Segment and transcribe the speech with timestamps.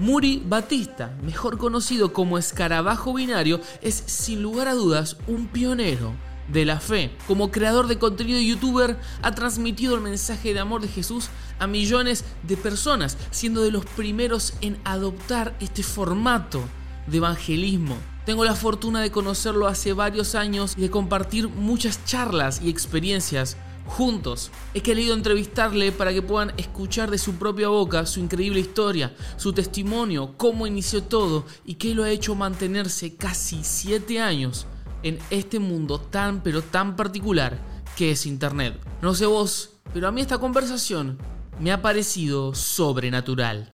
[0.00, 6.14] Muri Batista, mejor conocido como escarabajo binario, es sin lugar a dudas un pionero
[6.48, 7.14] de la fe.
[7.26, 11.28] Como creador de contenido youtuber, ha transmitido el mensaje de amor de Jesús
[11.58, 16.62] a millones de personas, siendo de los primeros en adoptar este formato
[17.06, 17.98] de evangelismo.
[18.24, 23.58] Tengo la fortuna de conocerlo hace varios años y de compartir muchas charlas y experiencias
[23.86, 24.50] juntos.
[24.74, 29.52] He querido entrevistarle para que puedan escuchar de su propia boca su increíble historia, su
[29.52, 34.66] testimonio, cómo inició todo y qué lo ha hecho mantenerse casi 7 años
[35.02, 37.58] en este mundo tan pero tan particular
[37.96, 38.78] que es Internet.
[39.02, 41.18] No sé vos, pero a mí esta conversación
[41.58, 43.72] me ha parecido sobrenatural.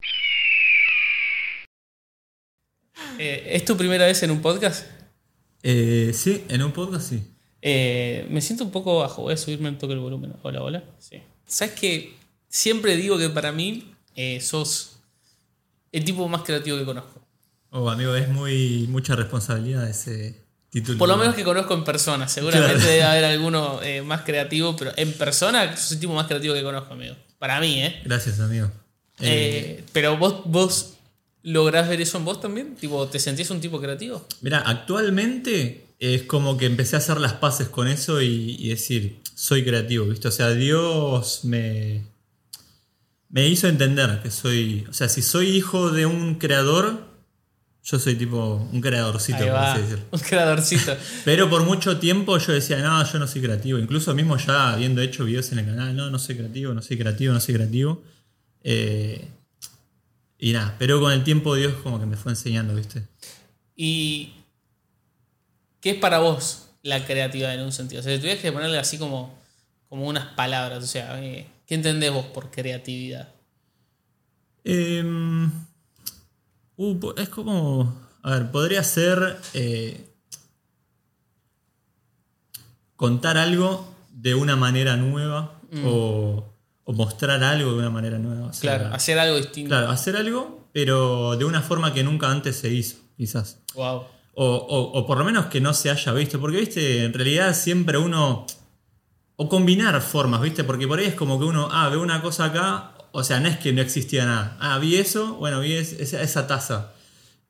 [3.18, 4.86] Eh, ¿Es tu primera vez en un podcast?
[5.62, 7.22] Eh, sí, en un podcast sí.
[7.62, 10.34] Eh, me siento un poco bajo, voy a subirme un toque el volumen.
[10.42, 10.84] Hola, hola.
[10.98, 11.22] Sí.
[11.46, 12.20] ¿Sabes que
[12.50, 13.94] Siempre digo que para mí
[14.40, 14.96] sos
[15.92, 17.24] el tipo más creativo que conozco.
[17.70, 20.34] Oh, amigo, es muy mucha responsabilidad ese
[20.68, 20.98] título.
[20.98, 22.26] Por lo menos que conozco en persona.
[22.26, 26.62] Seguramente debe haber alguno más creativo, pero en persona sos el tipo más creativo que
[26.64, 27.14] conozco, amigo.
[27.38, 28.00] Para mí, ¿eh?
[28.04, 28.68] Gracias, amigo.
[29.92, 30.94] pero vos, vos
[31.44, 32.74] lográs ver eso en vos también.
[32.74, 34.26] Tipo, ¿te sentís un tipo creativo?
[34.40, 39.62] Mira, actualmente es como que empecé a hacer las paces con eso y, decir, soy
[39.62, 40.28] creativo, ¿viste?
[40.28, 42.06] O sea, Dios me,
[43.28, 47.04] me hizo entender que soy, o sea, si soy hijo de un creador,
[47.84, 50.04] yo soy tipo un creadorcito, por así decirlo.
[50.10, 50.96] Un creadorcito.
[51.26, 53.78] Pero por mucho tiempo yo decía, no, yo no soy creativo.
[53.78, 56.96] Incluso mismo ya habiendo hecho videos en el canal, no, no soy creativo, no soy
[56.96, 58.02] creativo, no soy creativo.
[58.62, 59.28] Eh,
[60.38, 63.06] y nada, pero con el tiempo Dios como que me fue enseñando, ¿viste?
[63.76, 64.32] Y
[65.80, 68.00] ¿Qué es para vos la creatividad en un sentido?
[68.00, 69.38] O sea, si tuvieras que ponerle así como,
[69.88, 73.28] como unas palabras, o sea, eh, ¿qué entendés vos por creatividad?
[74.64, 75.50] Em,
[76.76, 78.08] uh, es como.
[78.22, 79.38] A ver, podría ser.
[79.54, 80.06] Eh,
[83.00, 85.84] contar algo de una manera nueva mm.
[85.86, 86.52] o,
[86.84, 88.50] mostrar algo de una manera nueva.
[88.60, 89.70] claro, hacer algo distinto.
[89.70, 93.60] Claro, hacer algo, pero de una forma que nunca antes se hizo, quizás.
[93.74, 94.04] Wow.
[94.34, 96.40] O, por lo menos que no se haya visto.
[96.40, 98.46] Porque, viste, en realidad siempre uno.
[99.36, 102.44] O combinar formas, viste, porque por ahí es como que uno, ah, ve una cosa
[102.44, 104.58] acá, o sea, no es que no existía nada.
[104.60, 106.92] Ah, vi eso, bueno, vi esa, taza,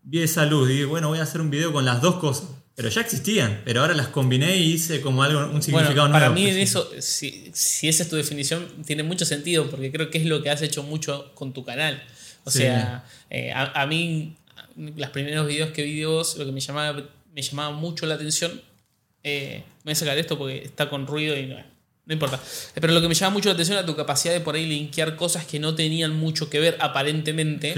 [0.05, 2.47] vi esa luz, y bueno, voy a hacer un video con las dos cosas.
[2.77, 6.13] Pero ya existían, pero ahora las combiné y hice como algo, un significado nuevo.
[6.13, 7.53] Para mí en eso, si,
[7.83, 10.83] esa es tu definición, tiene mucho sentido, porque creo que es lo que has hecho
[10.83, 12.03] mucho con tu canal.
[12.45, 14.37] O sea, eh, a, mí
[14.77, 17.03] los primeros videos que vi de vos, lo que me llamaba,
[17.35, 18.61] me llamaba mucho la atención,
[19.23, 22.41] eh, voy a sacar esto porque está con ruido y no, no importa.
[22.75, 25.17] Pero lo que me llama mucho la atención era tu capacidad de por ahí linkear
[25.17, 27.75] cosas que no tenían mucho que ver aparentemente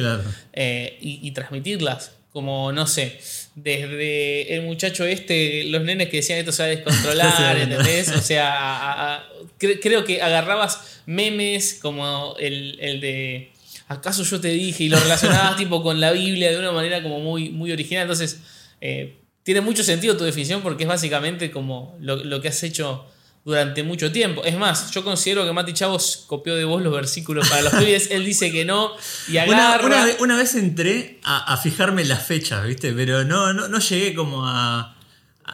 [0.53, 2.13] eh, y, transmitirlas.
[2.33, 3.21] Como, no sé,
[3.57, 8.09] desde el muchacho este, los nenes que decían esto se va a descontrolar, ¿entendés?
[8.09, 9.23] O sea,
[9.59, 13.52] creo que agarrabas memes como el, el de
[13.93, 14.85] ¿acaso yo te dije?
[14.85, 18.03] Y lo relacionabas tipo con la Biblia de una manera como muy, muy original.
[18.03, 18.41] Entonces,
[18.81, 23.07] eh, tiene mucho sentido tu definición porque es básicamente como lo, que has hecho
[23.45, 24.45] durante mucho tiempo.
[24.45, 28.11] Es más, yo considero que Mati Chavos copió de vos los versículos para los pibes.
[28.11, 28.93] Él dice que no
[29.29, 29.85] y agarra...
[29.85, 32.93] Una, una, vez, entré a, a, fijarme las fechas, ¿viste?
[32.93, 34.97] Pero no, no, no llegué como a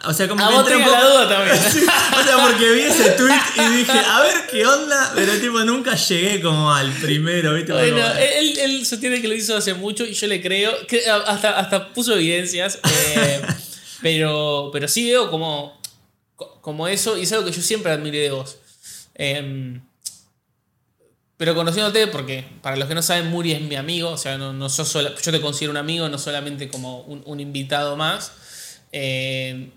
[0.05, 1.57] o sea, como a vos tenés la duda también.
[2.19, 5.95] o sea, porque vi ese tweet y dije, a ver qué onda, pero tipo nunca
[5.95, 7.73] llegué como al primero, ¿viste?
[7.73, 11.59] Bueno, él, él, sostiene que lo hizo hace mucho y yo le creo, que hasta,
[11.59, 13.41] hasta puso evidencias, eh,
[14.03, 15.81] pero, pero sí veo como,
[16.61, 18.59] como eso y es algo que yo siempre admiré de vos.
[19.15, 19.81] Em,
[21.37, 24.53] pero conociéndote, porque para los que no saben, Muri es mi amigo, o sea, no,
[24.53, 28.33] no sos yo te considero un amigo, no solamente como un, un invitado más.
[28.93, 29.71] Eh,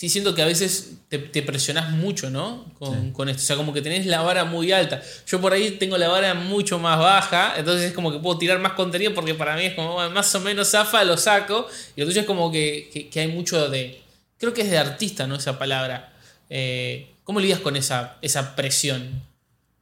[0.00, 2.64] sí siento que a veces te, te presionás mucho, ¿no?
[2.78, 3.42] Con, esto.
[3.42, 5.02] O sea, como que tenés la vara muy alta.
[5.26, 8.58] Yo por ahí tengo la vara mucho más baja, entonces es como que puedo tirar
[8.60, 11.68] más contenido porque para mí es como más o menos zafa, lo saco.
[11.96, 14.00] Y lo tuyo es como que, hay mucho de.
[14.38, 15.34] Creo que es de artista, ¿no?
[15.34, 16.14] Esa palabra.
[16.48, 19.22] Eh, ¿Cómo lidias con esa, esa presión?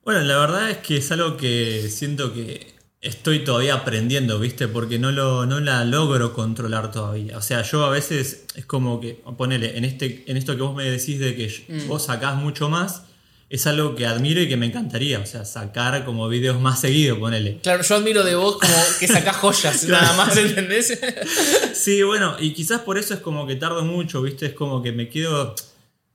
[0.03, 4.69] Bueno, la verdad es que es algo que siento que estoy todavía aprendiendo, ¿viste?
[4.69, 7.37] Porque no, lo, no la logro controlar todavía.
[7.37, 10.75] O sea, yo a veces es como que, ponele, en, este, en esto que vos
[10.75, 11.89] me decís de que mm.
[11.89, 13.03] vos sacás mucho más,
[13.51, 15.21] es algo que admiro y que me encantaría.
[15.21, 17.61] O sea, sacar como videos más seguidos, ponele.
[17.63, 20.99] Claro, yo admiro de vos como que sacás joyas, nada más, ¿entendés?
[21.75, 24.47] sí, bueno, y quizás por eso es como que tardo mucho, ¿viste?
[24.47, 25.55] Es como que me quedo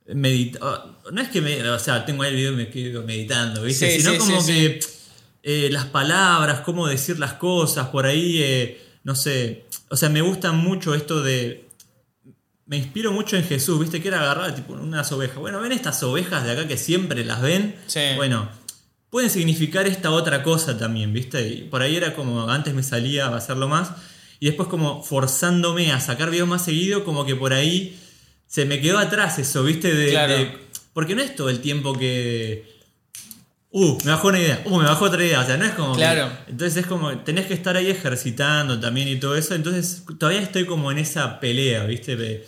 [0.06, 1.00] meditando.
[1.10, 1.68] No es que me.
[1.70, 3.98] O sea, tengo ahí el video y me quedo meditando, ¿viste?
[3.98, 4.80] Sino como que
[5.44, 10.22] eh, las palabras, cómo decir las cosas, por ahí, eh, no sé, o sea, me
[10.22, 11.68] gusta mucho esto de...
[12.66, 15.36] Me inspiro mucho en Jesús, viste que era agarrar tipo unas ovejas.
[15.36, 17.76] Bueno, ven estas ovejas de acá que siempre las ven.
[17.86, 18.00] Sí.
[18.16, 18.48] Bueno,
[19.10, 21.46] pueden significar esta otra cosa también, viste.
[21.46, 23.90] Y por ahí era como, antes me salía a hacerlo más.
[24.40, 28.00] Y después como forzándome a sacar videos más seguido, como que por ahí
[28.46, 29.94] se me quedó atrás eso, viste.
[29.94, 30.32] De, Claro.
[30.32, 30.58] de-
[30.94, 32.73] porque no es todo el tiempo que...
[33.76, 35.94] Uh, me bajó una idea, uh, me bajó otra idea, o sea, no es como...
[35.94, 36.30] que- Claro.
[36.46, 40.64] entonces es como, tenés que estar ahí ejercitando también y todo eso, entonces todavía estoy
[40.64, 42.14] como en esa pelea, ¿viste?
[42.14, 42.46] De-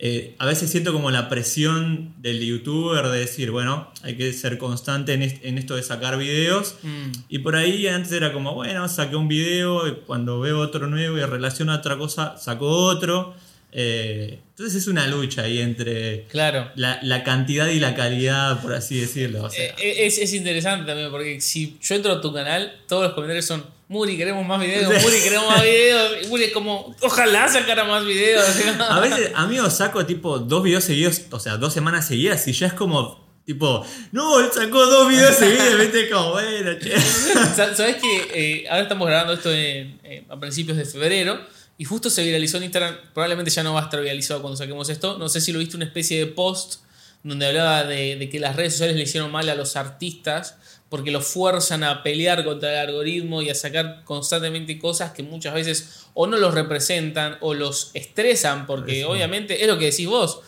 [0.00, 4.58] eh, a veces siento como la presión del youtuber de decir, bueno, hay que ser
[4.58, 6.74] constante en, est- en esto de sacar videos.
[6.82, 7.12] Mm.
[7.28, 11.16] Y por ahí antes era como, bueno, saqué un video, y cuando veo otro nuevo
[11.16, 13.34] y relaciona a otra cosa, saco otro.
[13.78, 16.70] Eh, entonces es una lucha ahí entre Claro.
[16.76, 19.44] la, la cantidad y la calidad, por así decirlo.
[19.44, 19.62] o sea.
[19.78, 23.44] Eh, Es, es interesante también porque si yo entro a tu canal, todos los comentarios
[23.44, 24.90] son Muri, queremos más videos.
[25.02, 26.26] Muri, queremos más videos.
[26.28, 28.44] Muri es como, ojalá sacara más videos.
[28.88, 32.66] A veces, amigo, saco tipo dos videos seguidos, o sea, dos semanas seguidas y ya
[32.68, 36.98] es como, tipo, no, él sacó dos videos seguidos, viste, como, bueno, che.
[37.54, 38.28] Sa- ¿Sabes que
[38.62, 41.38] eh, ahora estamos grabando esto en- eh, a principios de febrero
[41.78, 42.96] y justo se viralizó en Instagram?
[43.12, 45.18] Probablemente ya no va a estar viralizado cuando saquemos esto.
[45.18, 46.80] No sé si lo viste una especie de post
[47.22, 50.56] donde hablaba de, de que las redes sociales le hicieron mal a los artistas
[50.88, 55.52] porque los fuerzan a pelear contra el algoritmo y a sacar constantemente cosas que muchas
[55.52, 59.02] veces o no los representan o los estresan porque Sí.
[59.02, 60.40] obviamente es lo que decís vos.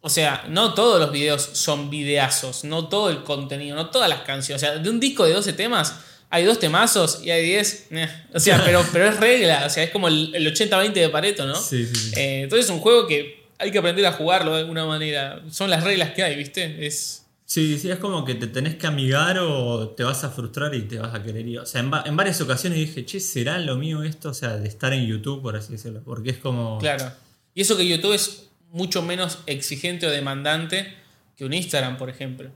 [0.00, 4.22] O sea, no todos los videos son videazos, no todo el contenido, no todas las
[4.22, 4.60] canciones.
[4.60, 5.94] O sea, de un disco de 12 temas
[6.32, 7.86] hay dos temazos y hay 10.
[7.92, 8.08] eh.
[8.34, 11.46] O sea, pero, pero es regla, o sea, es como el, el 80-20 de Pareto,
[11.46, 11.54] ¿no?
[11.54, 12.12] Sí, sí, sí.
[12.18, 15.40] Eh, entonces es un juego que hay que aprender a jugarlo de alguna manera.
[15.50, 16.84] Son las reglas que hay, ¿viste?
[16.84, 17.20] Es.
[17.44, 20.82] Sí, sí, es como que te tenés que amigar o te vas a frustrar y
[20.82, 21.58] te vas a querer ir.
[21.60, 24.30] O sea, en, va- en varias ocasiones dije, che, ¿será lo mío esto?
[24.30, 26.02] O sea, de estar en YouTube, por así decirlo.
[26.02, 26.78] Porque es como.
[26.78, 27.12] Claro.
[27.54, 30.94] Y eso que YouTube es mucho menos exigente o demandante
[31.36, 32.50] que un Instagram, por ejemplo.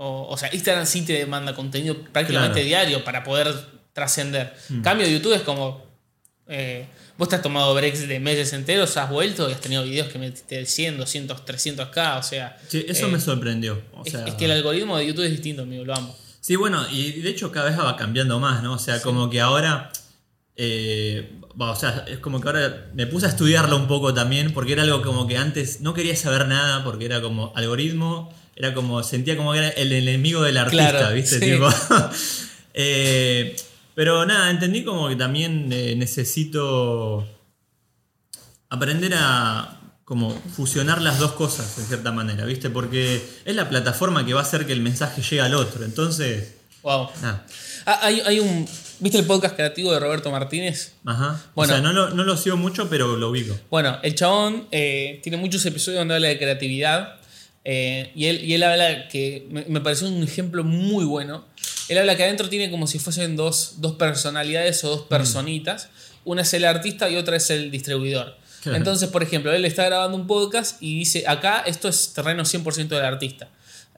[0.00, 2.66] O, o sea, Instagram sí te demanda contenido prácticamente Claro.
[2.68, 3.52] diario para poder
[3.92, 4.54] trascender.
[4.70, 5.84] En Cambio, YouTube es como.
[6.46, 6.86] eh,
[7.18, 10.18] vos te has tomado breaks de meses enteros, has vuelto y has tenido videos que
[10.20, 12.18] metiste 100, 200, 300k.
[12.18, 12.56] O sea.
[12.68, 13.82] Sí, eso eh, me sorprendió.
[13.92, 16.16] O es, sea, es que el algoritmo de YouTube es distinto, amigo, lo amo.
[16.40, 18.74] Sí, bueno, y de hecho cada vez va cambiando más, ¿no?
[18.74, 19.90] O sea, como que ahora.
[20.56, 24.72] eh, o sea, es como que ahora me puse a estudiarlo un poco también, porque
[24.74, 29.02] era algo como que antes no quería saber nada, porque era como algoritmo, era como,
[29.04, 31.38] sentía como que era el enemigo del artista, Claro, ¿viste?
[31.38, 31.52] sí.
[31.52, 31.68] Tipo,
[32.74, 33.54] eh,
[33.94, 37.26] pero nada, entendí como que también eh, necesito
[38.68, 39.74] aprender a
[40.04, 42.70] como fusionar las dos cosas de cierta manera, ¿viste?
[42.70, 45.84] Porque es la plataforma que va a hacer que el mensaje llegue al otro.
[45.84, 47.10] Entonces, Wow.
[47.20, 47.44] nada.
[47.84, 48.66] Ah, hay, hay un.
[49.00, 50.94] ¿Viste el podcast creativo de Roberto Martínez?
[51.04, 51.40] Ajá.
[51.54, 51.72] Bueno.
[51.72, 53.54] o sea, no lo, no lo sigo mucho, pero lo ubico.
[53.70, 57.16] Bueno, el chabón eh, tiene muchos episodios donde habla de creatividad.
[57.64, 61.44] Eh, y, él, y él habla que me, me pareció un ejemplo muy bueno.
[61.88, 65.88] Él habla que adentro tiene como si fuesen dos, dos personalidades o dos personitas.
[66.24, 68.36] Una es el artista y otra es el distribuidor.
[68.62, 68.76] Claro.
[68.76, 72.88] Entonces, por ejemplo, él está grabando un podcast y dice, acá esto es terreno 100%
[72.88, 73.48] del artista.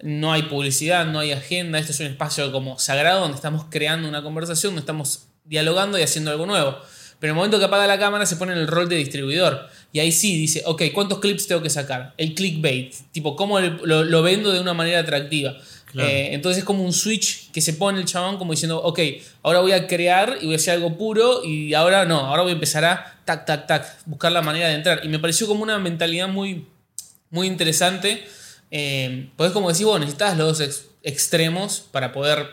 [0.02, 4.08] No hay publicidad, no hay agenda, esto es un espacio como sagrado donde estamos creando
[4.08, 6.78] una conversación, donde estamos dialogando y haciendo algo nuevo.
[7.18, 9.68] Pero en el momento que apaga la cámara se pone en el rol de distribuidor.
[9.92, 12.14] Y ahí sí dice, ok, ¿cuántos clips tengo que sacar?
[12.16, 15.56] El clickbait, tipo, ¿cómo lo, lo vendo de una manera atractiva?
[15.86, 16.08] Claro.
[16.08, 19.00] Eh, entonces es como un switch que se pone el chabón como diciendo, ok,
[19.42, 22.52] ahora voy a crear y voy a hacer algo puro y ahora no, ahora voy
[22.52, 25.00] a empezar a tac, tac, tac, buscar la manera de entrar.
[25.02, 26.66] Y me pareció como una mentalidad muy,
[27.30, 28.24] muy interesante.
[28.70, 32.46] Eh, porque es como decir, vos necesitas los dos ex- extremos para poder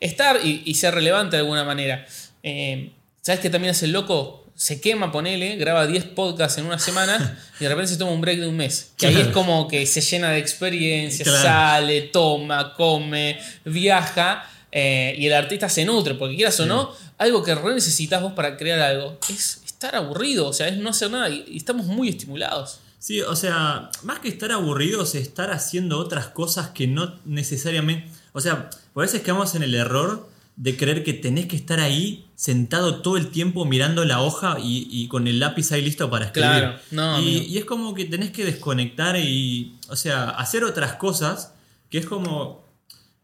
[0.00, 2.04] estar y, y ser relevante de alguna manera.
[2.42, 4.41] Eh, ¿Sabes qué también hace el loco?
[4.62, 8.20] Se quema, ponele, graba 10 podcasts en una semana y de repente se toma un
[8.20, 8.92] break de un mes.
[8.96, 11.42] Que ahí es como que se llena de experiencias, Claro.
[11.42, 17.42] sale, toma, come, viaja eh, y el artista se nutre, porque quieras o no, algo
[17.42, 21.10] que re necesitas vos para crear algo es estar aburrido, o sea, es no hacer
[21.10, 22.78] nada y, y estamos muy estimulados.
[23.00, 28.08] Sí, o sea, más que estar aburridos, estar haciendo otras cosas que no necesariamente.
[28.32, 32.26] O sea, por veces quedamos en el error de creer que tenés que estar ahí
[32.34, 36.26] sentado todo el tiempo mirando la hoja y, y con el lápiz ahí listo para
[36.26, 36.50] escribir.
[36.50, 40.94] Claro, no, y, y es como que tenés que desconectar y, o sea, hacer otras
[40.94, 41.54] cosas
[41.88, 42.66] que es como,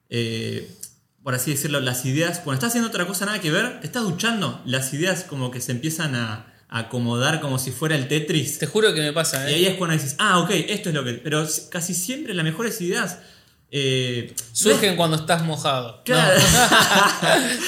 [0.08, 0.70] eh,
[1.22, 4.04] por así decirlo, las ideas, cuando estás haciendo otra cosa nada que ver, te estás
[4.04, 8.58] duchando, las ideas como que se empiezan a acomodar como si fuera el Tetris.
[8.58, 9.56] Te juro que me pasa, Y ¿eh?
[9.56, 11.14] ahí es cuando dices, ah, ok, esto es lo que.
[11.14, 13.18] Pero casi siempre las mejores ideas.
[13.70, 16.02] Eh, Surgen cuando estás mojado.
[16.04, 16.38] Claro.
[16.40, 17.38] No.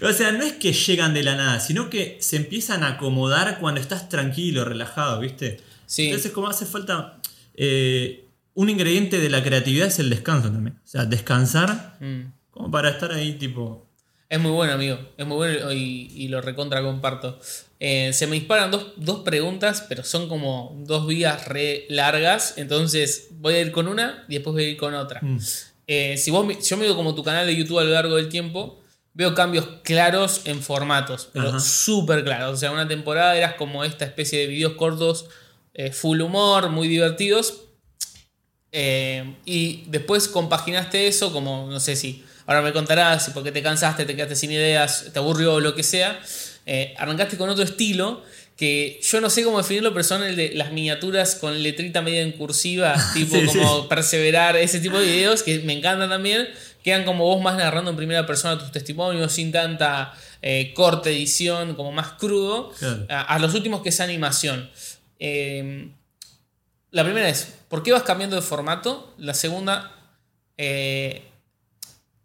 [0.08, 3.58] O sea, no es que llegan de la nada, sino que se empiezan a acomodar
[3.60, 5.60] cuando estás tranquilo, relajado, ¿viste?
[5.84, 6.06] Sí.
[6.06, 7.20] Entonces, como hace falta.
[7.54, 8.24] eh,
[8.54, 10.76] un ingrediente de la creatividad es el descanso también.
[10.82, 12.32] O sea, descansar Mm.
[12.50, 13.86] como para estar ahí, tipo.
[14.30, 14.98] Es muy bueno, amigo.
[15.18, 17.38] Es muy bueno y, y lo recontra comparto.
[17.82, 22.54] Eh, se me disparan dos, dos preguntas, pero son como dos vías re largas.
[22.58, 25.20] Entonces voy a ir con una y después voy a ir con otra.
[25.22, 25.38] Mm.
[25.86, 28.80] Eh, si vos, yo miro como tu canal de YouTube a lo largo del tiempo,
[29.12, 32.54] veo cambios claros en formatos, pero súper claros.
[32.54, 35.26] O sea, una temporada eras como esta especie de videos cortos,
[35.74, 37.62] eh, full humor, muy divertidos.
[38.72, 43.62] Eh, y después compaginaste eso como, no sé si, ahora me contarás si porque te
[43.62, 46.20] cansaste, te quedaste sin ideas, te aburrió o lo que sea.
[46.72, 48.22] Eh, arrancaste con otro estilo
[48.56, 52.22] que yo no sé cómo definirlo, pero son el de las miniaturas con letrita media
[52.22, 56.48] en cursiva, tipo Sí, como perseverar, ese tipo de videos que me encantan también.
[56.84, 61.74] Quedan como vos más narrando en primera persona tus testimonios, sin tanta eh, corte, edición,
[61.74, 62.70] como más crudo.
[62.78, 63.04] Claro.
[63.08, 64.70] A, a los últimos que es animación.
[65.18, 65.88] Eh,
[66.92, 69.12] la primera es, ¿por qué vas cambiando de formato?
[69.18, 69.92] La segunda,
[70.56, 71.24] eh,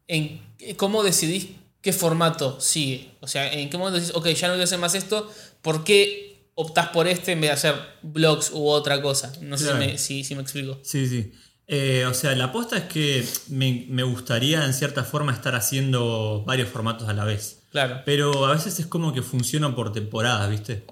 [0.08, 0.40] ¿en
[0.78, 1.48] cómo decidís
[1.86, 3.12] qué formato sigue?
[3.22, 5.32] O sea, ¿en qué momento decís, ok, ya no voy a hacer más esto?
[5.62, 9.32] ¿Por qué optás por este en vez de hacer blogs u otra cosa?
[9.42, 10.80] No sé si me, si- si me explico.
[10.82, 11.32] Sí, sí.
[11.68, 16.44] Eh, o sea, la aposta es que me, me gustaría en cierta forma estar haciendo
[16.46, 17.62] varios formatos a la vez.
[17.72, 18.01] Claro.
[18.06, 20.86] Pero a veces es como que funciona por temporadas, ¿viste?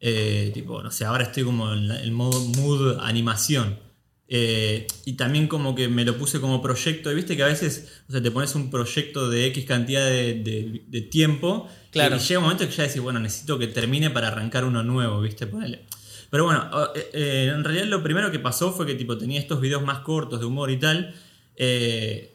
[0.00, 3.80] Eh, tipo, no sé, ahora estoy como en el modo mood animación.
[4.28, 7.12] Eh, y también como que me lo puse como proyecto.
[7.12, 10.34] Y viste que a veces, o sea, te pones un proyecto de X cantidad de,
[10.34, 11.68] de- de tiempo.
[11.92, 12.16] Claro.
[12.16, 15.20] Y llega un momento que ya decís, bueno, necesito que termine para arrancar uno nuevo,
[15.20, 15.46] ¿viste?
[15.46, 15.86] Ponele.
[16.28, 19.60] Pero bueno, eh, eh, en realidad lo primero que pasó fue que tipo tenía estos
[19.60, 21.14] videos más cortos de humor y tal.
[21.56, 22.32] eh,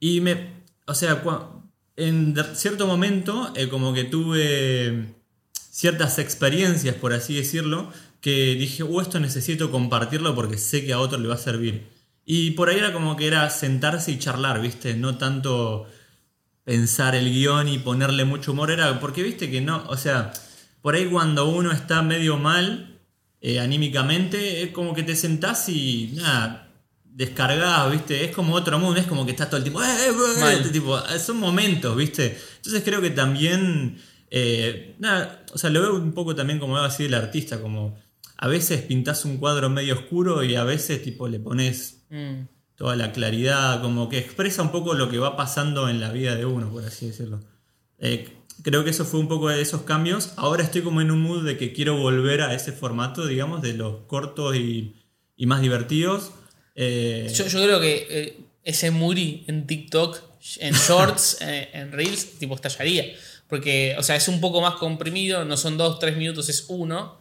[0.00, 0.64] y me.
[0.86, 1.22] O sea,
[1.96, 5.14] en cierto momento, como que tuve
[5.52, 7.90] ciertas experiencias, por así decirlo,
[8.26, 11.86] que dije, uh, esto necesito compartirlo porque sé que a otro le va a servir.
[12.24, 14.94] Y por ahí era como que era sentarse y charlar, ¿viste?
[14.94, 15.86] No tanto
[16.64, 19.48] pensar el guion y ponerle mucho humor, era porque, ¿viste?
[19.48, 20.32] Que no, o sea,
[20.82, 22.98] por ahí cuando uno está medio mal
[23.40, 26.68] eh, anímicamente, es como que te sentás y nada,
[27.04, 28.24] descargás, ¿viste?
[28.24, 30.70] Es como otro mundo, es como que estás todo el tiempo, "Eh, eh, eh", este
[30.70, 32.36] tipo, son momentos, ¿viste?
[32.56, 34.00] Entonces creo que también,
[34.32, 38.04] eh, nada, o sea, lo veo un poco también como así el artista, como
[38.38, 42.46] a veces pintás un cuadro medio oscuro y a veces tipo le pones Mm.
[42.76, 46.36] toda la claridad, como que expresa un poco lo que va pasando en la vida
[46.36, 47.40] de uno, por así decirlo.
[47.98, 48.28] Eh,
[48.62, 50.32] creo que eso fue un poco de esos cambios.
[50.36, 53.72] Ahora estoy como en un mood de que quiero volver a ese formato, digamos, de
[53.74, 54.94] los cortos y,
[55.36, 56.30] y más divertidos.
[56.74, 60.20] Eh, Yo, yo creo que eh, ese Muri en TikTok,
[60.58, 63.04] en Shorts, en Reels, tipo estallaría.
[63.48, 67.18] Porque, o sea, es un poco más comprimido, no son dos, tres minutos, es uno.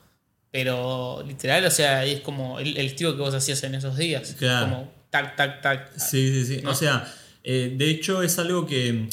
[0.55, 4.35] Pero literal, o sea, es como el, el estilo que vos hacías en esos días.
[4.39, 4.69] Claro.
[4.69, 5.91] Como tac, tac, tac.
[5.97, 6.61] Sí, sí, sí.
[6.63, 6.71] ¿No?
[6.71, 9.09] O sea, eh, de hecho es algo que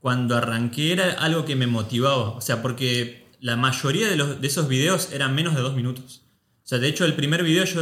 [0.00, 2.32] cuando arranqué era algo que me motivaba.
[2.36, 6.20] O sea, porque la mayoría de, los, de esos videos eran menos de dos minutos.
[6.62, 7.80] O sea, de hecho el primer video yo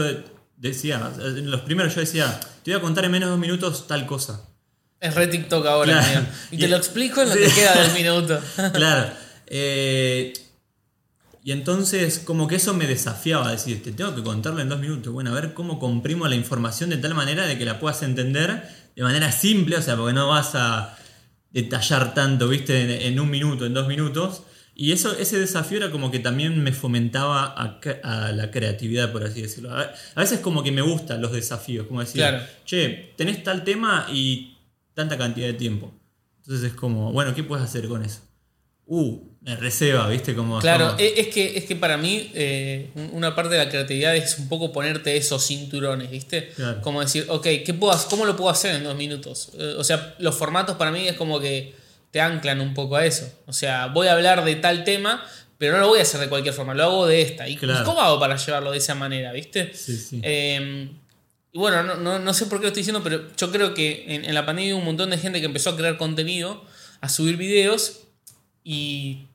[0.56, 3.88] decía, en los primeros yo decía, te voy a contar en menos de dos minutos
[3.88, 4.48] tal cosa.
[5.00, 6.18] Es re TikTok ahora, Claro.
[6.18, 6.32] amigo.
[6.52, 7.40] Y te lo explico en lo Sí.
[7.40, 8.40] que queda del minuto.
[8.72, 9.10] Claro.
[9.54, 10.32] Eh,
[11.44, 15.12] y entonces como que eso me desafiaba, decir, te tengo que contarlo en dos minutos.
[15.12, 18.62] Bueno, a ver cómo comprimo la información de tal manera de que la puedas entender
[18.94, 20.96] de manera simple, o sea, porque no vas a
[21.50, 24.44] detallar tanto, viste, en, en un minuto, en dos minutos.
[24.74, 29.42] Y eso, ese desafío era como que también me fomentaba a, la creatividad, por así
[29.42, 29.70] decirlo.
[29.70, 32.42] A, a veces como que me gustan los desafíos, como decir, Claro.
[32.64, 34.56] che, tenés tal tema y
[34.94, 35.92] tanta cantidad de tiempo.
[36.38, 38.20] Entonces es como, bueno, ¿qué puedes hacer con eso?
[38.86, 40.34] Uh, me receba, ¿viste?
[40.36, 43.68] Como, Claro, e- es que, es que para mí eh, un- una parte de la
[43.68, 46.50] creatividad es un poco ponerte esos cinturones, ¿viste?
[46.50, 46.80] Claro.
[46.80, 49.50] Como decir, ok, ¿qué puedo, ¿cómo lo puedo hacer en dos minutos?
[49.58, 51.74] Eh, o sea, los formatos para mí es como que
[52.12, 53.28] te anclan un poco a eso.
[53.46, 55.24] O sea, voy a hablar de tal tema,
[55.58, 57.48] pero no lo voy a hacer de cualquier forma, lo hago de esta.
[57.48, 57.84] ¿Y, y Claro.
[57.84, 59.72] cómo hago para llevarlo de esa manera, ¿viste?
[59.74, 60.20] Sí, sí.
[60.22, 60.88] Eh,
[61.52, 64.04] y bueno, no, no- no sé por qué lo estoy diciendo, pero yo creo que
[64.06, 66.64] en, en la pandemia hubo un montón de gente que empezó a crear contenido,
[67.00, 68.00] a subir videos
[68.64, 69.26] y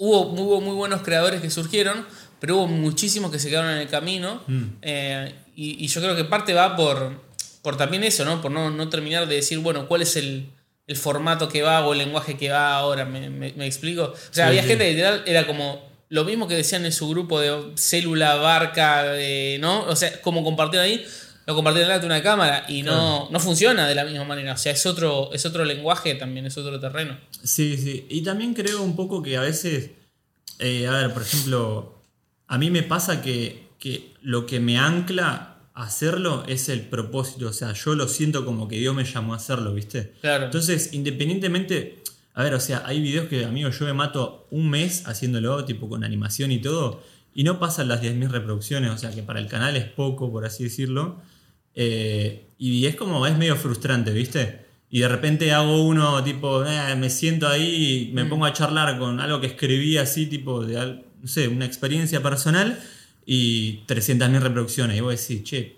[0.00, 2.06] hubo, hubo muy buenos creadores que surgieron,
[2.40, 4.42] pero hubo muchísimos que se quedaron en el camino.
[4.46, 4.62] Mm.
[4.82, 7.20] eh, y, y yo creo que parte va por,
[7.62, 8.40] por también eso, ¿no?
[8.40, 10.48] Por no, no terminar de decir, bueno, cuál es el,
[10.86, 13.04] el formato que va o el lenguaje que va ahora.
[13.04, 14.04] ¿Me, me- me explico?
[14.04, 14.68] O sea, Sí, había sí.
[14.68, 19.04] gente que literal era como lo mismo que decían en su grupo de célula, barca,
[19.04, 19.82] de, ¿no?
[19.82, 21.04] O sea, como compartieron ahí.
[21.50, 24.54] Lo compartís delante de una cámara y no, no funciona de la misma manera.
[24.54, 27.18] O sea, es otro, es otro lenguaje también, es otro terreno.
[27.42, 28.06] Sí, sí.
[28.08, 29.90] Y también creo un poco que a veces,
[30.60, 32.04] eh, a ver, por ejemplo,
[32.46, 37.48] a mí me pasa que, que lo que me ancla a hacerlo es el propósito.
[37.48, 40.12] O sea, yo lo siento como que Dios me llamó a hacerlo, ¿viste?
[40.20, 40.44] Claro.
[40.44, 42.04] Entonces, independientemente,
[42.34, 45.88] a ver, o sea, hay videos que, amigo, yo me mato un mes haciéndolo, tipo
[45.88, 47.02] con animación y todo,
[47.34, 50.44] y no pasan las 10.000 reproducciones, o sea, que para el canal es poco, por
[50.44, 51.20] así decirlo.
[51.74, 54.60] Eh, y es como, es medio frustrante, ¿viste?
[54.90, 58.28] Y de repente hago uno, tipo, eh, me siento ahí y me Mm.
[58.28, 60.74] pongo a charlar con algo que escribí así, tipo, de,
[61.20, 62.78] no sé, una experiencia personal
[63.24, 64.96] y 300.000 reproducciones.
[64.96, 65.76] Y vos decís, che,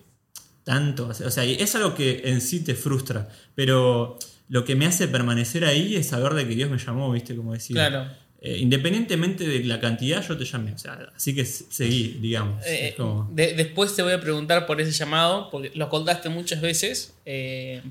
[0.64, 1.08] tanto.
[1.08, 4.18] O sea, y es algo que en sí te frustra, pero
[4.48, 7.36] lo que me hace permanecer ahí es saber de que Dios me llamó, ¿viste?
[7.36, 7.76] Como decir.
[7.76, 8.06] Claro.
[8.44, 10.72] Eh, independientemente de la cantidad, yo te llamé.
[10.72, 12.64] O sea, así que seguí, digamos.
[12.66, 16.28] Eh, es como- de- después te voy a preguntar por ese llamado, porque lo contaste
[16.28, 17.14] muchas veces.
[17.24, 17.82] eh,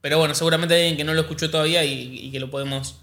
[0.00, 3.00] pero bueno, seguramente hay alguien que no lo escuchó todavía y, y que lo podemos,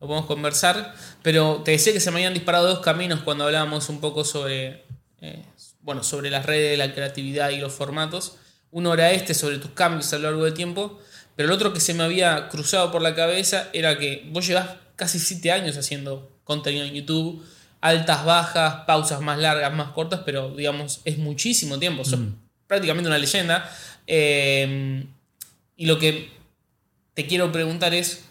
[0.00, 0.94] lo podemos conversar.
[1.22, 4.82] Pero te decía que se me habían disparado dos caminos cuando hablábamos un poco sobre,
[5.82, 8.36] bueno, sobre las redes, la creatividad y los formatos.
[8.70, 10.98] Uno era este, sobre tus cambios a lo largo del tiempo.
[11.36, 14.70] Pero el otro que se me había cruzado por la cabeza era que vos llevas
[14.96, 17.44] casi 7 años haciendo contenido en YouTube,
[17.80, 22.04] altas, bajas, pausas más largas, más cortas, pero digamos, es muchísimo tiempo.
[22.04, 22.20] Sos
[22.66, 23.70] prácticamente una leyenda.
[24.06, 25.04] Eh,
[25.76, 26.30] y lo que
[27.12, 28.24] te quiero preguntar es,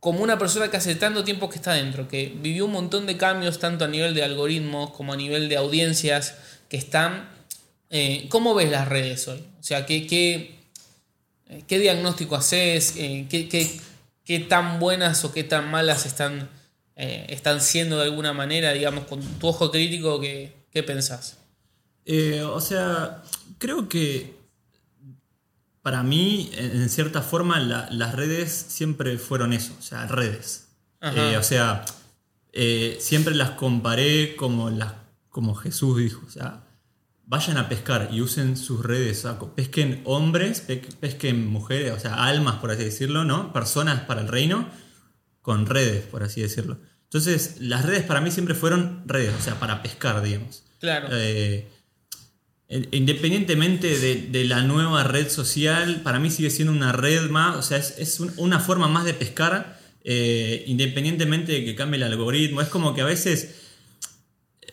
[0.00, 3.16] como una persona que hace tanto tiempo que está dentro, que vivió un montón de
[3.16, 6.36] cambios tanto a nivel de algoritmos como a nivel de audiencias
[6.68, 7.28] que están,
[7.90, 9.42] eh, ¿cómo ves las redes hoy?
[9.58, 10.60] O sea, ¿qué, qué,
[11.48, 12.94] eh, qué diagnóstico haces?
[12.96, 13.80] Eh, ¿qué, qué,
[14.24, 16.48] qué tan buenas o qué tan malas están,
[16.98, 21.38] eh, están siendo de alguna manera, digamos, con tu ojo crítico, ¿qué, qué pensás?
[22.04, 23.22] Eh, o sea,
[23.58, 24.36] creo que
[25.82, 30.68] para mí, en cierta forma, la- las redes siempre fueron eso, o sea, redes.
[31.32, 31.84] Eh, o sea,
[32.98, 34.92] siempre las comparé como, las,
[35.28, 36.64] como Jesús dijo, o sea,
[37.24, 42.00] vayan a pescar y usen sus redes, o sea, pesquen hombres, pe- pesquen mujeres, o
[42.00, 43.52] sea, almas, por así decirlo, ¿no?
[43.52, 44.68] Personas para el reino,
[45.42, 46.78] con redes, por así decirlo.
[47.10, 50.62] Entonces, las redes para mí siempre fueron redes, o sea, para pescar, digamos.
[50.78, 51.08] Claro.
[51.10, 51.66] Eh,
[52.68, 57.56] in- independientemente de, de la nueva red social, para mí sigue siendo una red más,
[57.56, 61.96] o sea, es, es un- una forma más de pescar, eh, independientemente de que cambie
[61.96, 62.60] el algoritmo.
[62.60, 63.54] Es como que a veces,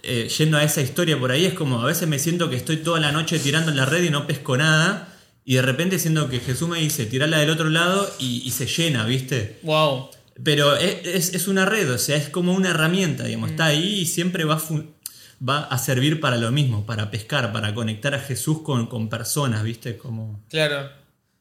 [0.04, 2.78] eh, yendo a esa historia por ahí, es como a veces me siento que estoy
[2.78, 5.12] toda la noche tirando en la red y no pesco nada,
[5.46, 8.66] y de repente siento que Jesús me dice, tirala del otro lado y, y se
[8.66, 9.60] llena, ¿viste?
[9.64, 10.10] Wow.
[10.44, 14.06] Pero es, es- una red, o sea, es como una herramienta, digamos, está ahí y
[14.06, 18.62] siempre va a, va a servir para lo mismo, para pescar, para conectar a Jesús
[18.62, 19.98] con, con personas, ¿viste?
[19.98, 20.44] Como...
[20.50, 20.90] Claro.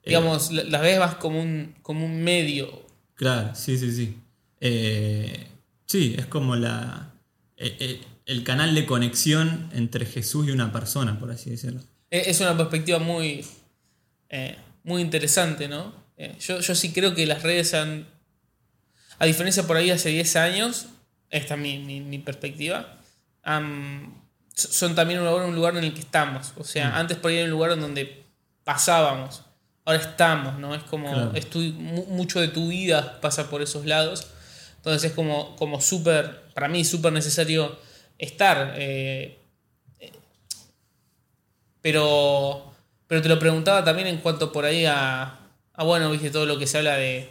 [0.04, 2.84] Digamos, la- las ves más como un, como un medio.
[3.14, 4.16] Claro, sí, sí, sí.
[4.60, 5.46] Eh,
[5.86, 7.12] sí, es como la,
[7.56, 11.80] el, el- canal de conexión entre Jesús y una persona, por así decirlo.
[12.10, 13.44] E- Es una perspectiva muy,
[14.28, 15.94] eh, muy interesante, ¿no?
[16.16, 18.06] Eh, yo, yo sí creo que las redes han,
[19.18, 20.86] a diferencia por ahí hace 10 años,
[21.30, 22.98] esta es mi, mi- mi perspectiva,
[24.54, 26.52] son también ahora un lugar en el que estamos.
[26.56, 28.24] O sea, antes por ahí era un lugar en donde
[28.64, 29.42] pasábamos,
[29.84, 30.74] ahora estamos, ¿no?
[30.74, 31.32] Es como, Claro.
[31.34, 34.28] es tu- mu- mucho de tu vida pasa por esos lados.
[34.76, 37.78] Entonces es como, como súper, para mí súper necesario
[38.18, 38.74] estar.
[38.76, 39.38] eh,
[41.82, 42.72] pero,
[43.06, 45.38] pero te lo preguntaba también en cuanto por ahí a,
[45.74, 47.28] a bueno, viste, todo lo que se habla de,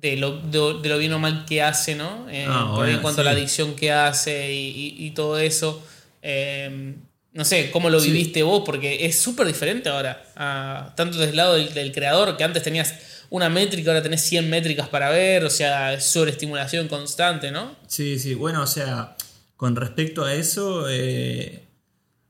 [0.00, 2.26] de, lo, de, de lo bien o mal que hace, ¿no?
[2.30, 5.10] Eh, Ah, por ahí en bueno, cuanto a la adicción que hace y, y- y
[5.12, 5.82] todo eso.
[6.22, 6.94] Eh,
[7.32, 8.10] no sé, ¿cómo lo Sí.
[8.10, 8.62] viviste vos?
[8.64, 12.62] Porque es súper diferente ahora, a- tanto desde el lado del, del creador, que antes
[12.62, 12.94] tenías
[13.28, 17.74] una métrica, ahora tenés 100 métricas para ver, o sea, es sobreestimulación constante, ¿no?
[17.88, 19.16] Sí, sí, bueno, o sea,
[19.56, 21.64] con respecto a eso, eh,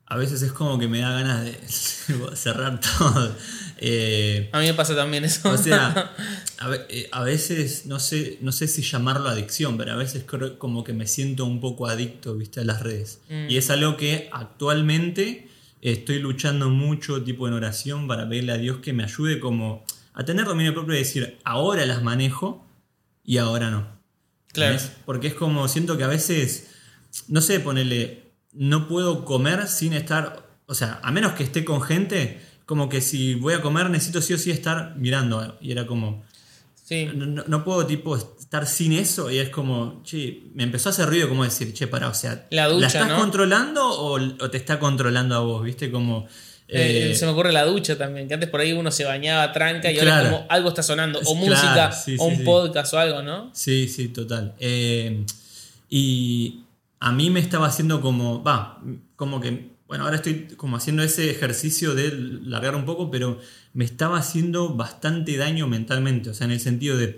[0.07, 1.57] a veces es como que me da ganas de
[2.35, 3.35] cerrar todo.
[3.79, 5.51] Eh, A mí me pasa también eso.
[5.51, 6.11] O sea,
[6.59, 10.57] a, eh, a veces no sé, no sé si llamarlo adicción, pero a veces creo
[10.57, 13.21] como que me siento un poco adicto, viste, a las redes.
[13.29, 13.49] Mm.
[13.49, 15.47] Y es algo que actualmente
[15.81, 20.25] estoy luchando mucho, tipo en oración, para pedirle a Dios que me ayude como a
[20.25, 22.65] tener dominio propio y decir, ahora las manejo
[23.23, 23.87] y ahora no.
[24.53, 24.73] Claro.
[24.73, 24.91] ¿Ves?
[25.05, 26.71] Porque es como, siento que a veces,
[27.27, 31.81] no sé, ponerle, no puedo comer sin estar, o sea, a menos que esté con
[31.81, 35.57] gente, como que si voy a comer necesito sí o sí estar mirando algo.
[35.61, 36.25] Y era como,
[36.87, 37.09] sí.
[37.13, 41.07] no, no- puedo tipo estar sin eso y es como, che, me empezó a hacer
[41.09, 43.17] ruido como decir, che, pará, o sea, La ducha, estás ¿no?
[43.17, 45.63] controlando o, o te está controlando a vos?
[45.63, 45.91] ¿Viste?
[45.91, 46.27] Como,
[46.69, 49.53] Eh, Eh, se me ocurre la ducha también, que antes por ahí uno se bañaba
[49.53, 52.43] tranca y ahora es como algo está sonando, o Claro, música, sí, o un sí.
[52.43, 53.49] podcast o algo, ¿no?
[53.53, 54.53] Sí, sí, total.
[54.59, 55.23] Eh,
[55.89, 56.63] y
[56.99, 58.81] a mí me estaba haciendo como, va,
[59.15, 62.11] como que, bueno, ahora estoy como haciendo ese ejercicio de
[62.43, 63.39] largar un poco, pero
[63.73, 67.17] me estaba haciendo bastante daño mentalmente, o sea, en el sentido de,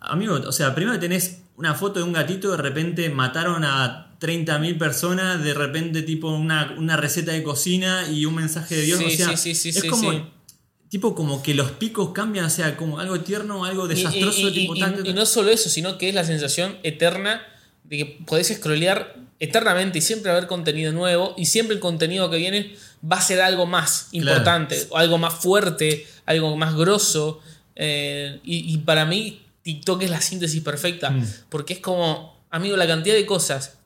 [0.00, 4.76] amigo, o sea, primero tenés una foto de un gatito, de repente mataron a 30.000
[4.78, 9.04] personas, de repente tipo una, una receta de cocina y un mensaje de Dios, Sí,
[9.06, 10.40] o sea, sí, sí, es como...
[10.88, 14.48] Tipo como que los picos cambian, o sea, como algo tierno, algo Y- y- desastroso,
[14.48, 17.42] y, tipo y- y no solo eso, sino que es la sensación eterna
[17.84, 22.36] de que podés scrollear eternamente y siempre haber contenido nuevo y siempre el contenido que
[22.36, 22.76] viene
[23.10, 27.40] va a ser algo más importante, o algo más fuerte, algo más grosso.
[27.82, 31.24] eh, y, y para mí TikTok es la síntesis perfecta, Mm.
[31.48, 33.78] porque es como, amigo, la cantidad de cosas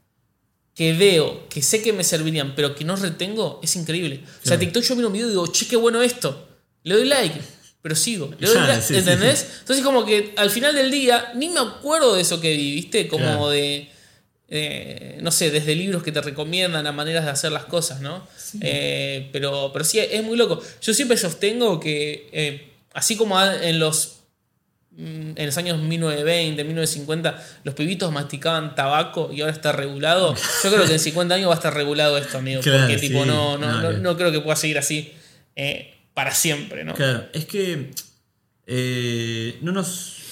[0.75, 4.21] que veo, que sé que me servirían, pero que no retengo, es increíble.
[4.25, 4.61] O sea, Claro.
[4.61, 6.49] TikTok yo miro un video y digo, che, qué bueno esto.
[6.83, 7.41] Le doy like,
[7.81, 8.35] pero sigo.
[8.41, 9.47] Le doy Claro, like, sí, sí, ¿entendés?
[9.61, 13.07] Entonces como que al final del día ni me acuerdo de eso que vi, ¿viste?
[13.07, 13.49] Como Claro.
[13.51, 13.89] de,
[14.49, 18.27] eh, no sé, desde libros que te recomiendan a maneras de hacer las cosas, ¿no?
[18.61, 20.63] Eh, pero, pero sí, es muy loco.
[20.83, 24.21] Yo siempre sostengo que, eh, así como en los,
[24.93, 30.71] mm, en los años 1920, 1950, los pibitos masticaban tabaco y ahora está regulado, yo
[30.71, 32.61] creo que en 50 años va a estar regulado esto, amigo.
[32.61, 33.29] Claro, porque tipo, sí.
[33.29, 35.15] no, no, No, no, creo que pueda seguir así
[36.13, 36.95] para siempre, ¿no?
[36.95, 37.93] Claro, es que
[39.63, 40.24] no nos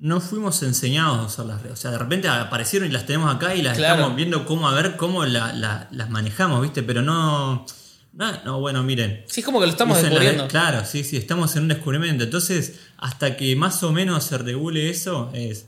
[0.00, 1.78] no fuimos enseñados a usar las redes.
[1.78, 3.94] O sea, de repente aparecieron y las tenemos acá y las Claro.
[3.96, 6.82] estamos viendo cómo a ver cómo la- la- las manejamos, ¿viste?
[6.82, 7.66] Pero no.
[8.12, 9.24] No, no, bueno, miren.
[9.28, 10.48] Sí, es como que lo estamos descubriendo.
[10.48, 12.24] claro, sí, sí, estamos en un descubrimiento.
[12.24, 15.66] Entonces, hasta que más o menos se regule eso, es.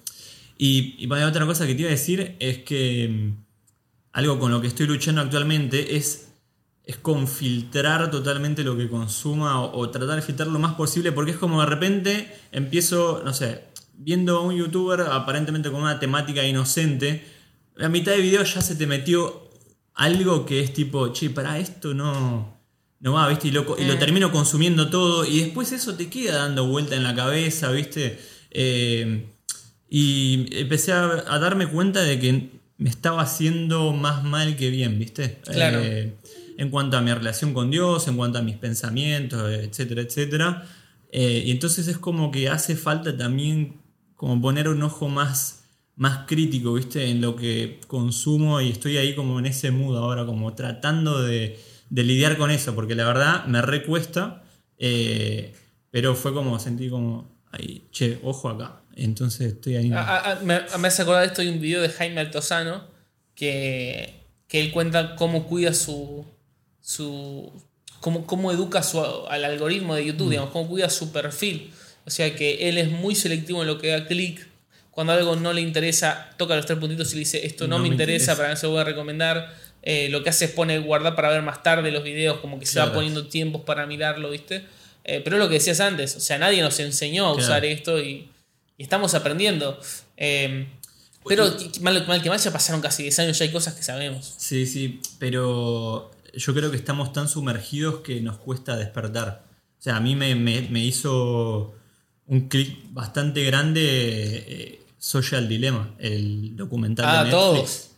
[0.58, 3.44] Y, y otra cosa que te iba a decir es que mm,
[4.14, 6.28] algo con lo que estoy luchando actualmente es,
[6.84, 11.12] es con filtrar totalmente lo que consuma o, o tratar de filtrar lo más posible
[11.12, 13.66] porque es como de repente empiezo, no sé,
[14.02, 17.24] viendo a un youtuber aparentemente con una temática inocente,
[17.78, 19.50] a mitad de video ya se te metió
[19.94, 22.58] algo que es tipo, che, para esto no,
[23.00, 23.48] no va, ¿viste?
[23.48, 23.98] Y lo, y lo Mm.
[23.98, 28.18] termino consumiendo todo y después eso te queda dando vuelta en la cabeza, ¿viste?
[28.50, 29.26] Eh,
[29.88, 34.98] y empecé a, a darme cuenta de que me estaba haciendo más mal que bien,
[34.98, 35.38] ¿viste?
[35.44, 35.80] Claro.
[35.82, 36.14] Eh,
[36.58, 40.66] en cuanto a mi relación con Dios, en cuanto a mis pensamientos, etcétera, etcétera.
[41.10, 43.81] Eh, y entonces es como que hace falta también
[44.22, 45.64] como poner un ojo más,
[45.96, 47.10] más crítico, ¿viste?
[47.10, 51.58] En lo que consumo y estoy ahí como en ese mood ahora, como tratando de,
[51.90, 54.44] de lidiar con eso, porque la verdad me recuesta,
[54.78, 55.52] eh,
[55.90, 58.82] pero fue como, sentí como, ay, che, ojo acá.
[58.94, 59.90] Entonces estoy ahí.
[59.92, 62.84] Ah, ah, ah, me, me hace acordar de esto de un video de Jaime Altozano
[63.34, 66.24] que, que él cuenta cómo cuida su.
[66.80, 67.50] su
[67.98, 70.06] cómo, cómo educa su, al algoritmo de Mm.
[70.06, 71.72] YouTube, digamos, cómo cuida su perfil.
[72.06, 74.46] O sea que él es muy selectivo en lo que da clic.
[74.90, 77.82] Cuando algo no le interesa, toca los tres puntitos y le dice: Esto no, No
[77.82, 78.36] me me interesa, interesa.
[78.36, 79.54] para no se lo voy a recomendar.
[79.82, 82.66] Eh, lo que hace es pone guardar para ver más tarde los videos, como que
[82.66, 84.64] se va poniendo tiempos para mirarlo, ¿viste?
[85.04, 87.44] Eh, pero es lo que decías antes, o sea, nadie nos enseñó a Claro.
[87.48, 88.28] usar esto y,
[88.78, 89.80] y estamos aprendiendo.
[90.16, 90.68] Eh,
[91.26, 94.34] pero mal, mal que mal ya pasaron casi 10 años, ya hay cosas que sabemos.
[94.36, 99.42] Sí, sí, pero yo creo que estamos tan sumergidos que nos cuesta despertar.
[99.80, 101.74] O sea, a mí me, me- me hizo
[102.32, 107.90] un clic bastante grande eh, Social Dilemma, el documental Ah, de a todos.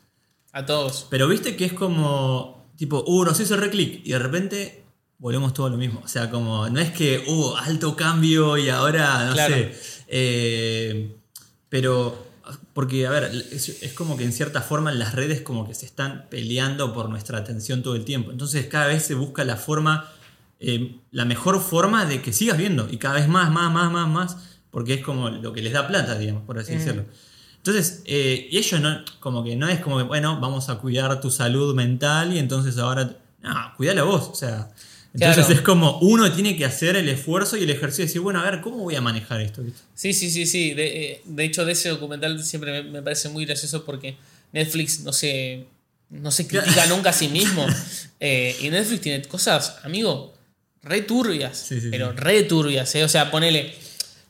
[0.53, 1.07] A todos.
[1.09, 4.85] Pero viste que es como, tipo, uh, nos hizo reclick y de repente
[5.19, 6.01] volvemos todo a lo mismo.
[6.05, 9.55] O sea, como, no es que, uh, alto cambio y ahora, no Claro.
[9.55, 9.73] sé.
[10.09, 11.15] eh,
[11.69, 12.27] pero,
[12.73, 15.87] porque, a ver, es, es como que en cierta forma las redes como que se
[15.87, 18.33] están peleando por nuestra atención todo el tiempo.
[18.33, 20.11] Entonces cada vez se busca la forma,
[20.67, 24.09] eh, la mejor forma de que sigas viendo y cada vez más, más, más, más,
[24.09, 24.37] más,
[24.71, 26.79] porque es como lo que les da plata, digamos, por así Mm.
[26.79, 27.05] decirlo.
[27.57, 31.21] Entonces, eh, y ellos no, como que no es como que, bueno, vamos a cuidar
[31.21, 34.71] tu salud mental y entonces ahora, no, cuidala vos, o sea.
[35.15, 35.55] Entonces Claro.
[35.55, 38.51] es como uno tiene que hacer el esfuerzo y el ejercicio de decir, bueno, a
[38.51, 39.63] ver, ¿cómo voy a manejar esto?
[39.95, 40.75] Sí, sí, sí, sí.
[40.75, 44.17] De, eh, de hecho, de ese documental siempre me, me parece muy gracioso porque
[44.53, 45.67] Netflix no se,
[46.11, 47.65] no se critica nunca a sí mismo.
[48.19, 50.34] Eh, y Netflix tiene cosas, amigo,
[50.85, 51.57] re turbias.
[51.59, 52.95] Sí, sí, pero re turbias.
[52.95, 53.05] eh.
[53.05, 53.75] O sea, ponele,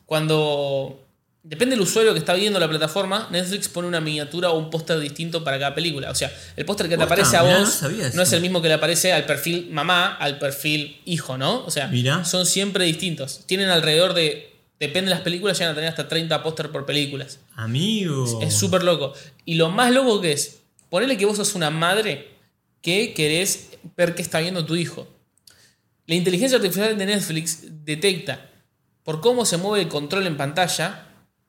[0.05, 1.01] cuando...
[1.43, 4.99] Depende del usuario que está viendo la plataforma, Netflix pone una miniatura o un póster
[4.99, 6.09] distinto para cada película.
[6.09, 8.63] O sea, el póster que te Posta, aparece a mirá, vos no es el mismo
[8.63, 11.63] que le aparece al perfil mamá, al perfil hijo, ¿no?
[11.63, 12.25] O sea, Mirá.
[12.25, 13.41] son siempre distintos.
[13.45, 14.55] Tienen alrededor de.
[14.79, 17.37] Depende de las películas, llegan a tener hasta 30 póster por películas.
[17.55, 18.41] Amigo.
[18.41, 19.13] Es súper loco.
[19.45, 22.27] Y lo más loco que es, ponele que vos sos una madre
[22.81, 25.07] que querés ver qué está viendo tu hijo.
[26.07, 28.49] La inteligencia artificial de Netflix detecta
[29.03, 31.05] por cómo se mueve el control en pantalla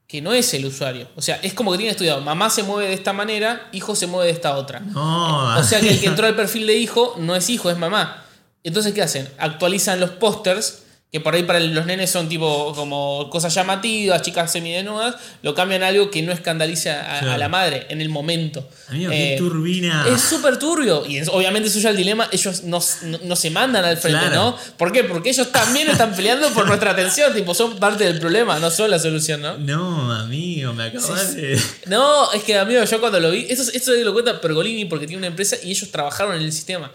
[0.07, 1.09] que no es el usuario.
[1.17, 4.07] O sea, es como que tiene estudiado, mamá se mueve de esta manera, hijo se
[4.07, 4.81] mueve de esta otra.
[4.81, 7.79] No, O sea que el que entró al perfil de hijo no es hijo, es
[7.79, 8.25] mamá.
[8.63, 9.29] Entonces, ¿qué hacen?
[9.39, 14.53] Actualizan los pósters, que por ahí para los nenes son tipo como cosas llamativas, chicas
[14.53, 18.69] semidesnudas, lo cambian a algo que no escandalice a, la madre en el momento.
[18.89, 20.05] Amigo, qué Eh, turbina.
[20.13, 21.07] Es súper turbio.
[21.07, 22.29] Y es- obviamente eso ya el dilema.
[22.33, 24.35] Ellos no, no- no se mandan al frente, Claro.
[24.35, 24.59] ¿no?
[24.77, 25.05] ¿Por qué?
[25.05, 27.33] Porque ellos también están peleando por nuestra atención.
[27.33, 29.57] Tipo, son parte del problema, no son la solución, ¿no?
[29.59, 31.63] No, amigo, me acabas Sí, de.
[31.87, 33.47] No, es que, amigo, yo cuando lo vi.
[33.49, 36.91] Esto, esto lo cuenta Pergolini porque tiene una empresa y ellos trabajaron en el sistema.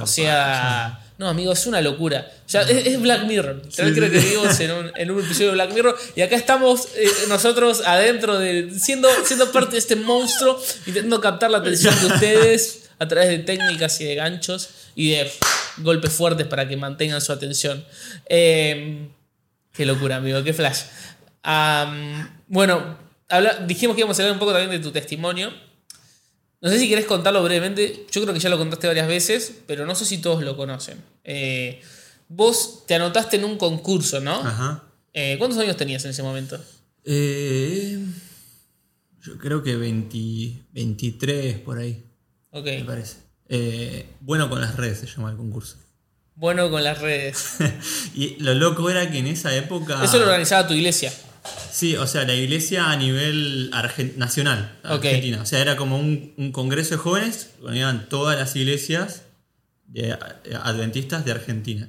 [0.00, 1.00] O sea.
[1.18, 2.30] No, amigo, es una locura.
[2.46, 3.62] O sea, es, es Black Mirror.
[3.70, 5.96] Sí, Creo sí, que vivimos en un, en un episodio de Black Mirror.
[6.14, 8.70] Y acá estamos eh, nosotros adentro de.
[8.78, 13.38] Siendo, siendo parte de este monstruo, intentando captar la atención de ustedes a través de
[13.38, 15.30] técnicas y de ganchos y de
[15.78, 17.84] golpes fuertes para que mantengan su atención.
[18.28, 19.08] Eh,
[19.72, 20.80] qué locura, amigo, qué flash.
[22.48, 22.96] Bueno,
[23.28, 25.52] habla- dijimos que íbamos a hablar un poco también de tu testimonio.
[26.60, 28.06] No sé si querés contarlo brevemente.
[28.10, 31.02] Yo creo que ya lo contaste varias veces, pero no sé si todos lo conocen.
[31.24, 31.80] Eh,
[32.28, 34.34] vos te anotaste en un concurso, ¿no?
[34.40, 34.84] Ajá.
[35.12, 36.58] Eh, ¿Cuántos años tenías en ese momento?
[37.04, 37.98] Eh,
[39.22, 42.04] yo creo que 20, 23 por ahí,
[42.50, 42.64] Ok.
[42.66, 43.16] me parece.
[43.48, 45.76] Eh, bueno con las redes se llama el concurso.
[46.34, 47.56] Bueno, con las redes.
[48.14, 50.04] y lo loco era que en esa época.
[50.04, 51.12] Eso lo organizaba tu iglesia.
[51.70, 53.70] Sí, o sea, la iglesia a nivel
[54.16, 55.04] nacional, Ok.
[55.04, 55.42] argentina.
[55.42, 59.22] O sea, era como un, un congreso de jóvenes, donde iban todas las iglesias
[59.86, 60.10] de-
[60.44, 61.88] eh, adventistas de Argentina.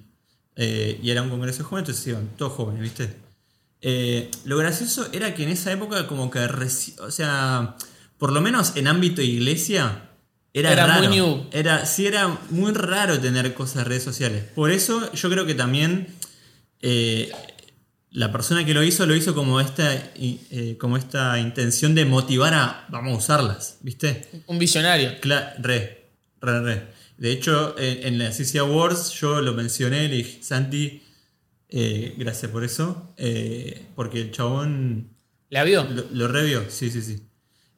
[0.55, 3.13] Eh, y era un congreso de jóvenes, entonces iban todos jóvenes, ¿viste?
[3.81, 6.39] Eh, lo gracioso era que en esa época como que,
[6.99, 7.75] o sea,
[8.17, 10.01] por lo menos en ámbito iglesia,
[10.53, 11.09] era, Era muy raro.
[11.09, 11.45] new.
[11.51, 14.43] Era, sí, era muy raro tener cosas de redes sociales.
[14.55, 16.07] Por eso yo creo que también
[16.81, 17.31] eh,
[18.11, 22.53] la persona que lo hizo lo hizo como esta, eh, como esta intención de motivar
[22.53, 24.27] a, vamos a usarlas, ¿viste?
[24.47, 25.19] Un visionario.
[25.21, 26.09] Cla- re,
[26.41, 26.87] re, re.
[27.17, 31.03] De hecho, en, en la CC Awards yo lo mencioné, le dije, Santi,
[31.69, 35.09] eh, gracias por eso, eh, porque el chabón
[35.49, 35.83] ¿La vio?
[35.83, 37.23] lo, lo revió, sí, sí, sí.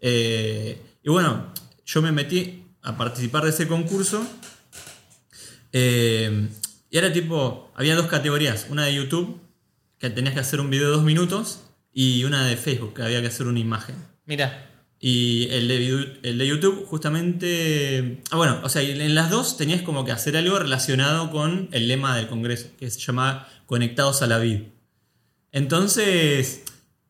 [0.01, 1.53] Y bueno,
[1.85, 4.25] yo me metí a participar de ese concurso.
[5.71, 9.39] y era tipo, había dos categorías, una de YouTube,
[9.99, 11.61] que tenías que hacer un video de dos minutos,
[11.93, 13.95] y una de Facebook, que había que hacer una imagen.
[14.25, 14.65] Mira.
[15.01, 18.21] Y el de, vidu- el de YouTube, justamente.
[18.31, 21.87] Ah, bueno, o sea, en las dos tenías como que hacer algo relacionado con el
[21.87, 24.61] lema del Congreso, que se llama Conectados a la Vid.
[25.51, 26.63] Entonces,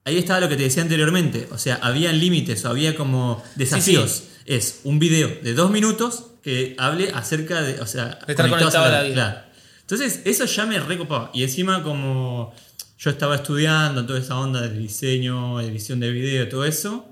[0.06, 1.48] ahí estaba lo que te decía anteriormente.
[1.52, 4.24] O sea, había límites o había como desafíos.
[4.46, 7.82] Es un video de dos minutos que hable acerca de.
[7.82, 9.14] O sea, De estar conectado a la vida.
[9.14, 9.40] Claro.
[9.82, 11.32] Entonces, eso ya me recopaba.
[11.34, 12.54] Y encima, como
[13.00, 17.08] yo estaba estudiando toda esa onda de diseño, edición de video, todo eso,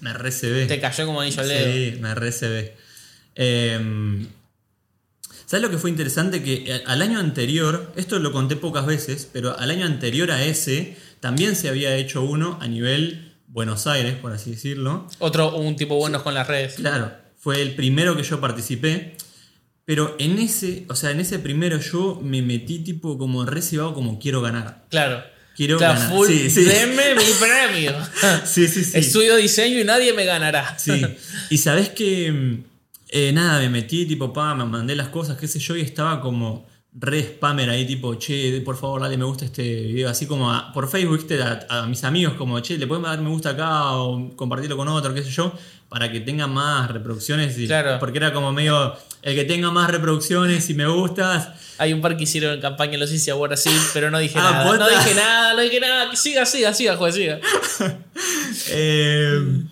[0.00, 0.66] me recebé.
[0.66, 1.72] Te cayó como anillo al dedo.
[1.72, 2.76] Sí, me recebé.
[3.36, 4.26] Eh,
[5.46, 6.42] ¿Sabes lo que fue interesante?
[6.42, 10.44] Que eh, al año anterior, esto lo conté pocas veces, pero al año anterior a
[10.44, 15.06] ese también se había hecho uno a nivel Buenos Aires, por así decirlo.
[15.20, 16.74] Otro, un tipo bueno con las redes.
[16.74, 19.16] Claro, fue el primero que yo participé.
[19.88, 24.18] Pero en ese, o sea, en ese primero yo me metí tipo como recibado como
[24.18, 24.84] quiero ganar.
[24.90, 25.24] Claro.
[25.56, 26.12] Quiero Claro, ganar.
[26.14, 26.64] full, Sí, sí.
[26.64, 27.94] Deme mi premio.
[28.44, 28.98] Sí, sí, sí.
[28.98, 30.78] Estudio diseño y nadie me ganará.
[30.78, 31.02] Sí.
[31.48, 32.64] Y sabes que mm,
[33.08, 36.20] eh, nada, me metí, tipo, pa, me mandé las cosas, qué sé yo, y estaba
[36.20, 36.66] como
[37.00, 40.50] re spammer ahí, tipo, che, por favor, dale me gusta a este video, así como
[40.52, 41.40] a- por Facebook, ¿viste?
[41.42, 44.88] A, a mis amigos, como, che, le pueden dar me gusta acá o compartirlo con
[44.88, 45.52] otro, qué sé yo,
[45.88, 47.56] para que tenga más reproducciones.
[47.58, 47.98] Y, Claro.
[48.00, 51.50] Porque era como medio, el que tenga más reproducciones y me gustas.
[51.78, 54.64] Hay un par que hicieron en campaña, los hice ahora sí, pero no dije Ah,
[54.64, 54.76] nada.
[54.76, 56.16] No dije nada, no dije nada.
[56.16, 57.38] Siga, siga, siga, juez, siga.
[58.70, 59.62] Eh,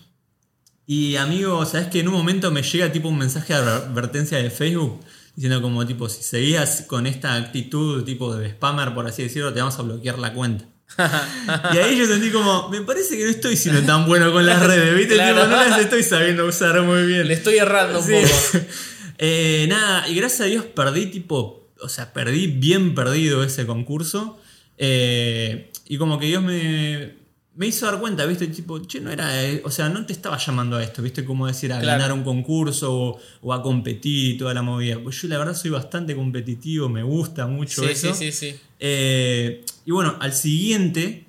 [0.87, 4.51] y amigo, ¿sabes que en un momento me llega tipo un mensaje de advertencia de
[4.51, 5.01] Facebook?
[5.37, 9.61] Diciendo como tipo, si seguías con esta actitud tipo de spammer, por así decirlo, te
[9.61, 10.65] vamos a bloquear la cuenta.
[11.75, 14.65] y ahí yo sentí como, me parece que no estoy siendo tan bueno con las
[14.65, 15.15] redes, ¿viste?
[15.15, 15.43] Claro.
[15.43, 17.29] Tipo, no las estoy sabiendo usar muy bien.
[17.29, 18.67] Le estoy errando un poco.
[19.19, 24.39] Eh, nada, y gracias a Dios perdí tipo, o sea, perdí bien perdido ese concurso.
[24.77, 27.15] Eh, y como que Dios me,
[27.57, 28.47] me hizo dar cuenta, ¿viste?
[28.49, 31.25] Tipo, che, no era, eh, o sea, no te estaba llamando a esto, ¿viste?
[31.25, 31.99] Como decir, a Claro.
[31.99, 34.99] ganar un concurso o, o a competir y toda la movida.
[35.03, 38.15] Pues yo la verdad soy bastante competitivo, me gusta mucho Sí, eso.
[38.15, 38.61] sí, sí, sí.
[38.79, 41.27] Eh, y bueno, al siguiente,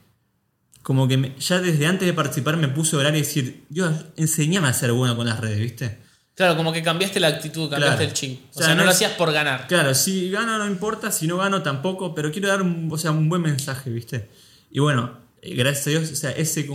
[0.84, 3.94] como que me- ya desde antes de participar me puse a orar y decir, Dios,
[4.16, 5.98] enseñame a ser bueno con las redes, ¿viste?
[6.36, 8.10] Claro, como que cambiaste la actitud, cambiaste Claro.
[8.10, 8.40] el chip.
[8.42, 9.68] O, O sea, sea, no, no lo hacías por ganar.
[9.68, 13.12] Claro, si gano no importa, si no gano tampoco, pero quiero dar un, o sea,
[13.12, 14.30] un buen mensaje, ¿viste?
[14.72, 16.68] Y bueno, gracias a Dios, o sea, ese,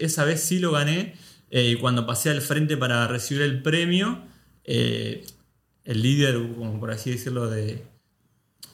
[0.00, 1.14] esa vez sí lo gané.
[1.50, 4.22] eh, y cuando pasé al frente para recibir el premio,
[4.64, 5.24] eh,
[5.84, 7.82] el líder, como por así decirlo, de,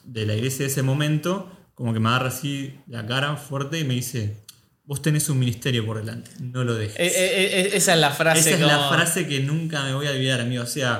[0.05, 3.83] de la iglesia de ese momento, como que me agarra así la cara fuerte y
[3.83, 4.37] me dice,
[4.85, 6.95] vos tenés un ministerio por delante, no lo dejes.
[6.99, 8.39] Eh, esa es la frase.
[8.39, 10.63] Esa es la frase que nunca me voy a olvidar, amigo.
[10.63, 10.99] O sea,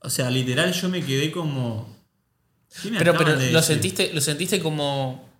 [0.00, 1.96] o sea, literal yo me quedé como.
[2.82, 3.74] ¿qué me Pero, pero de ¿lo decir?
[3.74, 5.30] sentiste, ¿lo sentiste como.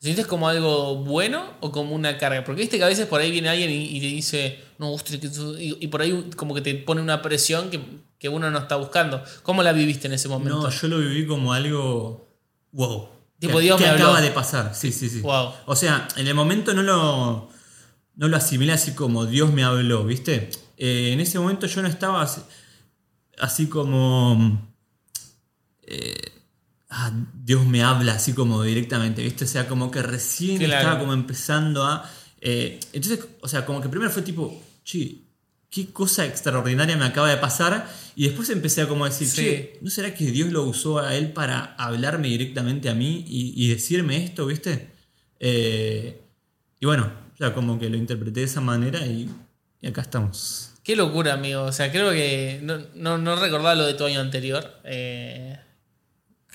[0.00, 2.42] ¿Lo sentiste como algo bueno o como una carga?
[2.42, 5.18] Porque viste que a veces por ahí viene alguien y, y te dice, no, que
[5.18, 7.80] tú-", y, y por ahí como que te pone una presión que,
[8.18, 9.22] que uno no está buscando.
[9.42, 10.58] ¿Cómo la viviste en ese momento?
[10.62, 12.28] No, yo lo viví como algo.
[12.72, 13.08] ¡Wow!
[13.38, 14.04] Tipo, ¿Qué, Dios qué me habló.
[14.04, 14.74] acaba de pasar?
[14.74, 15.20] Sí, sí, sí.
[15.20, 15.52] Wow.
[15.66, 17.50] O sea, en el momento no lo.
[18.16, 20.50] No lo asimilé así como Dios me habló, ¿viste?
[20.76, 22.40] Eh, en ese momento yo no estaba así,
[23.38, 24.70] así como.
[25.82, 26.14] eh,
[26.90, 29.44] ah, Dios me habla así como directamente, ¿viste?
[29.44, 30.74] O sea, como que recién Claro.
[30.80, 32.10] estaba como empezando a.
[32.40, 35.18] eh, entonces, o sea, como que primero fue tipo, che,
[35.70, 37.88] qué cosa extraordinaria me acaba de pasar.
[38.16, 39.36] Y después empecé a como decir, Sí.
[39.42, 43.54] che, ¿no será que Dios lo usó a él para hablarme directamente a mí y,
[43.56, 44.90] y decirme esto, ¿viste?
[45.38, 46.20] Eh,
[46.80, 49.28] y bueno, o sea, como que lo interpreté de esa manera y,
[49.80, 50.72] y acá estamos.
[50.82, 51.62] Qué locura, amigo.
[51.62, 54.80] O sea, creo que no, no, no recordaba lo de tu año anterior.
[54.84, 55.56] Eh,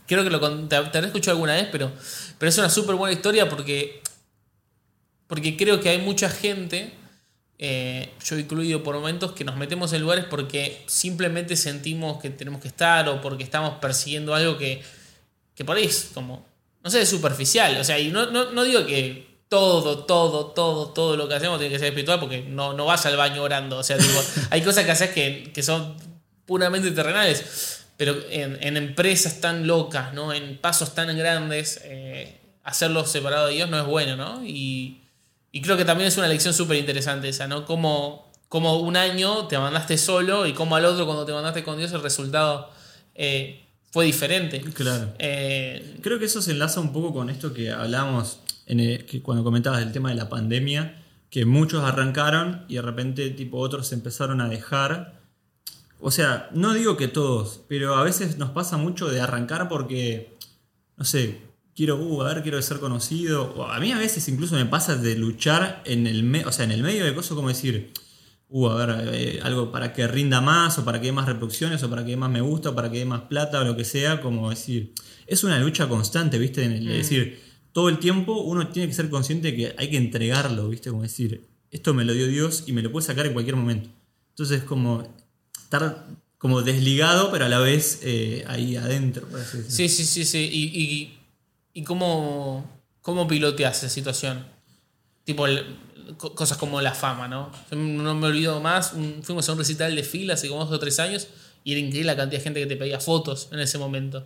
[0.08, 1.92] creo que lo te, te habré escuchado alguna vez, pero,
[2.38, 4.02] pero es una súper buena historia porque,
[5.28, 6.94] porque creo que hay mucha gente,
[7.58, 12.62] eh, yo incluido por momentos, que nos metemos en lugares porque simplemente sentimos que tenemos
[12.62, 14.82] que estar o porque estamos persiguiendo algo que,
[15.56, 16.46] que por ahí es como,
[16.84, 17.78] no sé, es superficial.
[17.78, 21.60] O sea, y no, no, no digo que todo, todo, todo, todo lo que hacemos
[21.60, 23.78] tiene que ser espiritual porque no, no vas al baño orando.
[23.78, 25.96] O sea, tipo, hay cosas que haces que, que son
[26.46, 27.85] puramente terrenales.
[27.98, 30.34] Pero en, en empresas tan locas, ¿no?
[30.34, 34.46] En pasos tan grandes, eh, hacerlo separado de Dios no es bueno, ¿no?
[34.46, 35.02] Y,
[35.52, 37.66] y creo que también es una lección súper interesante esa, ¿no?
[37.66, 41.78] Como, como un año te mandaste solo y como al otro cuando te mandaste con
[41.78, 42.70] Dios el resultado
[43.16, 44.60] eh, fue diferente.
[44.74, 45.14] Claro.
[45.20, 49.22] Eh, Creo que eso se enlaza un poco con esto que hablábamos en el- que
[49.22, 53.88] cuando comentabas del tema de la pandemia, que muchos arrancaron y de repente tipo otros
[53.88, 55.14] se empezaron a dejar.
[56.00, 60.36] O sea, no digo que todos, pero a veces nos pasa mucho de arrancar porque,
[60.98, 61.40] no sé,
[61.76, 63.54] quiero, uh, a ver, quiero ser conocido.
[63.56, 66.66] O a mí a veces incluso me pasa de luchar en el, me- o sea,
[66.66, 67.92] en el medio de cosas como decir,
[68.50, 71.82] uh, a ver, eh, algo para que rinda más, o para que dé más reproducciones,
[71.84, 73.76] o para que dé más me gusta, o para que dé más plata, o lo
[73.76, 74.94] que sea, como decir,
[75.26, 76.64] es una lucha constante, ¿viste?
[76.64, 77.40] En el- Es decir,
[77.72, 80.90] todo el tiempo uno tiene que ser consciente de que hay que entregarlo, ¿viste?
[80.92, 83.90] Como decir, esto me lo dio Dios y me lo puede sacar en cualquier momento.
[84.30, 85.04] Entonces, como
[85.66, 86.06] estar
[86.38, 89.72] como desligado, pero a la vez eh, ahí adentro, por así decirlo.
[89.76, 90.50] sí, sí, sí, sí.
[90.52, 91.18] ¿Y, y,
[91.74, 92.70] y cómo,
[93.02, 94.46] cómo piloteas esa situación?
[95.24, 95.46] Tipo,
[96.18, 97.52] cosas como la fama, ¿no?
[97.72, 100.80] Yo no me olvido más, fuimos a un recital de fila hace como dos o
[100.80, 101.28] tres años
[101.64, 104.26] y era increíble la cantidad de gente que te pedía fotos en ese momento.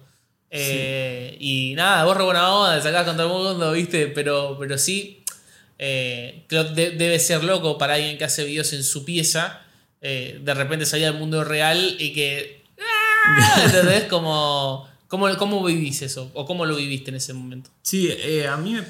[0.52, 4.08] Eh, Y nada, vos re buena onda, sacás con todo el mundo, ¿viste?
[4.08, 5.24] Pero, pero sí,
[5.78, 9.62] eh, creo que de- debe ser loco para alguien que hace videos en su pieza,
[10.02, 12.64] eh, de repente salir al mundo real y que...
[12.80, 13.64] ¡Ah!
[13.66, 14.06] ¿Entendés?
[14.06, 16.32] Como, ¿cómo, ¿Cómo vivís eso?
[16.34, 17.70] ¿O cómo lo viviste en ese momento?
[17.82, 18.84] Sí, eh, a mí me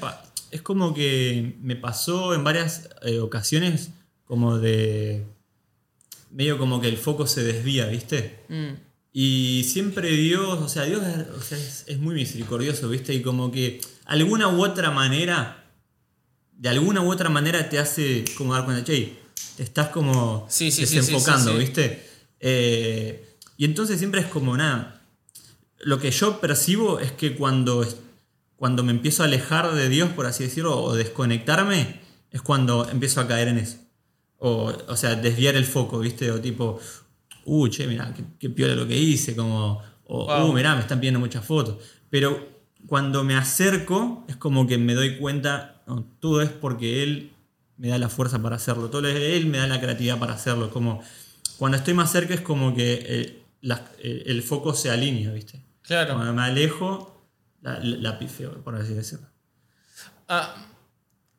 [0.50, 3.90] es como que me pasó en varias eh, ocasiones
[4.24, 5.24] como de...
[6.30, 8.40] medio como que el foco se desvía, ¿viste?
[8.48, 8.74] Mm,
[9.12, 13.12] Y siempre Dios, o sea, Dios es, o sea, es- es muy misericordioso, ¿viste?
[13.14, 15.64] Y como que alguna u otra manera,
[16.52, 19.14] de alguna u otra manera te hace como dar cuenta, che,
[19.62, 21.58] estás como Sí, sí, sí, desenfocando, sí.
[21.58, 22.06] ¿viste?
[22.40, 25.02] Eh, y entonces siempre es como nada.
[25.78, 27.86] Lo que yo percibo es que cuando,
[28.56, 33.20] cuando me empiezo a alejar de Dios, por así decirlo, o desconectarme, es cuando empiezo
[33.20, 33.76] a caer en eso.
[34.38, 36.30] O, o sea, desviar el foco, ¿viste?
[36.30, 36.80] O tipo,
[37.44, 40.50] uh, che, mirá, qué, qué piola lo que hice, como, o, Wow.
[40.50, 41.76] uh, mirá, me están pidiendo muchas fotos.
[42.08, 42.48] Pero
[42.86, 47.32] cuando me acerco, es como que me doy cuenta, no, todo es porque Él
[47.80, 50.70] me da la fuerza para hacerlo, todo es Él me da la creatividad para hacerlo.
[50.70, 51.02] Como,
[51.56, 55.58] cuando estoy más cerca es como que eh, la- eh, el foco se alinea, ¿viste?
[55.82, 56.12] claro.
[56.14, 57.24] Cuando me alejo,
[57.62, 59.26] la, la, la pifeo, por así decirlo.
[60.28, 60.54] Ah,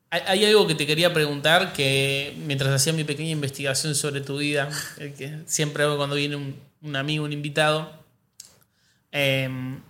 [0.10, 4.68] hay, algo que te quería preguntar que mientras hacía mi pequeña investigación sobre tu vida,
[4.98, 7.94] que siempre hago cuando viene un, un amigo, un invitado,
[9.12, 9.48] eh,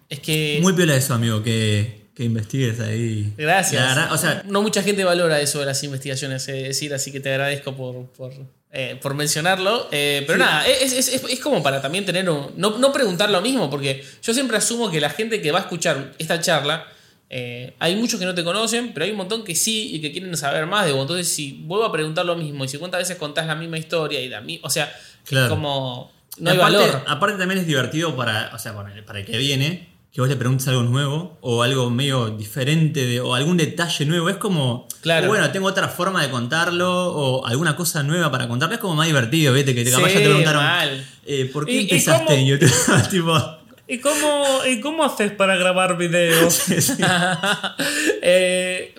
[0.09, 0.59] es que...
[0.61, 3.33] Muy piola eso, amigo, que, que investigues ahí.
[3.37, 3.81] Gracias.
[3.95, 7.19] Verdad, o sea, no mucha gente valora eso de las investigaciones, es decir, así que
[7.19, 8.31] te agradezco por, por
[8.73, 9.87] eh, por mencionarlo.
[9.91, 12.51] Eh, pero nada, es, es- es- es como para también tener un.
[12.57, 15.61] No, no preguntar lo mismo, porque yo siempre asumo que la gente que va a
[15.63, 16.85] escuchar esta charla.
[17.33, 20.11] eh, hay muchos que no te conocen, pero hay un montón que sí y que
[20.11, 21.01] quieren saber más de vos.
[21.03, 24.19] Entonces, si vuelvo a preguntar lo mismo y si cuántas veces contás la misma historia
[24.19, 24.91] y la mi- O sea,
[25.25, 25.45] Claro.
[25.45, 26.11] es como.
[26.39, 27.03] No hay valor.
[27.07, 30.29] Aparte también es divertido para, o sea, para el, para el que viene, que vos
[30.29, 34.29] le preguntes algo nuevo o algo medio diferente de- o algún detalle nuevo.
[34.29, 35.27] Es como, Claro.
[35.27, 38.75] bueno, tengo otra forma de contarlo o alguna cosa nueva para contarlo.
[38.75, 39.73] Es como más divertido, ¿viste?
[39.73, 41.07] Que te, capaz Sí, ya te preguntaron, mal.
[41.25, 42.71] eh, ¿por qué ¿Y- y empezaste en YouTube?
[43.09, 43.57] tipo,
[43.87, 46.61] ¿Y cómo, ¿Y cómo haces para grabar videos?
[48.21, 48.95] Eh,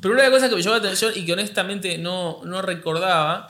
[0.00, 2.62] pero una de las cosas que me llamó la atención y que honestamente no, no
[2.62, 3.48] recordaba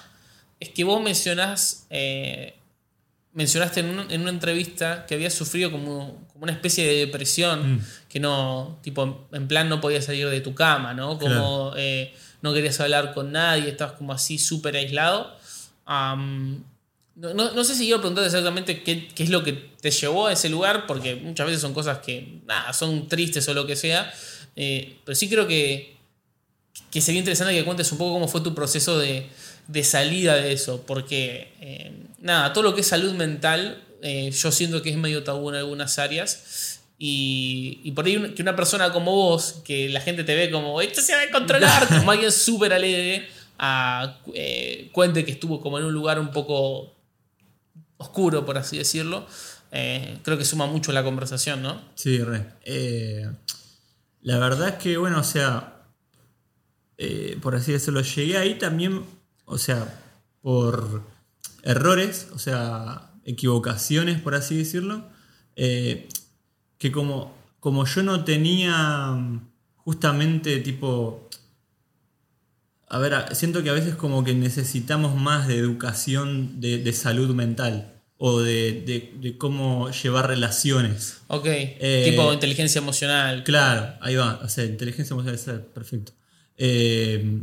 [0.59, 2.55] es que vos mencionás, eh,
[3.33, 7.75] mencionaste en, un- en una entrevista que habías sufrido como, como una especie de depresión,
[7.77, 7.85] Mm.
[8.09, 11.19] que no, tipo, en plan no podías salir de tu cama, ¿no?
[11.19, 12.13] Como eh,
[12.43, 15.37] no querías hablar con nadie, estabas como así súper aislado.
[15.87, 16.65] Am,
[17.17, 20.27] no, no- no sé si quiero preguntar exactamente qué, qué es lo que te llevó
[20.27, 23.77] a ese lugar, porque muchas veces son cosas que nada, son tristes o lo que
[23.77, 24.13] sea.
[24.57, 25.97] eh, pero sí creo que,
[26.91, 29.29] que sería interesante que cuentes un poco cómo fue tu proceso de,
[29.69, 34.53] de salida de eso, porque eh, nada, todo lo que es salud mental, eh, yo
[34.53, 36.81] siento que es medio tabú en algunas áreas.
[36.99, 40.81] Y, y por ahí que una persona como vos, que la gente te ve como,
[40.83, 43.27] esto se va a controlar, como alguien súper alegre,
[43.59, 46.95] a, eh, cuente que estuvo como en un lugar un poco
[47.97, 49.27] oscuro, por así decirlo,
[49.73, 51.81] eh, creo que suma mucho la conversación, ¿no?
[51.95, 52.47] Sí, re.
[52.65, 53.31] Eh,
[54.23, 55.77] la verdad es que, bueno, o sea,
[57.41, 59.05] por así decirlo, llegué ahí también,
[59.47, 60.01] o sea,
[60.43, 61.03] por
[61.63, 65.05] errores, o sea, equivocaciones, por así decirlo,
[65.57, 66.09] eh,
[66.79, 71.29] que como, como yo no tenía mm, justamente tipo...
[72.89, 77.33] A ver, siento que a veces como que necesitamos más de educación de, de salud
[77.35, 81.19] mental o de, de- de cómo llevar relaciones.
[81.29, 83.45] Ok, Eh, tipo inteligencia emocional.
[83.45, 84.41] Claro, ahí va.
[84.43, 86.13] O sea, inteligencia emocional perfecto.
[86.59, 87.43] Eh,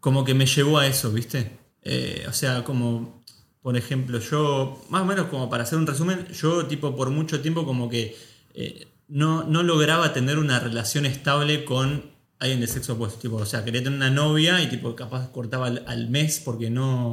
[0.00, 1.50] como que me llevó a eso, ¿viste?
[1.90, 3.24] Eh, o sea, como,
[3.62, 7.40] por ejemplo, yo, más o menos como para hacer un resumen, yo tipo por mucho
[7.40, 8.14] tiempo como que
[8.52, 12.10] eh, no, no lograba tener una relación estable con
[12.40, 13.18] alguien de sexo opuesto.
[13.20, 17.08] Tipo, o sea, quería tener una novia y tipo capaz cortaba al, mes porque no...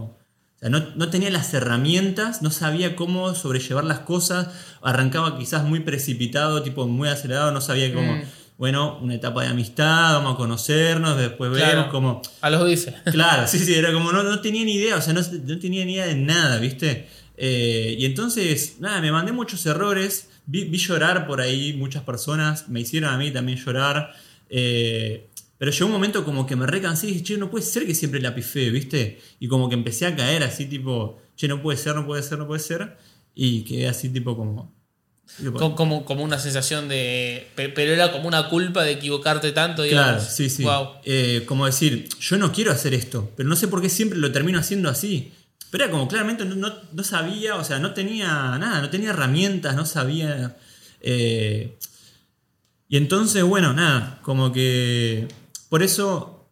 [0.55, 4.49] O sea, no, no tenía las herramientas, no sabía cómo sobrellevar las cosas,
[4.82, 8.23] arrancaba quizás muy precipitado, tipo muy acelerado, no sabía cómo, Mm.
[8.58, 11.76] Bueno, una etapa de amistad, vamos a conocernos, después Claro.
[11.78, 12.22] vemos cómo...
[12.41, 12.93] A los bifes.
[13.12, 15.84] Claro, sí, sí, era como no, no tenía ni idea, o sea, no, no tenía
[15.86, 17.08] ni idea de nada, ¿viste?
[17.38, 22.70] Eh, y entonces, nada, me mandé muchos errores, vi, vi llorar por ahí muchas personas,
[22.70, 24.14] me hicieron a mí también llorar,
[24.49, 25.28] eh,
[25.58, 27.95] pero llegó un momento como que me recansé y dije, che, no puede ser que
[27.95, 29.20] siempre la pifé, ¿viste?
[29.39, 32.38] Y como que empecé a caer así, tipo, che, no puede ser, no puede ser,
[32.38, 32.97] no puede ser,
[33.34, 34.74] y quedé así, tipo, como...
[35.75, 37.47] Como, como una sensación de.
[37.55, 40.13] pe- Pero era como una culpa de equivocarte tanto, digamos.
[40.23, 40.63] Claro, sí, sí.
[40.63, 40.88] Wow.
[41.03, 44.31] Eh, como decir, yo no quiero hacer esto, pero no sé por qué siempre lo
[44.31, 45.33] termino haciendo así.
[45.71, 48.27] Pero era como claramente no, no- no sabía, o sea, no tenía
[48.57, 50.55] nada, no tenía herramientas, no sabía.
[51.01, 51.77] eh,
[52.88, 55.27] y entonces, bueno, nada, como que.
[55.69, 56.47] Por eso,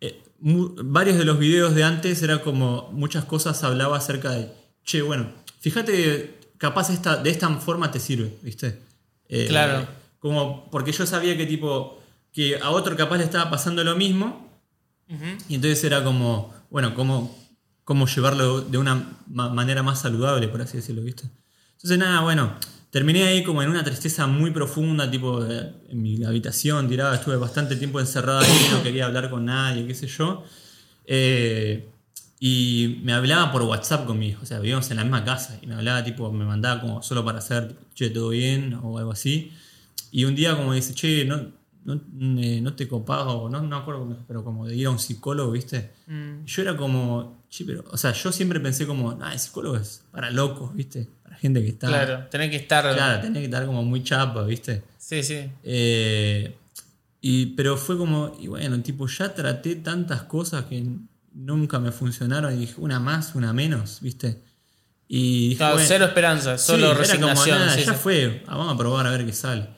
[0.00, 4.48] eh, varios de los videos de antes era como muchas cosas hablaba acerca de,
[4.84, 5.30] che, bueno,
[5.60, 8.78] fíjate, capaz esta, de esta forma te sirve, ¿viste?
[9.28, 9.86] Eh, Claro.
[10.20, 12.00] Como, porque yo sabía que tipo,
[12.32, 14.48] que a otro capaz le estaba pasando lo mismo,
[15.48, 17.36] y entonces era como, bueno, cómo,
[17.84, 18.94] cómo llevarlo de una
[19.26, 21.24] ma- manera más saludable, por así decirlo, ¿viste?
[21.72, 22.54] Entonces, nada, bueno,
[22.90, 27.36] terminé ahí como en una tristeza muy profunda, tipo eh, en mi habitación, tirada, estuve
[27.36, 30.44] bastante tiempo encerrada ahí, no quería hablar con nadie, qué sé yo.
[31.04, 31.88] Eh,
[32.44, 35.60] y me hablaba por WhatsApp con mi hijo, o sea, vivíamos en la misma casa,
[35.62, 38.98] y me hablaba, tipo, me mandaba como solo para hacer, tipo, che, todo bien, o
[38.98, 39.52] algo así.
[40.10, 41.52] Y un día como dice, che, no,
[41.84, 42.00] no,
[42.40, 45.52] eh, no te copás, o no, no acuerdo, pero como de ir a un psicólogo,
[45.52, 45.92] ¿viste?
[46.08, 46.44] Mm.
[46.44, 50.02] Yo era como, che, pero, o sea, yo siempre pensé como, ah, el psicólogo es
[50.10, 51.08] para locos, ¿viste?
[51.22, 51.86] Para gente que está...
[51.86, 52.92] Claro, tenés que estar.
[52.92, 54.82] Claro, tenés que estar como muy chapa, ¿viste?
[54.98, 55.48] Sí, sí.
[55.62, 56.56] Eh,
[57.20, 60.84] y, pero fue como, y bueno, tipo, ya traté tantas cosas que
[61.34, 64.42] nunca me funcionaron y dije, una más, una menos, ¿viste?
[65.08, 67.58] Y dije, Claro, bueno, cero esperanza, sí, solo como, resignación.
[67.58, 67.98] nada, sí, ya sí.
[68.02, 69.68] fue, ah, vamos a probar a ver qué sale.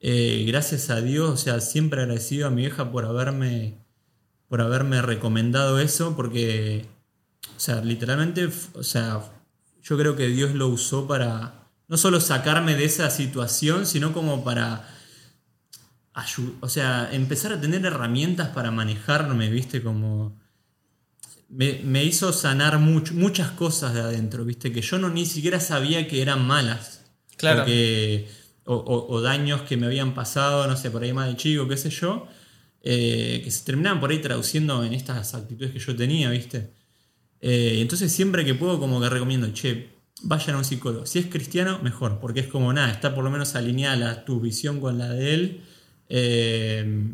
[0.00, 3.78] Eh, gracias a Dios, o sea, siempre agradecido a mi vieja por haberme,
[4.48, 6.86] por haberme recomendado eso, porque,
[7.56, 9.20] o sea, literalmente, o sea,
[9.82, 14.42] yo creo que Dios lo usó para no solo sacarme de esa situación, sino como
[14.44, 14.88] para,
[16.60, 19.82] o sea, empezar a tener herramientas para manejarme, ¿viste?
[19.82, 20.36] Como
[21.56, 24.72] me, me hizo sanar mucho, muchas cosas de adentro, ¿viste?
[24.72, 27.02] Que yo no ni siquiera sabía que eran malas.
[27.36, 27.60] Claro.
[27.60, 28.28] Porque-
[28.66, 31.68] o, o- o daños que me habían pasado, no sé, por ahí más de chico,
[31.68, 32.26] qué sé yo,
[32.82, 36.70] eh, que se terminaban por ahí traduciendo en estas actitudes que yo tenía, ¿viste?
[37.40, 39.90] Eh, entonces siempre que puedo como que recomiendo, che,
[40.22, 41.04] vayan a un psicólogo.
[41.04, 44.40] Si es cristiano, mejor, porque es como nada, está por lo menos alineada la- tu
[44.40, 45.60] visión con la de él.
[46.08, 47.12] Eh,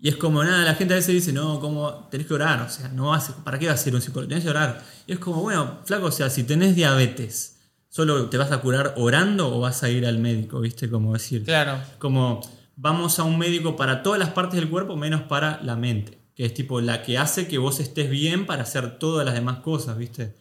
[0.00, 2.68] y es como nada, la gente a veces dice, no, como tenés que orar, o
[2.68, 4.28] sea, no vas, ¿para qué vas a ser un psicólogo?
[4.28, 4.82] Tenés que orar.
[5.06, 7.56] Y es como, bueno, flaco, o sea, si tenés diabetes,
[7.88, 10.60] ¿solo te vas a curar orando o vas a ir al médico?
[10.60, 10.88] ¿Viste?
[10.90, 11.78] Como decir, Claro.
[11.98, 12.40] como
[12.76, 16.44] vamos a un médico para todas las partes del cuerpo menos para la mente, que
[16.44, 19.98] es tipo la que hace que vos estés bien para hacer todas las demás cosas,
[19.98, 20.36] ¿viste?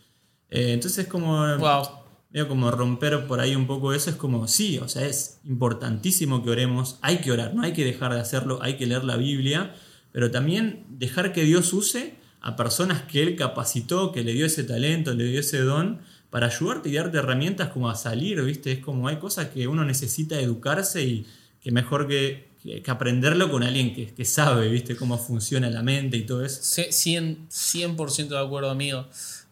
[0.50, 1.84] Eh, entonces es como, Wow.
[2.32, 6.44] Medio como romper por ahí un poco eso, es como, sí, o sea, es importantísimo
[6.44, 9.16] que oremos, hay que orar, no hay que dejar de hacerlo, hay que leer la
[9.18, 9.74] Biblia,
[10.12, 14.64] pero también dejar que Dios use a personas que Él capacitó, que le dio ese
[14.64, 16.00] talento, le dio ese don,
[16.30, 18.72] para ayudarte y darte herramientas como a salir, ¿viste?
[18.74, 21.26] Es como hay cosas que uno necesita educarse y
[21.62, 24.96] que mejor que, que- aprenderlo con alguien que, que sabe, ¿viste?
[24.98, 26.60] Cómo funciona la mente y todo eso.
[26.62, 29.08] Ce- 100%, 100% de acuerdo, amigo.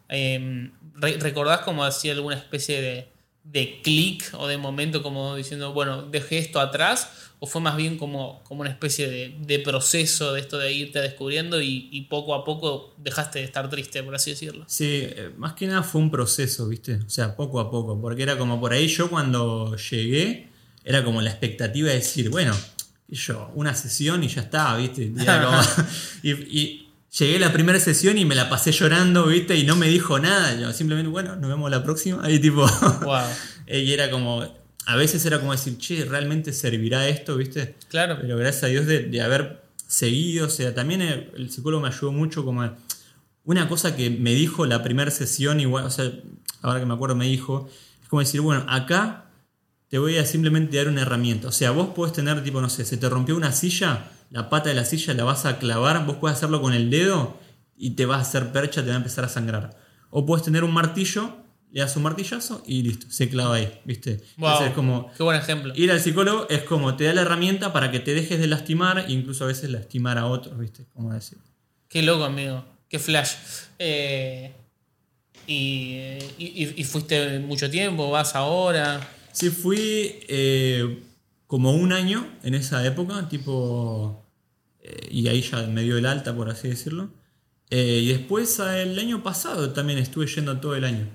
[0.08, 3.08] Eh, re- ¿Recordás como hacía alguna especie de,
[3.44, 7.10] de clic o de momento como diciendo, bueno, dejé esto atrás?
[7.38, 11.00] ¿O fue más bien como, como una especie de, de proceso de esto de irte
[11.02, 14.64] descubriendo y, y poco a poco dejaste de estar triste, por así decirlo?
[14.66, 16.94] Sí, eh, más que nada fue un proceso, ¿viste?
[16.94, 20.48] O sea, poco a poco, porque era como por ahí yo cuando llegué,
[20.82, 22.56] era como la expectativa de decir, bueno,
[23.08, 25.02] yo, una sesión y ya está, ¿viste?
[25.02, 25.14] Y-
[26.22, 26.85] y
[27.18, 29.56] llegué a la primera sesión y me la pasé llorando, ¿viste?
[29.56, 32.66] Y no me dijo nada, yo simplemente, bueno, nos vemos la próxima, y tipo...
[33.02, 33.20] Wow.
[33.66, 34.42] Eh, Y era como,
[34.86, 37.76] a veces era como decir, che, ¿realmente servirá esto, viste?
[37.88, 38.18] Claro.
[38.20, 41.88] Pero gracias a Dios de, de haber seguido, o sea, también el, el psicólogo me
[41.88, 42.76] ayudó mucho como a-
[43.44, 46.10] una cosa que me dijo la primera sesión, igual, o sea,
[46.62, 47.68] ahora que me acuerdo me dijo,
[48.02, 49.26] es como decir, bueno, acá
[49.88, 51.46] te voy a simplemente dar una herramienta.
[51.48, 54.68] O sea, vos podés tener, tipo, no sé, se te rompió una silla, la pata
[54.68, 57.38] de la silla la vas a clavar, vos puedes hacerlo con el dedo
[57.76, 59.76] y te vas a hacer percha, te va a empezar a sangrar.
[60.10, 61.36] O puedes tener un martillo,
[61.72, 64.22] le das un martillazo y listo, se clava ahí, ¿viste?
[64.38, 64.48] Wow.
[64.50, 65.72] Entonces es como, Qué buen ejemplo.
[65.76, 69.04] Ir al psicólogo es como te da la herramienta para que te dejes de lastimar,
[69.08, 70.86] incluso a veces lastimar a otros, ¿viste?
[70.94, 71.38] Como decir.
[71.88, 72.64] Qué loco, amigo.
[72.88, 73.32] Qué flash.
[73.78, 74.52] Eh,
[75.46, 79.00] y, y- y fuiste mucho tiempo, vas ahora.
[79.32, 81.02] Sí, fui eh,
[81.46, 84.24] como un año en esa época, tipo.
[84.82, 87.10] eh, y ahí ya me dio el alta, por así decirlo.
[87.70, 91.08] Eh, y después ah, el año pasado también estuve yendo todo el año.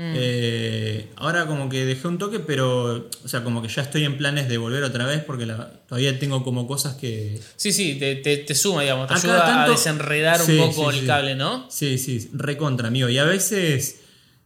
[0.00, 4.16] Eh, ahora como que dejé un toque, pero, o sea, como que ya estoy en
[4.16, 8.14] planes de volver otra vez porque la- todavía tengo como cosas que, Sí, sí, te,
[8.16, 11.06] te- te suma, digamos, te Acá ayuda a desenredar Sí, un poco sí, el sí.
[11.08, 11.66] cable, ¿no?
[11.68, 13.08] Sí, sí, recontra, amigo.
[13.08, 14.00] Y a veces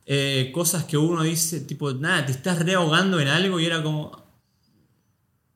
[0.06, 4.21] eh, cosas que uno dice, tipo, nada, te estás rehogando en algo y era como.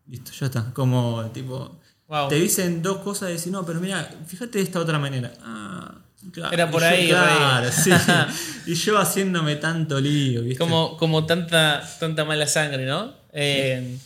[0.08, 0.72] Listo, ya está.
[0.72, 1.78] Como, tipo.
[2.08, 2.28] Wow.
[2.28, 5.32] Te dicen dos cosas y decís, no, pero mira, fíjate de esta otra manera.
[5.42, 5.92] Ah,
[6.32, 6.52] claro.
[6.52, 7.90] Era por Y yo, ahí, Claro, sí.
[8.66, 10.58] y yo haciéndome tanto lío, ¿viste?
[10.58, 13.12] Como, como tanta, tanta mala sangre, ¿no?
[13.32, 13.98] Eh,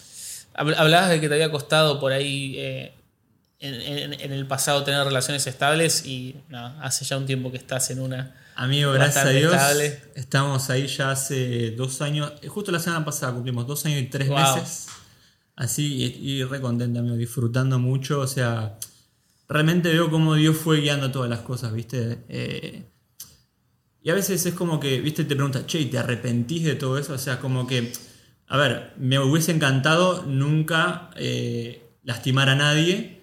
[0.55, 2.95] hab- hablabas de que te había costado por ahí eh,
[3.59, 6.37] en, en- en el pasado tener relaciones estables y
[6.81, 8.35] hace ya un tiempo que estás en una.
[8.57, 9.53] Amigo, gracias a Dios.
[9.53, 10.03] estable.
[10.15, 12.33] Estamos ahí ya hace dos años.
[12.41, 14.39] eh, Justo la semana pasada cumplimos dos años y tres Wow.
[14.57, 14.87] meses.
[15.61, 18.21] Así, y, y re contento, amigo, disfrutando mucho.
[18.21, 18.79] O sea,
[19.47, 22.25] realmente veo cómo Dios fue guiando todas las cosas, ¿viste?
[22.31, 22.85] Eh,
[24.03, 25.25] y a veces es como que, ¿viste?
[25.25, 27.13] Te preguntas, che, ¿y ¿te arrepentís de todo eso?
[27.13, 27.93] O sea, como que,
[28.47, 33.21] a ver, me hubiese encantado nunca eh, lastimar a nadie,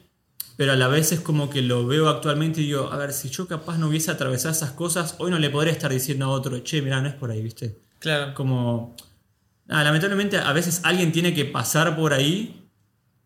[0.58, 3.30] pero a la vez es como que lo veo actualmente y digo, a ver, si
[3.30, 6.60] yo capaz no hubiese atravesado esas cosas, hoy no le podría estar diciendo a otro,
[6.60, 7.80] che, mira, no es por ahí, ¿viste?
[7.98, 8.36] Claro.
[8.36, 8.96] Como,
[9.68, 12.64] lamentablemente a veces alguien tiene que pasar por ahí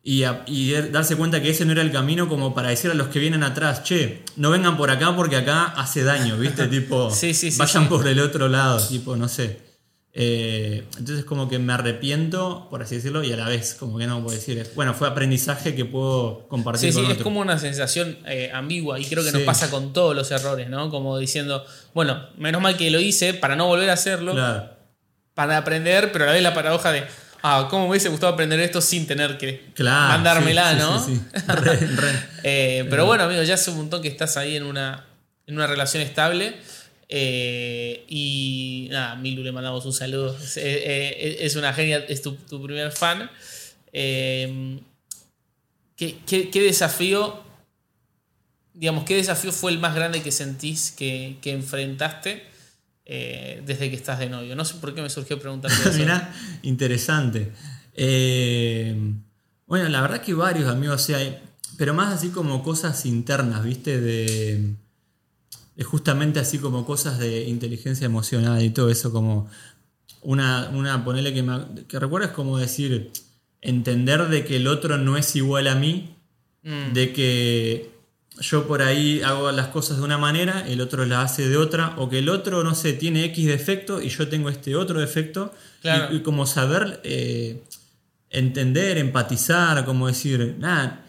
[0.04, 2.96] y, a- y darse cuenta que ese no era el camino como para decir a
[2.96, 6.68] los que vienen atrás, che, no vengan por acá porque acá hace daño, ¿viste?
[6.68, 9.70] tipo, Sí, sí, sí, vayan por el otro lado, tipo, no sé.
[10.14, 14.08] Eh, entonces como que me arrepiento, por así decirlo, y a la vez como que
[14.08, 18.18] no puedo decir, bueno, fue aprendizaje que puedo compartir Sí, sí, es como una sensación
[18.26, 20.90] eh, ambigua y creo que nos pasa con todos los errores, ¿no?
[20.90, 21.64] Como diciendo,
[21.94, 24.81] bueno, menos mal que lo hice para no volver a hacerlo, Claro.
[25.48, 27.04] Para aprender, pero a la vez la paradoja de,
[27.44, 31.06] ah, ¿cómo me hubiese gustado aprender esto sin tener que Claro, mandármela, sí, sí, ¿no?
[31.06, 31.42] sí, sí.
[31.48, 32.12] Re, re.
[32.44, 35.06] Eh, pero bueno, amigo, ya hace un montón que estás ahí en una,
[35.48, 36.56] en una relación estable.
[37.10, 40.38] eh, y nada, Milu le mandamos un saludo.
[40.38, 43.30] Es, eh, eh, es una genia, es tu, tu primer fan.
[43.94, 44.80] Eh,
[45.98, 47.44] ¿qué, qué, qué desafío
[48.74, 52.46] digamos, ¿qué desafío fue el más grande que sentís que, que enfrentaste
[53.14, 54.56] eh, desde que estás de novio?
[54.56, 55.98] No sé por qué me surgió preguntarte eso.
[56.00, 56.34] Mirá,
[56.64, 57.52] interesante.
[57.94, 58.96] Eh,
[59.68, 61.42] bueno, la verdad que varios amigos, o sea,
[61.78, 64.00] pero más así como cosas internas, ¿viste?
[64.00, 64.76] De,
[65.76, 69.50] de justamente así como cosas de inteligencia emocional y todo eso, como
[70.22, 73.12] una, una ponele que, me, que recuerdo es como decir,
[73.62, 76.16] entender de que el otro no es igual a mí,
[76.64, 76.94] Mm.
[76.94, 77.90] de que
[78.40, 81.96] yo por ahí hago las cosas de una manera, el otro las hace de otra,
[81.98, 85.54] o que el otro, no sé, tiene X defecto y yo tengo este otro defecto,
[85.82, 86.14] Claro.
[86.14, 87.62] y, y como saber eh,
[88.30, 91.06] entender, empatizar, como decir, nada,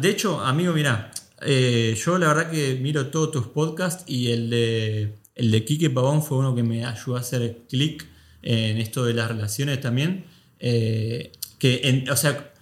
[0.00, 1.10] de hecho, amigo, mira,
[1.44, 6.22] yo la verdad que miro todos tus podcasts y el de, el de Quique Pavón
[6.22, 8.06] fue uno que me ayudó a hacer clic
[8.42, 10.24] en esto de las relaciones también,
[10.60, 12.52] eh, que, en- o sea,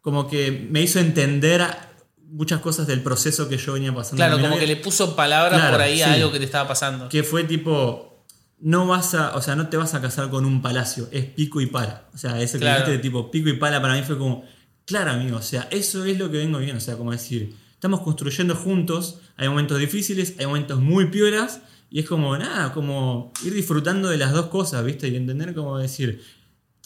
[0.00, 1.89] como que me hizo entender a-
[2.30, 4.16] muchas cosas del proceso que yo venía pasando.
[4.16, 7.08] Claro, como que le puso palabras Claro, por ahí a algo que te estaba pasando.
[7.08, 8.24] que fue tipo,
[8.60, 11.60] no vas a, o sea, no te vas a casar con un palacio, es pico
[11.60, 12.04] y pala.
[12.14, 12.78] O sea, ese que Claro.
[12.80, 14.44] dijiste de tipo pico y pala para mí fue como,
[14.84, 18.00] claro amigo, o sea, eso es lo que vengo bien, o sea, como decir, estamos
[18.00, 21.60] construyendo juntos, hay momentos difíciles, hay momentos muy piolas,
[21.90, 25.08] y es como, nada, como ir disfrutando de las dos cosas, ¿viste?
[25.08, 26.22] Y entender como decir,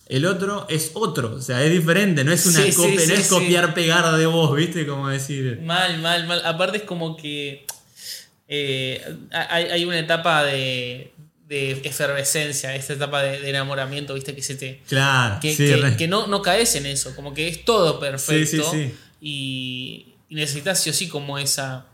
[0.06, 3.14] el otro es otro, o sea, es diferente, no es una Sí, copia, sí, no
[3.14, 4.86] es copiar, pegar de vos, ¿viste?
[4.86, 5.60] Como decir...
[5.62, 6.42] Mal, mal, mal.
[6.44, 7.64] Aparte es como que
[8.48, 11.12] eh, hay, hay una etapa de,
[11.48, 14.82] de efervescencia, esta etapa de, de enamoramiento, viste, que se te...
[14.86, 18.94] Claro, Que, no, no caes en eso, como que es todo perfecto Sí, sí, sí.
[19.20, 21.86] Y, y necesitas sí o sí como esa,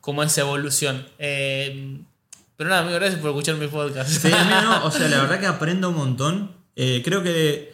[0.00, 1.08] como esa evolución.
[1.18, 1.98] Eh,
[2.56, 4.08] pero nada, amigo, gracias por escuchar mi podcast.
[4.08, 6.59] Sí, no, o sea, la verdad que aprendo un montón.
[6.82, 7.72] Eh, creo que,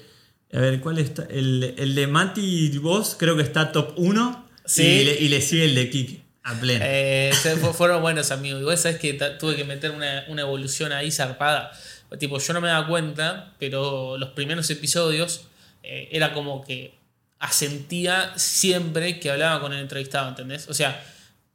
[0.52, 1.26] a ver, ¿cuál está?
[1.30, 4.82] El, el de Mati y vos creo que está top 1 Sí.
[4.82, 6.84] y, le, y le sigue el de Kiki, a pleno.
[6.84, 7.30] Eh,
[7.72, 8.60] fueron buenos amigos.
[8.60, 11.70] Igual sabes que tuve que meter una, una evolución ahí zarpada.
[12.18, 15.42] Tipo, yo no me daba cuenta, pero los primeros episodios
[15.84, 16.94] eh, era como que
[17.38, 20.68] asentía siempre que hablaba con el entrevistado, ¿entendés?
[20.68, 21.00] O sea,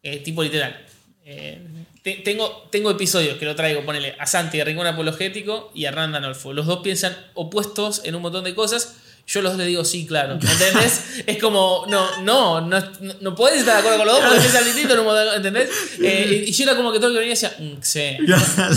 [0.03, 0.85] eh, tipo literal.
[1.25, 1.61] Eh,
[2.03, 5.91] te- tengo, tengo episodios que lo traigo, ponele a Santi de Rincón Apologético y a
[5.91, 6.53] Randa Nolfo.
[6.53, 8.97] Los dos piensan opuestos en un montón de cosas.
[9.33, 10.33] Yo los le digo sí, claro.
[10.33, 11.03] ¿Entendés?
[11.25, 14.41] es como, no, no, no, no, no podés estar de acuerdo con los dos porque
[14.41, 15.69] piensan distinto montón, ¿entendés?
[16.01, 18.17] Eh, y yo era como que todo lo que venía decía, mm, sí,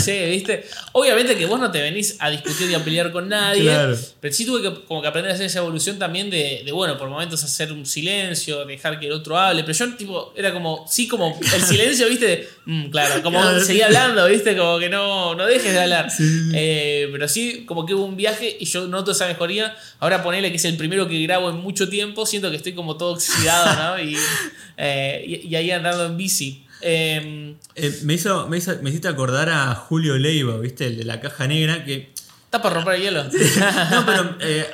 [0.01, 0.65] sí, ¿viste?
[0.93, 3.97] Obviamente que vos no te venís a discutir y a pelear con nadie, Claro.
[4.21, 6.97] pero sí tuve que, como que aprender a hacer esa evolución también de, de, bueno,
[6.97, 10.85] por momentos hacer un silencio, dejar que el otro hable, pero yo tipo, era como,
[10.89, 12.25] sí, como el silencio, ¿viste?
[12.27, 13.59] De, mm, claro, como Claro.
[13.59, 14.55] seguía hablando, ¿viste?
[14.55, 16.09] Como que no, no dejes de hablar.
[16.09, 16.23] Sí.
[16.53, 19.75] Eh, pero sí, como que hubo un viaje y yo noto esa mejoría.
[19.99, 22.97] Ahora ponele que es el primero que grabo en mucho tiempo, siento que estoy como
[22.97, 24.03] todo oxidado, ¿no?
[24.03, 24.15] Y,
[24.77, 26.65] eh, y, y ahí andando en bici.
[26.81, 30.87] Eh, Eh, me, hizo, me, hizo- me hiciste acordar a Julio Leiva, ¿viste?
[30.87, 32.11] El de la caja negra, que...
[32.45, 33.23] ¿Está para romper el hielo?
[33.91, 34.65] No, pero eh,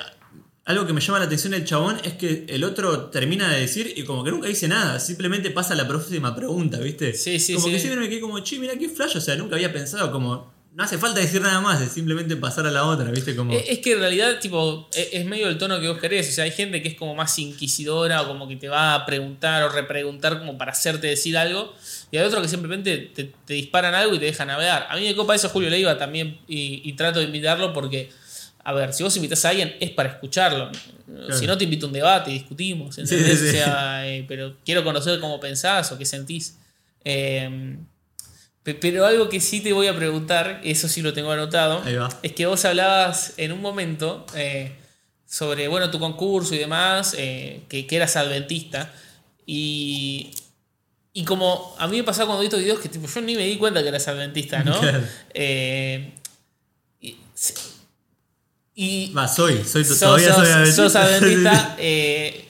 [0.65, 3.93] algo que me llama la atención del chabón es que el otro termina de decir
[3.95, 7.13] y como que nunca dice nada, simplemente pasa a la próxima pregunta, ¿viste?
[7.13, 7.73] Sí, sí, como sí.
[7.73, 10.51] que siempre me quedé como, che, mira qué flash, o sea, nunca había pensado como...
[10.73, 13.35] No hace falta decir nada más, es simplemente pasar a la otra, ¿viste?
[13.35, 13.51] Como...
[13.53, 16.29] Es que en realidad, tipo, e- es medio el tono que vos querés.
[16.29, 19.05] O sea, hay gente que es como más inquisidora o como que te va a
[19.05, 21.73] preguntar o repreguntar como para hacerte decir algo.
[22.09, 24.87] Y hay otros que simplemente te, te disparan algo y te dejan navegar.
[24.89, 28.09] A mí me copa eso Julio Leiva también y, y trato de invitarlo porque,
[28.63, 30.71] a ver, si vos invitas a alguien es para escucharlo.
[31.37, 32.95] Si no, te invito a un debate y discutimos.
[32.95, 33.47] Sí, sí, sí.
[33.49, 36.57] O sea, eh, pero quiero conocer cómo pensás o qué sentís.
[37.03, 37.75] Eh,
[38.63, 41.81] pero algo que sí te voy a preguntar, eso sí lo tengo anotado,
[42.21, 44.73] es que vos hablabas en un momento eh,
[45.27, 48.93] sobre bueno, tu concurso y demás, eh, que, que eras adventista.
[49.47, 50.31] Y,
[51.13, 53.45] y como a mí me pasaba cuando vi estos videos que tipo, yo ni me
[53.45, 54.79] di cuenta que eras adventista, ¿no?
[54.79, 55.03] Claro.
[55.33, 56.13] Eh,
[57.01, 57.17] y,
[58.75, 60.83] y- Va, soy, soy sos, todavía soy adventista.
[60.83, 62.45] sos adventista, eh,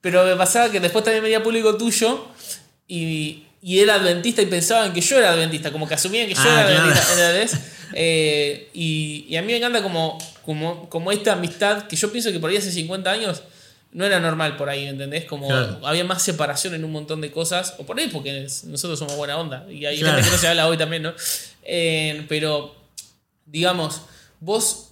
[0.00, 2.26] pero me pasaba que después también venía público tuyo
[2.88, 6.40] y, y era adventista y pensaban que yo era adventista, como que asumían que yo
[6.44, 6.82] Ah, era claro.
[6.82, 7.52] adventista, ¿entendés?
[7.94, 12.30] Eh, y, y a mí me encanta como, como, como esta amistad que yo pienso
[12.32, 13.42] que por ahí hace 50 años
[13.92, 15.24] no era normal por ahí, ¿entendés?
[15.24, 15.80] Como Claro.
[15.84, 19.36] había más separación en un montón de cosas, o por ahí porque nosotros somos buena
[19.36, 20.14] onda, y hay Claro.
[20.14, 21.12] gente que no se habla hoy también, ¿no?
[21.64, 22.74] Eh, pero,
[23.46, 24.02] digamos,
[24.38, 24.89] vos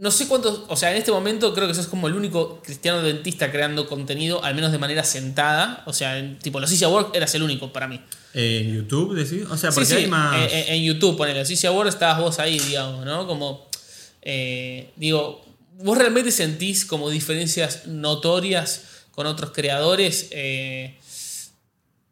[0.00, 3.00] no sé cuántos, o sea, en este momento creo que sos como el único cristiano
[3.00, 5.82] adventista creando contenido, al menos de manera sentada.
[5.84, 8.00] O sea, en, tipo, los Easy Work eras el único para mí.
[8.32, 9.46] En YouTube, decís.
[9.50, 10.40] O sea, porque sí, hay más.
[10.40, 13.26] eh, eh, en YouTube, ponele, los Easy Work estabas vos ahí, digamos, ¿no?
[13.26, 13.68] Como,
[14.22, 15.44] eh, digo,
[15.82, 20.28] ¿vos realmente sentís como diferencias notorias con otros creadores?
[20.30, 20.98] Eh,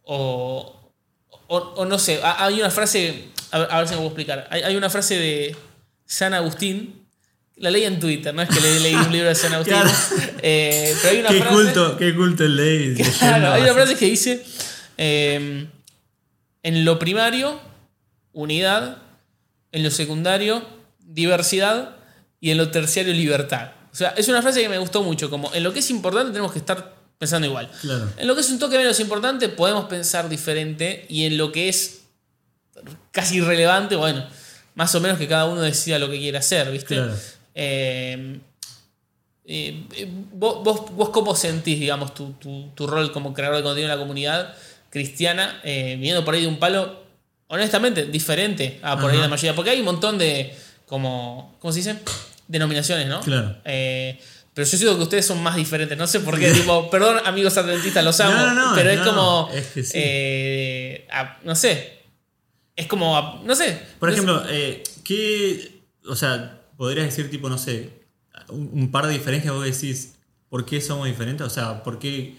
[0.03, 0.93] o,
[1.47, 5.17] o, no sé, hay una frase, a ver, si me puedo explicar, hay, una frase
[5.19, 5.57] de
[6.05, 7.08] San Agustín,
[7.61, 9.77] la leí en Twitter, no es que leí un libro de San Agustín,
[10.43, 11.55] eh, pero hay una qué frase...
[11.55, 12.95] Culto, qué culto el ley.
[13.19, 14.45] Claro, hay una frase que dice,
[14.97, 15.69] em,
[16.63, 17.61] en lo primario,
[18.33, 18.99] unidad,
[19.73, 20.67] en lo secundario,
[21.01, 21.97] diversidad,
[22.41, 23.73] y en lo terciario, libertad.
[23.93, 26.31] O sea, es una frase que me gustó mucho, como en lo que es importante
[26.31, 27.71] tenemos que estar pensando igual.
[28.17, 31.69] En lo que es un toque menos importante podemos pensar diferente y en lo que
[31.69, 32.03] es
[33.11, 34.25] casi irrelevante, bueno,
[34.75, 36.97] más o menos que cada uno decida lo que quiere hacer, ¿viste?
[36.97, 37.11] Eh,
[37.61, 38.41] eh,
[40.33, 44.55] vos, vos, cómo sentís, digamos, tu, rol como creador de contenido en la comunidad
[44.91, 47.03] cristiana, eh, viniendo por ahí de un palo,
[47.49, 50.55] honestamente, diferente a por ahí la mayoría, porque hay un montón de,
[50.87, 51.99] como, ¿cómo se dice?
[52.47, 53.21] Denominaciones, ¿no?
[53.21, 53.57] Claro.
[54.59, 55.97] Pero yo siento que ustedes son más diferentes.
[55.97, 56.51] No sé por qué.
[56.53, 58.35] tipo, perdón, amigos adventistas, los amo.
[58.35, 59.49] No, no, pero es como.
[59.95, 61.07] Eh,
[61.45, 62.01] no sé.
[62.75, 63.41] Es como.
[63.45, 63.81] No sé.
[64.01, 65.81] Por ejemplo, eh, ¿qué.
[66.09, 67.91] O sea, podrías decir, tipo, no sé.
[68.49, 70.15] Un, un par de diferencias vos decís.
[70.49, 71.47] ¿Por qué somos diferentes?
[71.47, 72.39] O sea, ¿por qué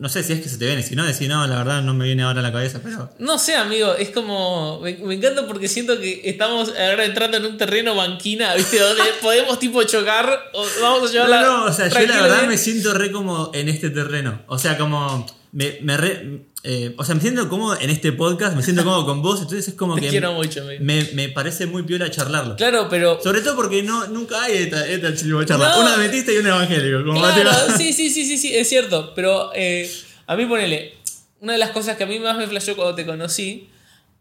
[0.00, 1.92] no sé si es que se te viene, si no, decir, no, la verdad no
[1.92, 3.10] me viene ahora a la cabeza, pero...
[3.18, 4.80] No sé, amigo, es como...
[4.80, 8.78] Me, encanta porque siento que estamos ahora entrando en un terreno banquina, ¿viste?
[8.78, 12.46] Donde podemos tipo chocar o vamos a llevar no, No, o sea, yo la verdad
[12.46, 14.40] me siento re como en este terreno.
[14.46, 15.26] O sea, como...
[15.52, 19.06] Me, me re, eh, o sea, me siento como en este podcast, me siento como
[19.06, 20.08] con vos, entonces es como Te que.
[20.08, 22.56] quiero mucho, me, me, parece muy piola charlarlo.
[22.56, 23.18] Claro, pero.
[23.22, 25.14] Sobre todo porque no, nunca hay esta, esta
[25.46, 25.78] charla.
[25.78, 27.04] Una adventista y un evangélico.
[27.04, 29.14] Como claro, sí, sí, sí, sí, sí, es cierto.
[29.14, 29.90] Pero eh,
[30.26, 30.96] a mí, ponele.
[31.40, 33.70] Una de las cosas que a mí más me flashó cuando te conocí.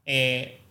[0.05, 0.61] Eh,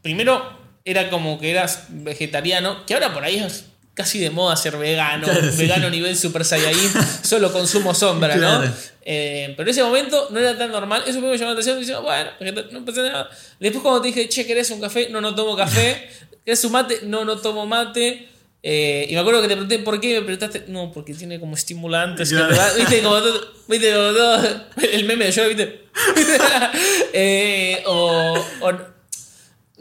[0.00, 4.76] primero, era como que eras vegetariano, que ahora por ahí es casi de moda ser
[4.76, 5.26] vegano,
[5.56, 6.90] vegano nivel Super Saiyajin,
[7.22, 8.62] solo consumo sombra, ¿no?
[9.04, 11.80] Eh, pero en ese momento no era tan normal, eso me llamó la atención, y
[11.80, 12.30] decía, bueno,
[12.70, 13.30] no pasa nada.
[13.58, 15.08] Después cuando te dije, che, ¿querés un café?
[15.10, 16.08] No, no tomo café.
[16.44, 17.00] ¿Querés un mate?
[17.02, 18.28] No, no tomo mate.
[18.64, 20.64] Eh, y me acuerdo que te pregunté por qué me preguntaste.
[20.68, 22.30] No, porque tiene como estimulantes.
[22.30, 23.02] ¿Viste?
[23.02, 23.20] Como,
[23.68, 23.92] ¿viste?
[23.92, 25.84] Como todo, el meme de yo, ¿viste?
[27.12, 28.72] eh, o, o,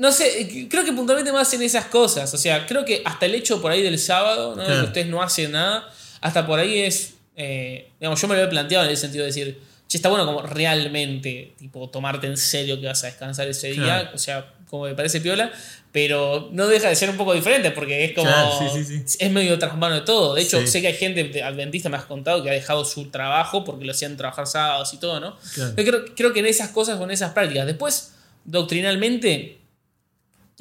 [0.02, 2.34] no sé, creo que puntualmente más en esas cosas.
[2.34, 4.66] O sea, creo que hasta el hecho por ahí del sábado, ¿no?
[4.66, 5.88] que ustedes no hacen nada,
[6.22, 7.14] hasta por ahí es.
[7.36, 10.26] Eh, digamos, yo me lo he planteado en el sentido de decir, che, está bueno
[10.26, 14.10] como realmente, tipo, tomarte en serio que vas a descansar ese día.
[14.16, 15.52] O sea, como me parece piola,
[15.91, 18.32] pero no deja de ser un poco diferente porque es como.
[18.76, 20.34] Es medio tras mano de todo.
[20.34, 23.64] De hecho, sé que hay gente adventista, me has contado, que ha dejado su trabajo
[23.64, 25.38] porque lo hacían trabajar sábados y todo, ¿no?
[25.76, 27.68] Creo, creo que en esas cosas o en esas prácticas.
[27.68, 28.14] Después,
[28.45, 29.61] doctrinalmente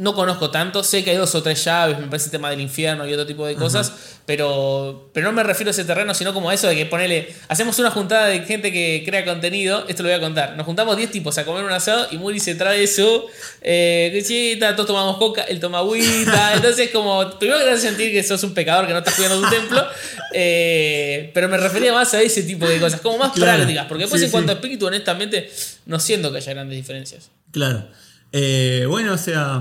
[0.01, 2.61] no conozco tanto, sé que hay dos o tres llaves, me parece el tema del
[2.61, 3.92] infierno y otro tipo de cosas,
[4.24, 7.34] pero, pero no me refiero a ese terreno, sino como a eso de que ponele,
[7.48, 10.96] hacemos una juntada de gente que crea contenido, esto lo voy a contar, nos juntamos
[10.96, 13.26] 10 tipos a comer un asado y Muri se trae su
[13.61, 18.22] eh, todos tomamos coca, él toma agüita, entonces como, primero que te hace sentir que
[18.22, 19.86] sos un pecador, que no estás cuidando tu templo,
[20.32, 24.22] eh, pero me refería más a ese tipo de cosas, como más prácticas, porque después
[24.22, 25.51] en cuanto a espíritu, honestamente,
[25.84, 27.28] no siento que haya grandes diferencias.
[27.53, 27.86] Claro.
[28.33, 29.61] Eh, bueno, o sea.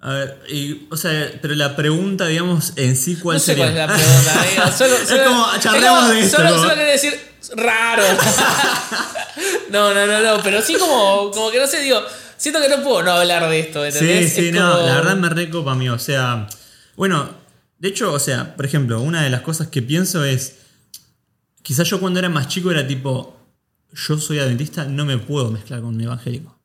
[0.00, 0.38] A ver,
[0.90, 3.72] o sea, pero la pregunta, digamos, en sí, ¿cuál no sé sería?
[3.72, 4.76] cuál es la pregunta, amigo.
[4.78, 6.36] Solo, es como, charlamos de esto.
[6.36, 8.02] Solo, solo quería decir raro.
[9.70, 12.00] no, no, no, no, pero sí como, como que no sé, digo,
[12.36, 14.32] siento que no puedo no hablar de esto, ¿entendés?
[14.32, 16.46] Sí, sí, no, la verdad me recopa a mí, o sea,
[16.96, 17.28] bueno,
[17.78, 20.56] de hecho, o sea, por ejemplo, una de las cosas que pienso es,
[21.62, 23.36] quizás yo cuando era más chico era tipo,
[23.92, 26.57] yo soy adventista, no me puedo mezclar con un evangélico.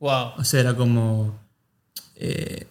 [0.00, 0.32] Wow.
[0.38, 1.38] O sea, era como.
[2.16, 2.66] Eh,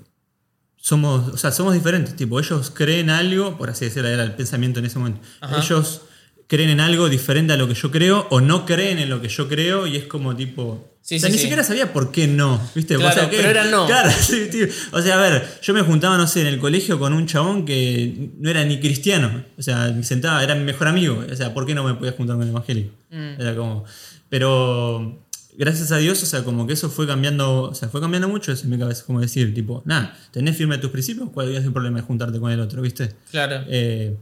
[0.75, 2.15] somos, o sea, somos diferentes.
[2.15, 5.21] Tipo, ellos creen algo, por así decirlo, era el pensamiento en ese momento.
[5.57, 6.01] Ellos
[6.47, 9.29] creen en algo diferente a lo que yo creo o no creen en lo que
[9.29, 10.63] yo creo y es como tipo.
[10.63, 12.95] o sea, ni siquiera sabía por qué no, ¿viste?
[12.95, 13.85] Claro, o sea, pero era no.
[13.85, 14.09] Claro.
[14.91, 17.65] O sea, a ver, yo me juntaba, no sé, en el colegio con un chabón
[17.65, 19.45] que no era ni cristiano.
[19.57, 21.23] O sea, me sentaba, era mi mejor amigo.
[21.31, 22.95] O sea, ¿por qué no me podía juntar con el evangélico?
[23.11, 23.39] Mm.
[23.39, 23.85] Era como.
[24.29, 25.28] Pero
[25.59, 28.53] gracias a Dios, o sea, como que eso fue cambiando, o sea, fue cambiando mucho
[28.53, 31.73] eso en mi cabeza, como decir, tipo, nada, tenés firme tus principios, ¿cuál es el
[31.73, 33.13] problema de juntarte con el otro, viste?
[33.29, 33.65] Claro.
[33.67, 34.15] Eh,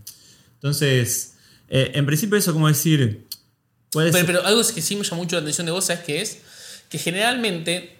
[0.55, 1.35] entonces,
[1.69, 3.27] eh, en principio eso como decir...
[3.91, 6.39] Pero, pero, algo que sí me llama mucho la atención de vos, ¿sabes qué es?
[6.89, 7.95] Que generalmente,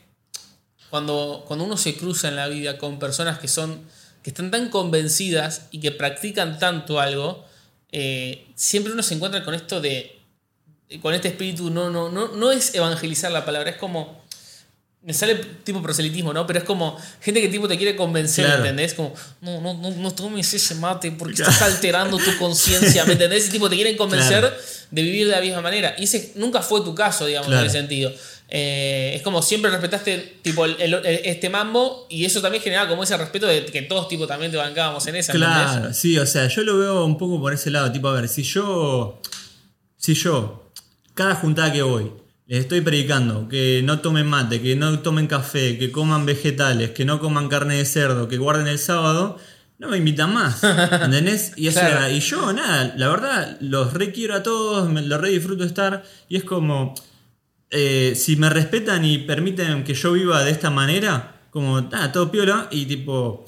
[0.90, 3.82] cuando, cuando uno se cruza en la vida con personas que son,
[4.24, 7.46] que están tan convencidas y que practican tanto algo,
[7.92, 10.17] eh, siempre uno se encuentra con esto de
[11.02, 14.26] con este espíritu no, no, no, no es evangelizar la palabra, es como
[15.04, 16.46] me sale tipo proselitismo, ¿no?
[16.46, 18.62] Pero es como gente que tipo te quiere convencer, Claro.
[18.64, 18.94] ¿entendés?
[18.94, 23.48] Como, no, no, no, no tomes ese mate porque estás alterando tu conciencia, ¿me entendés?
[23.48, 24.56] Y tipo te quieren convencer Claro.
[24.92, 25.96] de vivir de la misma manera.
[25.98, 28.12] Y ese nunca fue tu caso, digamos, en ese sentido.
[28.50, 32.90] Eh, es como siempre respetaste tipo el- el- el- este mambo y eso también generaba
[32.90, 35.58] como ese respeto de que todos tipo también te bancábamos en esa, ¿entendés?
[35.72, 38.28] Claro, sí, o sea, yo lo veo un poco por ese lado, tipo, a ver,
[38.28, 39.22] si yo,
[39.98, 40.67] si yo,
[41.18, 42.12] cada juntada que voy,
[42.46, 47.04] les estoy predicando que no tomen mate, que no tomen café, que coman vegetales, que
[47.06, 49.38] no coman carne de cerdo, que guarden el sábado,
[49.80, 50.64] no me invitan más,
[51.04, 51.54] ¿entendés?
[51.58, 52.14] Y, o sea, Claro.
[52.14, 56.04] y yo, nada, la verdad, los re quiero a todos, me, los re disfruto estar,
[56.30, 56.94] y es como,
[57.72, 62.32] eh, si me respetan y permiten que yo viva de esta manera, como, nada, todo
[62.32, 63.44] piola, y tipo,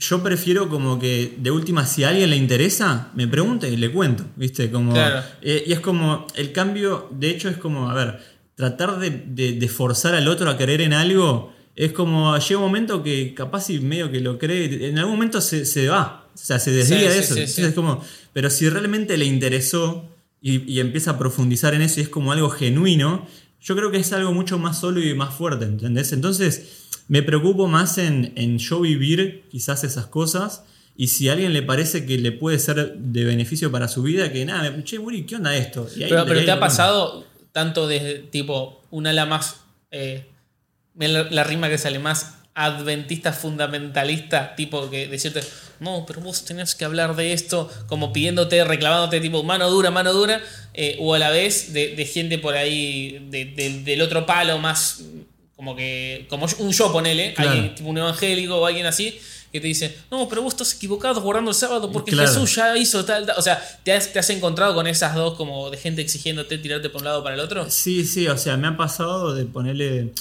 [0.00, 3.92] yo prefiero como que de última, si a alguien le interesa, me pregunte y le
[3.92, 4.70] cuento, ¿viste?
[4.70, 5.22] Como, Claro.
[5.42, 8.18] eh, y es como, el cambio, de hecho es como, a ver,
[8.54, 12.66] tratar de, de- de forzar al otro a creer en algo, es como, llega un
[12.66, 16.36] momento que capaz y medio que lo cree, en algún momento se, se va, o
[16.38, 17.34] sea, se desvía Sí, de eso.
[17.34, 17.62] sí, sí.
[17.62, 20.08] es como, pero si realmente le interesó
[20.42, 23.26] y, y empieza a profundizar en eso y es como algo genuino,
[23.62, 26.12] yo creo que es algo mucho más sólido y más fuerte, ¿entendés?
[26.12, 26.79] Entonces,
[27.10, 30.62] me preocupo más en, en yo vivir quizás esas cosas.
[30.96, 34.32] Y si a alguien le parece que le puede ser de beneficio para su vida,
[34.32, 35.88] que nada, me- che, Muri, ¿qué onda esto?
[35.96, 39.56] Y ahí- Pero, y pero ahí te ha pasado tanto desde tipo un ala más.
[39.90, 40.26] Eh,
[40.98, 45.40] la, la rima que sale más adventista fundamentalista, tipo que decirte,
[45.80, 50.12] no, pero vos tenés que hablar de esto, como pidiéndote, reclamándote, tipo, mano dura, mano
[50.12, 50.40] dura,
[50.74, 54.58] eh, o a la vez de, de gente por ahí de- de- del otro palo
[54.58, 55.02] más,
[55.60, 57.50] como que, como un yo, ponele, Claro.
[57.50, 59.20] alguien, tipo un evangélico o alguien así.
[59.52, 62.28] Que te dice, no, pero vos estás equivocado guardando el sábado porque Claro.
[62.28, 63.36] Jesús ya hizo tal, tal.
[63.36, 66.88] O sea, ¿te has, te has encontrado con esas dos como de gente exigiéndote tirarte
[66.88, 67.68] por un lado para el otro?
[67.68, 70.12] Sí, sí, o sea, me ha pasado de ponerle.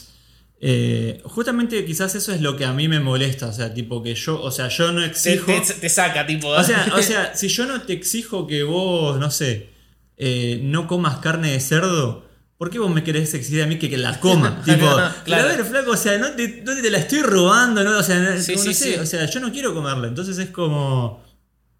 [0.62, 4.14] eh, justamente quizás eso es lo que a mí me molesta, o sea, tipo que
[4.16, 5.46] yo, o sea, yo no exijo.
[5.46, 6.50] te- te saca, tipo.
[6.50, 9.70] O sea, o sea, si yo no te exijo que vos, no sé,
[10.18, 12.26] eh, no comas carne de cerdo,
[12.60, 14.62] ¿por qué vos me querés exigir a mí que, que la coma?
[14.66, 14.86] tipo,
[15.26, 15.44] Claro.
[15.50, 17.98] a ver, flaco, o sea, no te, no te la estoy robando, ¿no?
[17.98, 19.00] O sea, no, Sí, no sí, sé, sí.
[19.00, 21.24] o sea, yo no quiero comerla, entonces es como.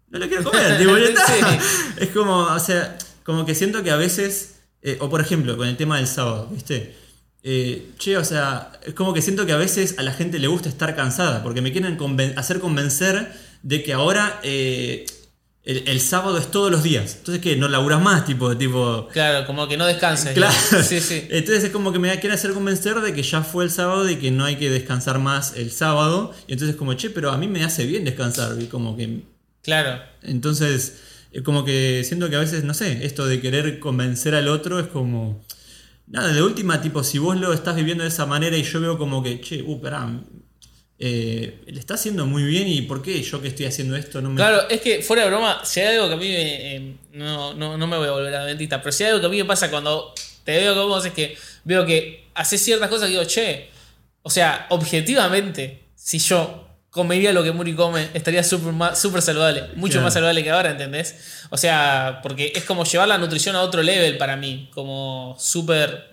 [0.08, 1.58] No la quiero comer, tipo, ya está.
[1.98, 5.68] Es como, o sea, como que siento que a veces, eh, o por ejemplo, con
[5.68, 6.96] el tema del sábado, ¿viste?
[7.42, 10.46] Eh, che, o sea, es como que siento que a veces a la gente le
[10.48, 15.06] gusta estar cansada, porque me quieren conven- hacer convencer de que ahora eh,
[15.64, 17.16] el, el sábado es todos los días.
[17.18, 17.56] Entonces, ¿qué?
[17.56, 19.08] No laburas más, tipo, tipo.
[19.12, 20.32] Claro, como que no descanses.
[20.32, 20.54] Claro.
[20.82, 21.26] Sí, sí.
[21.30, 24.16] Entonces es como que me quieren hacer convencer de que ya fue el sábado y
[24.16, 26.32] que no hay que descansar más el sábado.
[26.46, 28.56] Y entonces como, che, pero a mí me hace bien descansar.
[28.60, 29.22] Y como que
[29.62, 30.02] Claro.
[30.22, 31.00] entonces,
[31.32, 34.80] eh, como que siento que a veces, no sé, esto de querer convencer al otro
[34.80, 35.44] es como.
[36.06, 38.98] Nada, de última, tipo, si vos lo estás viviendo de esa manera y yo veo
[38.98, 40.10] como que, che, uh, pará,
[41.02, 44.28] eh, le está haciendo muy bien y ¿por qué yo que estoy haciendo esto no
[44.28, 44.36] me.
[44.36, 47.54] Claro, es que fuera de broma, si hay algo que a mí me, eh, no,
[47.54, 49.46] no, no me voy a volver adventista, pero si hay algo que a mí me
[49.46, 50.12] pasa cuando
[50.44, 53.70] te veo con vos es que veo que haces ciertas cosas y digo, che,
[54.22, 59.92] o sea, objetivamente, si yo comería lo que Muri come, estaría súper súper saludable, mucho
[59.92, 60.04] Claro.
[60.04, 61.14] más saludable que ahora, ¿entendés?
[61.48, 66.10] O sea, porque es como llevar la nutrición a otro level para mí, como súper...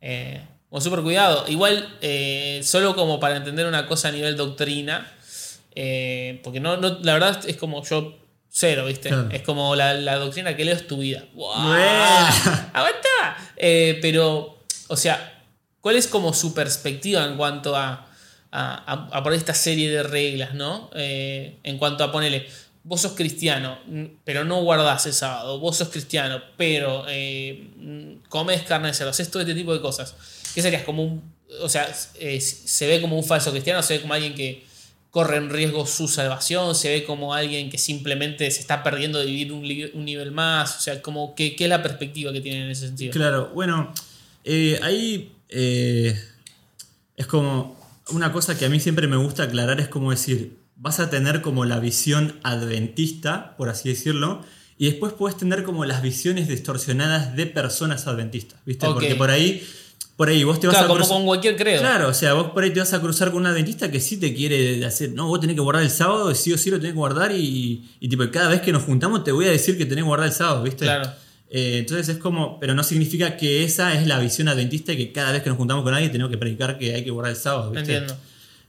[0.00, 0.40] Eh,
[0.74, 1.44] con súper cuidado.
[1.46, 5.08] Igual, eh, solo como para entender una cosa a nivel doctrina,
[5.76, 8.18] eh, porque no, no, la verdad es como yo
[8.50, 9.08] cero, ¿viste?
[9.10, 9.28] Claro.
[9.30, 11.24] Es como la, la doctrina que leo es tu vida.
[11.34, 11.52] ¡Wow!
[12.72, 13.52] ¡Aguanta!
[13.56, 14.58] Eh, pero,
[14.88, 15.42] o sea,
[15.80, 18.08] ¿cuál es como su perspectiva en cuanto a,
[18.50, 20.90] a, a- a por esta serie de reglas, ¿no?
[20.96, 22.48] Eh, en cuanto a ponerle,
[22.82, 23.78] vos sos cristiano,
[24.24, 29.30] pero no guardás el sábado, vos sos cristiano, pero eh, comes carne de cerdo, haces
[29.30, 30.16] todo este tipo de cosas.
[30.54, 30.84] ¿Qué serías?
[30.84, 31.34] Como un.
[31.60, 31.88] O sea,
[32.18, 33.82] eh, ¿se ve como un falso cristiano?
[33.82, 34.64] ¿Se ve como alguien que
[35.10, 36.74] corre en riesgo su salvación?
[36.74, 40.78] ¿Se ve como alguien que simplemente se está perdiendo de vivir un, nivel más?
[40.78, 43.12] O sea, como ¿qué, ¿qué es la perspectiva que tienen en ese sentido?
[43.12, 43.92] Claro, bueno,
[44.44, 46.18] eh, ahí eh,
[47.16, 47.80] es como
[48.10, 51.40] una cosa que a mí siempre me gusta aclarar, es como decir, vas a tener
[51.40, 54.44] como la visión adventista, por así decirlo,
[54.76, 58.86] y después puedes tener como las visiones distorsionadas de personas adventistas, ¿viste?
[58.86, 59.66] Porque por ahí,
[60.16, 61.80] por ahí vos te vas Claro, a como cruzar- con cualquier credo.
[61.80, 64.16] Claro, o sea, vos por ahí te vas a cruzar con un adventista que sí
[64.18, 66.92] te quiere hacer, no, vos tenés que guardar el sábado, sí o sí lo tenés
[66.92, 69.84] que guardar y, y tipo, cada vez que nos juntamos te voy a decir que
[69.86, 70.84] tenés que guardar el sábado, ¿viste?
[70.84, 71.10] Claro.
[71.50, 75.12] Eh, entonces es como, pero no significa que esa es la visión adventista y que
[75.12, 77.38] cada vez que nos juntamos con alguien tenemos que predicar que hay que guardar el
[77.38, 77.92] sábado, ¿viste?
[77.96, 78.16] Entiendo.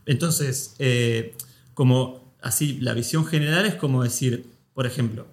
[0.06, 1.34] Entonces, eh,
[1.74, 5.26] como así, la visión general es como decir, por ejemplo,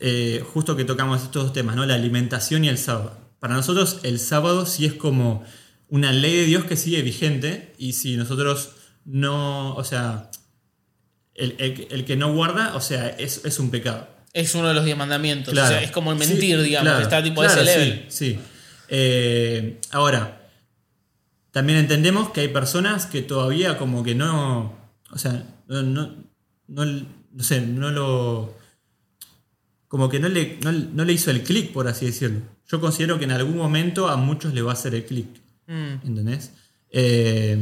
[0.00, 1.84] eh, justo que tocamos estos dos temas, ¿no?
[1.86, 3.16] La alimentación y el sábado.
[3.40, 5.42] Para nosotros el sábado sí es como
[5.88, 8.70] una ley de Dios que sigue vigente y si nosotros
[9.04, 10.30] no, o sea,
[11.34, 14.06] el, el- el que no guarda, o sea, es, es un pecado.
[14.32, 15.52] Es uno de los diez mandamientos.
[15.52, 15.68] Claro.
[15.68, 16.88] O sea, es como el mentir, Sí, digamos.
[16.88, 18.04] claro, está tipo claro, ese level.
[18.08, 18.38] Sí, sí.
[18.88, 20.48] Eh, ahora,
[21.50, 24.78] también entendemos que hay personas que todavía como que no,
[25.10, 26.14] o sea, no, no,
[26.68, 28.54] no, no sé, no lo,
[29.88, 32.40] como que no le, no, no le hizo el clic, por así decirlo.
[32.70, 35.26] Yo considero que en algún momento a muchos le va a hacer el clic.
[35.66, 36.52] Mm, ¿Entendés?
[36.90, 37.58] Eh,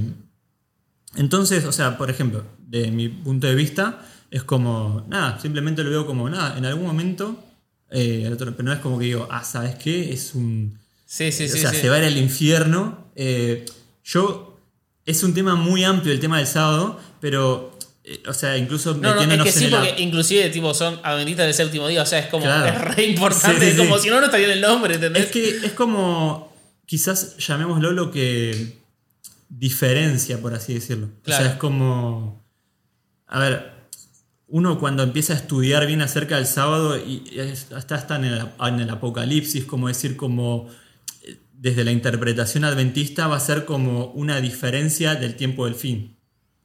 [1.17, 5.91] entonces, o sea, por ejemplo, de mi punto de vista, es como, nada, simplemente lo
[5.91, 7.43] veo como, nada, en algún momento,
[7.91, 10.13] eh, otro- pero no es como que digo, ah, ¿sabes qué?
[10.13, 10.79] Es un...
[11.07, 11.59] Sí, sí, o sí.
[11.59, 11.77] sea, sí.
[11.79, 13.11] se va a ir al infierno.
[13.17, 13.65] Eh,
[14.05, 14.59] yo,
[15.07, 17.78] es un tema muy amplio el tema del sábado, pero,
[18.27, 21.89] o sea, incluso No, no, es que sí, porque inclusive tipo, son adventistas del séptimo
[21.89, 22.67] día, o sea, es como, Claro.
[22.67, 24.05] es re importante, Sí, sí, es como sí.
[24.05, 25.25] si no, no estaría en el nombre, ¿entendés?
[25.25, 26.53] Es que es como,
[26.87, 28.79] quizás llamémoslo lo que
[29.49, 31.09] diferencia, por así decirlo.
[31.27, 32.45] O sea, es como,
[33.27, 33.73] a ver,
[34.47, 37.25] uno cuando empieza a estudiar bien acerca del sábado y
[37.75, 40.69] hasta hasta en el, en el apocalipsis, como decir, como
[41.23, 46.17] eh, desde la interpretación adventista va a ser como una diferencia del tiempo del fin,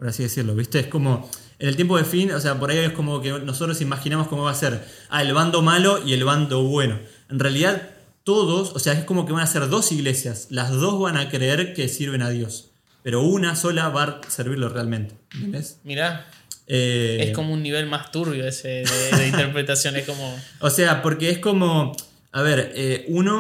[0.04, 0.82] por así decirlo, ¿viste?
[0.82, 3.80] Es como, en el tiempo del fin, o sea, por ahí es como que nosotros
[3.80, 7.00] imaginamos cómo va a ser, ah, el bando malo y el bando bueno.
[7.32, 7.92] En realidad,
[8.26, 11.30] todos, o sea, es como que van a ser dos iglesias, las dos van a
[11.30, 15.80] creer que sirven a Dios, pero una sola va a servirlo realmente, ¿entendés?
[15.86, 16.28] Mirá,
[16.68, 20.38] Eh, es como un nivel más turbio ese de, de interpretación, es como...
[20.60, 21.96] O sea, porque es como,
[22.34, 23.40] a ver, eh, uno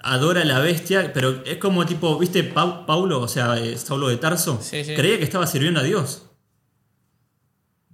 [0.00, 4.08] adora a la bestia, pero es como tipo, ¿viste Pau- Paulo, o sea, eh, Saulo
[4.08, 4.60] de Tarso?
[4.62, 4.94] Sí, sí.
[4.94, 6.22] Creía que estaba sirviendo a Dios.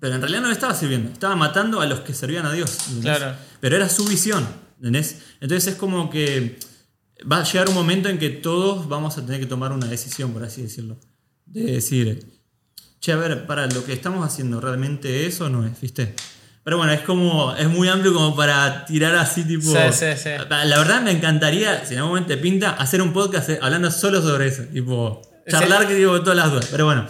[0.00, 2.76] Pero en realidad no le estaba sirviendo, estaba matando a los que servían a Dios.
[2.88, 3.16] ¿entendés?
[3.18, 3.36] Claro.
[3.60, 4.46] Pero era su visión,
[4.76, 5.20] ¿entendés?
[5.40, 6.58] Entonces es como que
[7.30, 10.32] va a llegar un momento en que todos vamos a tener que tomar una decisión,
[10.32, 10.98] por así decirlo.
[11.46, 12.26] De decir,
[13.00, 15.80] che, a ver, para lo que estamos haciendo, ¿realmente eso no es?
[15.80, 16.14] ¿Viste?
[16.64, 19.70] Pero bueno, es como, es muy amplio como para tirar así tipo...
[19.70, 20.30] Sí, sí, sí.
[20.48, 23.90] La verdad me encantaría, si en algún momento te pinta, hacer un podcast eh, hablando
[23.90, 26.68] solo sobre eso, tipo, charlar que digo todas las dudas.
[26.70, 27.06] Pero bueno,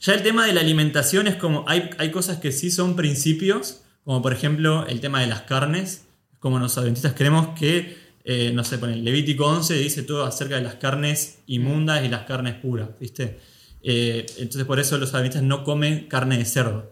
[0.00, 3.82] ya el tema de la alimentación es como, hay, hay cosas que sí son principios,
[4.04, 6.06] como por ejemplo el tema de las carnes,
[6.38, 10.62] como los adventistas creemos que, eh, no sé, pone Levítico 11 dice todo acerca de
[10.62, 13.38] las carnes inmundas y las carnes puras, ¿viste?
[13.82, 16.90] Eh, entonces por eso los adventistas no comen carne de cerdo.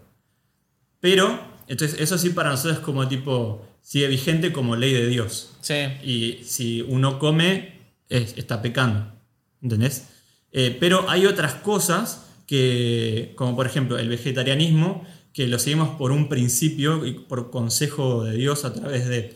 [0.99, 5.51] Pero, entonces eso sí para nosotros es como tipo, sigue vigente como ley de Dios.
[5.61, 7.73] Sí, Y si uno come,
[8.09, 9.13] es- está pecando.
[9.61, 10.07] ¿Entendés?
[10.51, 16.11] Eh, pero hay otras cosas que, como por ejemplo el vegetarianismo, que lo seguimos por
[16.11, 19.33] un principio y por consejo de Dios a través de...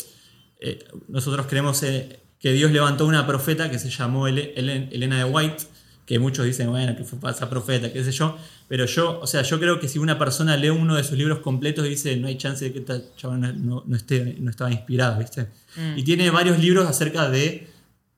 [0.59, 5.17] eh, nosotros creemos eh, que Dios levantó una profeta que se llamó Ele- Ele- Elena
[5.17, 5.63] de White,
[6.05, 8.37] que muchos dicen, bueno, que fue falsa profeta, qué sé yo,
[8.67, 11.39] pero yo, o sea, yo creo que si una persona lee uno de sus libros
[11.39, 14.71] completos y dice, no hay chance de que esta chabona no, no esté, no estaba
[14.71, 15.47] inspirada, ¿viste?
[15.95, 17.67] Y tiene varios libros acerca de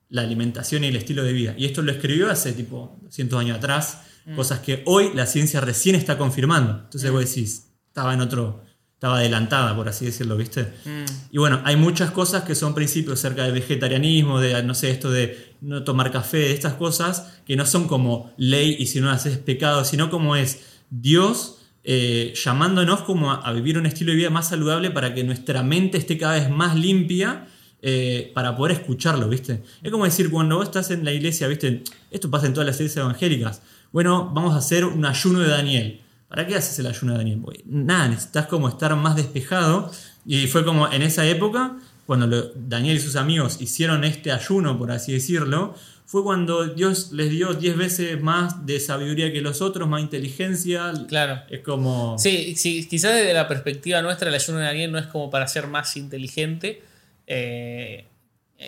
[0.09, 1.55] la alimentación y el estilo de vida.
[1.57, 4.03] Y esto lo escribió hace tipo 200 años atrás,
[4.35, 6.81] cosas que hoy la ciencia recién está confirmando.
[6.83, 8.63] Entonces vos decís, estaba en otro,
[9.03, 10.61] estaba adelantada, por así decirlo, ¿viste?
[10.85, 11.03] Mm.
[11.31, 15.11] Y bueno, hay muchas cosas que son principios acerca del vegetarianismo, de, no sé, esto
[15.11, 19.11] de no tomar café, de estas cosas, que no son como ley y si no
[19.11, 24.19] haces pecado, sino como es Dios eh, llamándonos como a, a vivir un estilo de
[24.19, 27.47] vida más saludable para que nuestra mente esté cada vez más limpia
[27.81, 29.63] eh, para poder escucharlo, ¿viste?
[29.81, 31.83] Es como decir, cuando vos estás en la iglesia, ¿viste?
[32.09, 33.61] Esto pasa en todas las iglesias evangélicas.
[33.91, 36.02] Bueno, vamos a hacer un ayuno de Daniel.
[36.33, 37.41] ¿Para qué haces el ayuno de Daniel?
[37.45, 39.91] Porque nada, necesitas como estar más despejado.
[40.25, 41.77] Y fue como en esa época,
[42.07, 45.75] cuando lo- Daniel y sus amigos hicieron este ayuno, por así decirlo,
[46.07, 50.91] fue cuando Dios les dio 10 veces más de sabiduría que los otros, más inteligencia.
[51.07, 51.41] claro.
[51.51, 52.17] Es como...
[52.17, 55.47] Sí, sí, quizás desde la perspectiva nuestra, el ayuno de Daniel no es como para
[55.47, 56.81] ser más inteligente,
[57.27, 58.07] eh,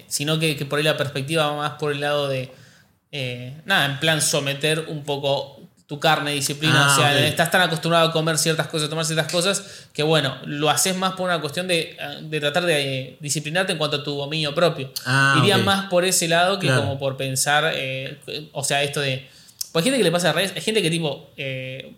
[0.08, 2.52] sino que, que por ahí la perspectiva va más por el lado de,
[3.12, 7.18] eh, nada, en plan someter un poco tu carne, disciplina, Ah, o sea, ok.
[7.26, 9.64] estás tan acostumbrado a comer ciertas cosas, a tomar ciertas cosas,
[9.94, 13.78] que bueno, lo haces más por una cuestión de, de tratar de eh, disciplinarte en
[13.78, 14.92] cuanto a tu dominio propio.
[15.06, 15.64] Ah, Iría ok.
[15.64, 16.82] más por ese lado que Claro.
[16.82, 18.18] como por pensar, eh,
[18.54, 19.28] o sea, esto de...
[19.72, 21.30] Pues hay gente que le pasa al revés, hay gente que tipo...
[21.38, 21.94] eh,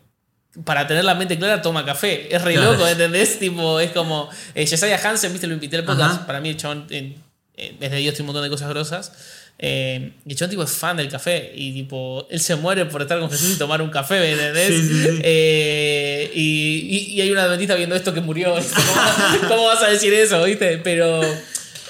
[0.65, 2.35] para tener la mente clara toma café.
[2.35, 2.71] Es re Claro.
[2.73, 3.37] loco, ¿entendés?
[3.37, 4.27] Tipo, es como.
[4.55, 6.15] Eh, Jesiah Hansen, viste, lo invité al podcast.
[6.15, 6.25] Ajá.
[6.25, 7.15] Para mí, el chabón, eh,
[7.55, 9.11] eh, desde Dios tiene un montón de cosas grosas.
[9.59, 11.51] Eh, y el tipo, es fan del café.
[11.55, 14.67] Y, tipo, él se muere por estar con Jesús y tomar un café, ¿me ¿entendés?
[14.67, 15.19] Sí, sí, sí.
[15.23, 18.53] Eh, y, y- y hay una adventista viendo esto que murió.
[18.75, 20.77] ¿Cómo, cómo vas a decir eso, viste?
[20.79, 21.21] Pero.
[21.23, 21.27] Y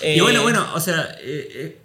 [0.02, 1.78] eh, bueno, bueno, o sea, eh,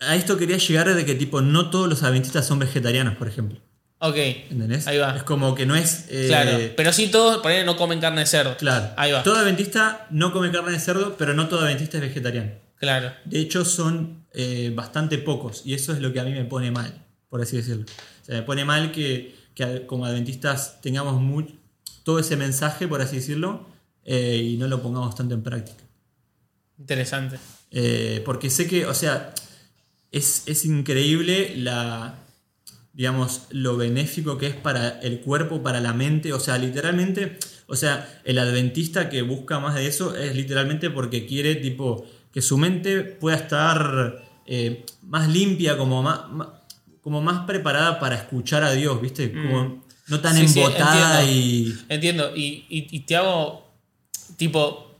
[0.00, 3.58] a esto quería llegar de que tipo no todos los adventistas son vegetarianos, por ejemplo.
[4.00, 4.14] Ok.
[4.16, 4.86] ¿Entendés?
[4.86, 5.16] Ahí va.
[5.16, 6.04] Es como que no es...
[6.08, 6.56] eh, Claro.
[6.76, 8.56] Pero sí todos, por ahí no comen carne de cerdo.
[8.56, 8.90] Claro.
[8.96, 9.24] Ahí va.
[9.24, 12.52] Todo adventista no come carne de cerdo, pero no todo adventista es vegetariano.
[12.78, 13.12] Claro.
[13.24, 15.62] De hecho, son eh, bastante pocos.
[15.64, 17.84] Y eso es lo que a mí me pone mal, por así decirlo.
[18.22, 21.20] O sea, me pone mal que, que como adventistas tengamos
[22.02, 23.66] todo ese mensaje, por así decirlo,
[24.04, 25.84] eh, y no lo pongamos tanto en práctica.
[26.78, 27.38] Interesante.
[27.70, 29.34] Eh, porque sé que, o sea,
[30.10, 32.18] es, es increíble la,
[32.92, 36.32] digamos, lo benéfico que es para el cuerpo, para la mente.
[36.32, 41.26] O sea, literalmente, o sea, el adventista que busca más de eso es literalmente porque
[41.26, 46.48] quiere, tipo, que su mente pueda estar eh, más limpia, como más, más-
[47.02, 49.32] como más preparada para escuchar a Dios, ¿viste?
[49.32, 50.48] Como no tan Mm.
[50.48, 51.32] Sí, embotada entiendo.
[51.32, 51.78] y...
[51.88, 52.36] Entiendo.
[52.36, 53.66] Y, y- y te hago,
[54.36, 54.94] tipo,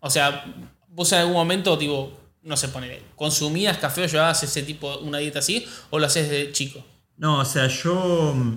[0.00, 0.44] o sea,
[0.88, 5.18] vos en algún momento, tipo, no sé, ponele, ¿consumías café o llevabas ese tipo, una
[5.18, 5.64] dieta así?
[5.90, 6.84] ¿O lo haces de chico?
[7.16, 8.56] No, o sea, yo mm,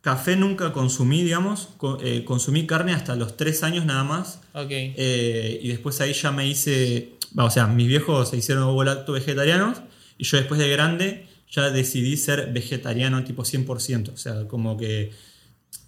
[0.00, 1.68] café nunca consumí, digamos.
[2.02, 4.40] eh, consumí carne hasta los tres años nada más.
[4.54, 4.68] Ok.
[4.70, 7.14] Eh, y después ahí ya me hice.
[7.36, 9.82] O sea, mis viejos se hicieron ovo-lacto vegetarianos.
[10.18, 14.12] Y yo después de grande ya decidí ser vegetariano tipo 100%.
[14.12, 15.12] O sea, como que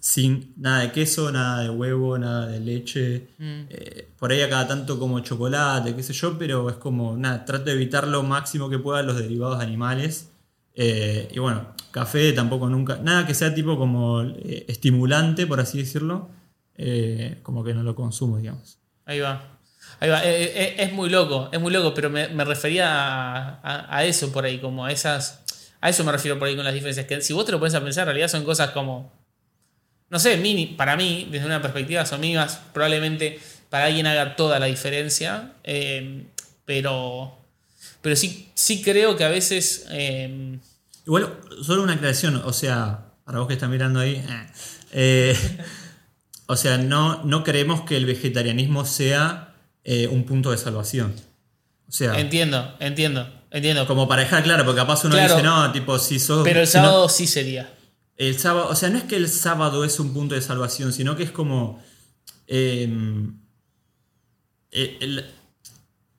[0.05, 3.27] sin nada de queso, nada de huevo, nada de leche.
[3.39, 3.61] Mm.
[3.69, 7.43] Eh, por ahí a cada tanto como chocolate, qué sé yo, pero es como, nada,
[7.43, 10.29] trato de evitar lo máximo que pueda los derivados animales.
[10.75, 15.79] Eh, y bueno, café tampoco nunca, nada que sea tipo como eh, estimulante, por así
[15.79, 16.29] decirlo,
[17.41, 18.77] como que no lo consumo, digamos.
[19.05, 19.54] Ahí va.
[20.01, 24.59] Eh, eh, es muy loco, es muy loco, pero me, refería a, eso por ahí,
[24.59, 25.41] como a esas.
[25.81, 27.05] A eso me refiero por ahí con las diferencias.
[27.05, 29.11] Que si vos te lo pones a pensar, en realidad son cosas como.
[30.09, 32.21] No sé, mini, para mí, desde una perspectiva, son.
[32.73, 33.39] Probablemente
[33.69, 35.53] para alguien haga toda la diferencia.
[35.63, 36.25] eh,
[36.65, 37.37] pero.
[38.01, 39.87] Pero sí, sí creo que a veces.
[41.05, 44.23] Igual, solo una aclaración, o sea, para vos que estás mirando ahí,
[46.47, 49.54] o sea, no, no creemos que el vegetarianismo sea
[49.85, 51.15] eh, un punto de salvación.
[51.87, 53.85] O sea, entiendo, entiendo, entiendo.
[53.87, 55.35] como para dejar claro, porque capaz uno Claro.
[55.35, 56.43] dice, no, tipo, si sos...
[56.43, 57.71] pero el no- sábado sí sería.
[58.17, 61.15] El sábado, o sea, no es que el sábado es un punto de salvación, sino
[61.15, 61.81] que es como.
[62.47, 62.87] eh,
[64.99, 65.25] el-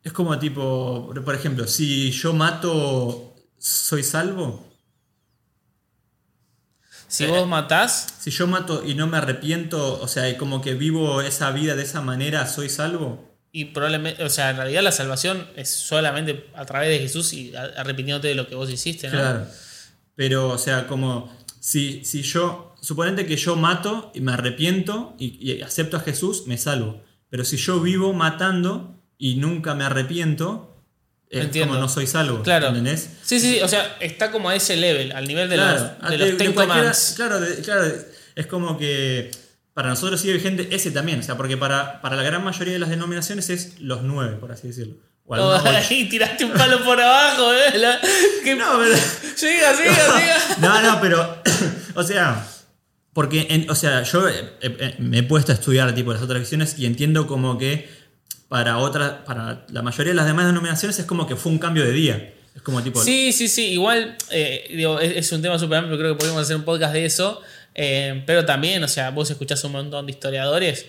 [0.03, 4.65] es como tipo, por ejemplo, si yo mato, ¿soy salvo?
[7.09, 10.75] Si Eh, vos matás, Si yo mato y no me arrepiento, o sea, como que
[10.75, 13.36] vivo esa vida de esa manera, ¿soy salvo?
[13.59, 17.55] Y probablemente, o sea, en realidad la salvación es solamente a través de Jesús y
[17.57, 19.15] arrepintiéndote de lo que vos hiciste, ¿no?
[19.15, 19.47] Claro.
[20.15, 25.39] Pero, o sea, como si, si yo, suponete que yo mato y me arrepiento y,
[25.53, 27.03] y acepto a Jesús, me salvo.
[27.31, 30.77] Pero si yo vivo matando y nunca me arrepiento,
[31.31, 31.73] es Entiendo.
[31.73, 32.43] como no soy salvo.
[32.43, 32.69] Claro.
[32.69, 33.09] ¿Entendés?
[33.23, 36.11] Sí, sí, sí, o sea, está como a ese level, al nivel de Claro, los,
[36.11, 37.95] de los de claro, de- claro,
[38.35, 39.31] es como que
[39.77, 42.79] para nosotros sigue vigente ese también, o sea, porque para, para la gran mayoría de
[42.79, 44.95] las denominaciones es los nueve, por así decirlo.
[45.27, 47.77] O ahí tiraste un palo por abajo, ¿eh?
[47.79, 48.01] La-
[48.43, 48.97] que- No, pero-
[49.37, 50.37] Siga, siga, siga.
[50.63, 51.43] No, no, pero.
[51.95, 52.47] o sea.
[53.13, 56.41] Porque, en- o sea, yo eh, eh, me he puesto a estudiar tipo las otras
[56.41, 57.87] visiones y entiendo como que
[58.49, 61.85] para otras, para la mayoría de las demás denominaciones es como que fue un cambio
[61.85, 62.33] de día.
[62.55, 63.03] Es como tipo.
[63.05, 63.73] Sí, sí, sí.
[63.73, 66.95] Igual, eh, digo, es, es un tema súper amplio, creo que podríamos hacer un podcast
[66.95, 67.43] de eso.
[67.79, 70.87] Eh, pero también, o sea, vos escuchás un montón de historiadores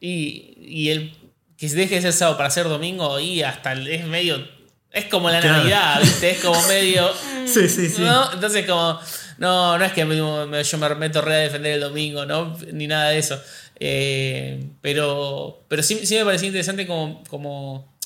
[0.00, 1.12] y, y el
[1.56, 4.42] que se deje de ser sábado para ser domingo y hasta es medio.
[4.90, 5.58] Es como la Claro.
[5.58, 6.30] Navidad, ¿viste?
[6.30, 7.08] Es como medio.
[7.46, 8.02] Sí, sí, sí.
[8.02, 8.32] ¿no?
[8.32, 8.98] Entonces, como.
[9.38, 10.46] No, no es que me- yo
[10.78, 12.56] me meto re a defender el domingo, ¿no?
[12.72, 13.40] Ni nada de eso.
[13.78, 17.96] Eh, pero pero sí, sí me parecía interesante como, como,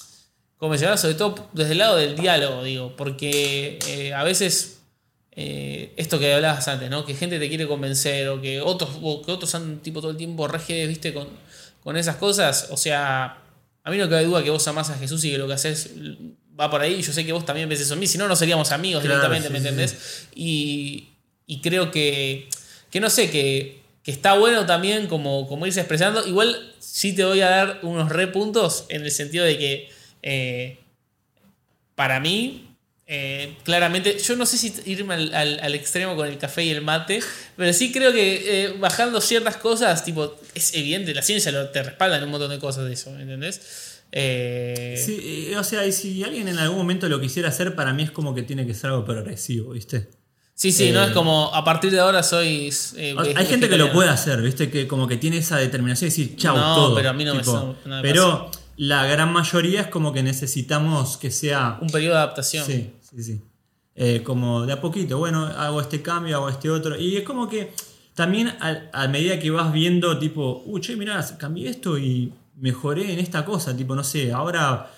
[0.56, 4.78] como mencionaba, sobre todo desde el lado del diálogo, digo, porque eh, a veces
[5.36, 7.05] eh, esto que hablabas antes, ¿no?
[7.05, 10.16] Que gente te quiere convencer o que otros, o que otros han tipo todo el
[10.16, 11.28] tiempo reges, viste, con,
[11.82, 12.69] con esas cosas.
[12.70, 13.39] O sea,
[13.82, 15.90] a mí no cabe duda que vos amás a Jesús y que lo que haces
[16.59, 17.02] va por ahí.
[17.02, 19.16] Yo sé que vos también ves eso en mí, si no, no seríamos amigos Claro,
[19.16, 20.28] directamente, sí, ¿me sí, entendés?
[20.35, 21.09] Y,
[21.47, 22.48] y creo que,
[22.90, 26.27] que no sé, que, que está bueno también como, como irse expresando.
[26.27, 29.90] Igual sí te voy a dar unos repuntos en el sentido de que
[30.23, 30.78] eh,
[31.94, 32.74] para mí,
[33.06, 36.70] eh, claramente, yo no sé si irme al, al- al extremo con el café y
[36.70, 37.20] el mate,
[37.56, 41.82] pero sí creo que eh, bajando ciertas cosas, tipo, es evidente, la ciencia lo, te
[41.82, 43.60] respalda en un montón de cosas de eso, ¿me ¿entendés?
[44.12, 48.05] Eh, Sí, o sea, y si alguien en algún momento lo quisiera hacer, para mí
[48.05, 50.09] es como que tiene que ser algo progresivo, ¿viste?
[50.55, 52.72] sí, sí, no es como a partir de ahora soy...
[52.97, 54.70] eh, Hay gente que lo puede hacer, ¿viste?
[54.70, 56.94] Que como que tiene esa determinación de decir chau No, todo.
[56.94, 61.17] pero a mí no me- no me Pero la gran mayoría es como que necesitamos
[61.17, 61.79] que sea.
[61.81, 62.65] Un periodo de adaptación.
[62.67, 63.41] Sí, sí, sí.
[63.97, 66.99] Eh, como de a poquito, bueno, hago este cambio, hago este otro.
[66.99, 67.73] Y es como que
[68.15, 73.13] también a, a medida que vas viendo, tipo, uy, che, mirá, cambié esto y mejoré
[73.13, 74.91] en esta cosa, tipo, no sé, ahora,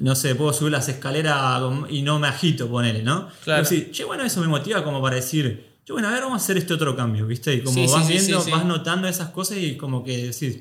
[0.00, 3.28] no sé, puedo subir las escaleras y no me agito, ponele, ¿no?
[3.44, 3.64] Claro.
[3.64, 6.44] Sí, che, bueno, eso me motiva como para decir, che, bueno, a ver, vamos a
[6.44, 7.54] hacer este otro cambio, ¿viste?
[7.54, 8.50] Y como Sí, vas sí, viendo, sí.
[8.52, 10.60] vas notando esas cosas y como que decís,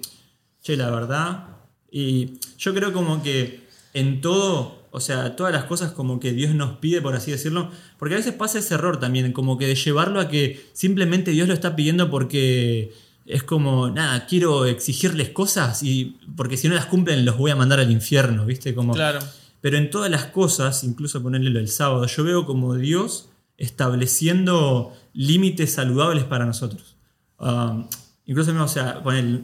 [0.64, 1.44] che, la verdad.
[1.92, 6.54] Y yo creo como que en todo, o sea, todas las cosas como que Dios
[6.54, 9.76] nos pide, por así decirlo, porque a veces pasa ese error también, como que de
[9.76, 12.94] llevarlo a que simplemente Dios lo está pidiendo porque
[13.26, 17.56] es como, nada, quiero exigirles cosas y porque si no las cumplen los voy a
[17.56, 18.74] mandar al infierno, ¿viste?
[18.74, 19.20] Como, Claro.
[19.62, 24.94] pero en todas las cosas, incluso ponerle lo del sábado, yo veo como Dios estableciendo
[25.14, 26.96] límites saludables para nosotros.
[27.40, 27.86] Um,
[28.26, 29.42] incluso, o sea, poner,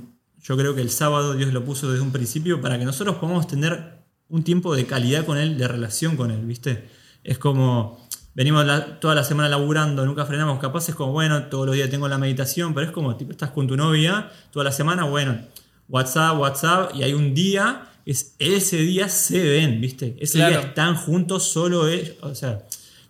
[0.48, 3.48] yo creo que el sábado Dios lo puso desde un principio para que nosotros podamos
[3.48, 3.96] tener
[4.30, 6.88] un tiempo de calidad con Él, de relación con Él, ¿viste?
[7.24, 11.66] Es como, venimos la- toda la semana laburando, nunca frenamos, capaz es como, bueno, todos
[11.66, 14.72] los días tengo la meditación, pero es como, tipo, estás con tu novia toda la
[14.72, 15.38] semana, bueno,
[15.90, 20.16] WhatsApp, WhatsApp, y hay un día, es, ese día se ven, ¿viste?
[20.20, 20.58] Ese Claro.
[20.60, 22.64] día están juntos solo ellos, o sea...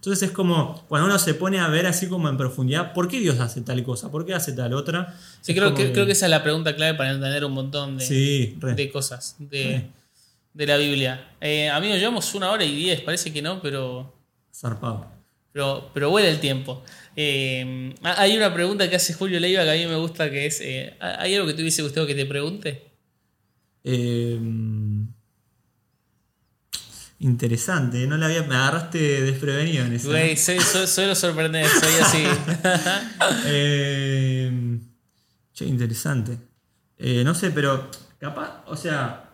[0.05, 3.19] Entonces es como cuando uno se pone a ver así como en profundidad, ¿por qué
[3.19, 4.11] Dios hace tal cosa?
[4.11, 5.17] ¿Por qué hace tal otra?
[5.41, 7.97] Sí, Es creo que, creo que esa es la pregunta clave para entender un montón
[7.97, 8.75] de, Sí, re.
[8.75, 9.87] de cosas de,
[10.53, 11.31] la Biblia.
[11.41, 14.13] Eh, amigos, llevamos una hora y diez, parece que no, pero,
[14.53, 15.07] Zarpado.
[15.51, 16.83] pero, pero vuela el tiempo.
[17.15, 20.61] Eh, hay una pregunta que hace Julio Leiva que a mí me gusta, que es,
[20.61, 22.91] eh, ¿hay algo que te hubiese gustado que te pregunte?
[23.83, 24.37] Eh,
[27.19, 30.09] interesante, no la había, me agarraste desprevenido en eso.
[30.09, 32.23] Güey, soy- soy- suelo sorprender, soy así.
[33.47, 34.79] Eh,
[35.53, 36.37] che, interesante.
[36.97, 37.89] Eh, no sé, pero
[38.19, 39.31] capaz, o sea,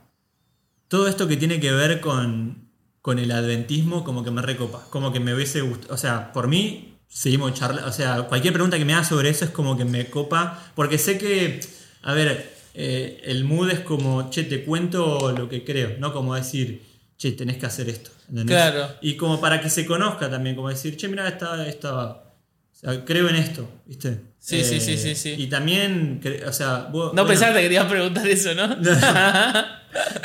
[0.87, 2.69] todo esto que tiene que ver con,
[3.01, 4.85] con el adventismo, como que me recopa.
[4.89, 5.93] Como que me hubiese gustado.
[5.93, 7.89] O sea, por mí, seguimos charlando.
[7.89, 10.71] O sea, cualquier pregunta que me hagas sobre eso es como que me copa.
[10.75, 11.61] Porque sé que,
[12.03, 16.35] a ver, eh, el mood es como, che, te cuento lo que creo, no como
[16.35, 16.81] decir,
[17.21, 18.09] che, tenés que hacer esto.
[18.29, 18.55] ¿entendés?
[18.55, 18.95] Claro.
[19.01, 22.23] Y como para que se conozca también, como decir, che, mira, esta, esta, o
[22.71, 24.09] sea, creo en esto, ¿viste?
[24.09, 25.35] Eh, Sí, sí, sí, sí, sí.
[25.37, 28.67] Y también, o sea, vos- No bueno, pensaste que te iba a preguntar eso, ¿no?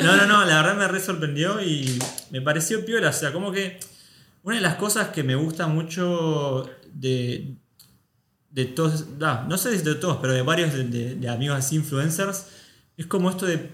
[0.01, 1.99] No, no, no, la verdad me re sorprendió y
[2.31, 3.09] me pareció piola.
[3.09, 3.79] O sea, como que
[4.43, 7.53] una de las cosas que me gusta mucho de,
[8.49, 11.59] de todos, no, no sé si de todos, pero de varios de, de- de amigos
[11.59, 12.45] así influencers,
[12.97, 13.69] es como esto de,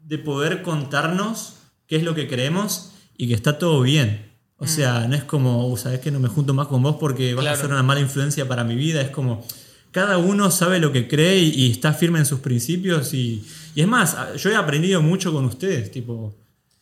[0.00, 1.54] de poder contarnos
[1.86, 4.32] qué es lo que creemos y que está todo bien.
[4.58, 7.34] O sea, no es como, uh, sabes que no me junto más con vos porque
[7.34, 7.58] vas Claro.
[7.58, 9.02] a ser una mala influencia para mi vida.
[9.02, 9.46] Es como,
[9.90, 13.12] cada uno sabe lo que cree y, y está firme en sus principios.
[13.12, 13.44] Y,
[13.74, 16.34] y es más, yo he aprendido mucho con ustedes, tipo,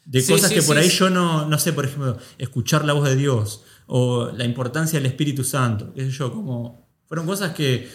[0.04, 2.84] de Sí, cosas sí, que por sí, ahí yo no, no sé, por ejemplo, escuchar
[2.84, 7.26] la voz de Dios o la importancia del Espíritu Santo, qué sé yo, como, fueron
[7.26, 7.88] cosas que,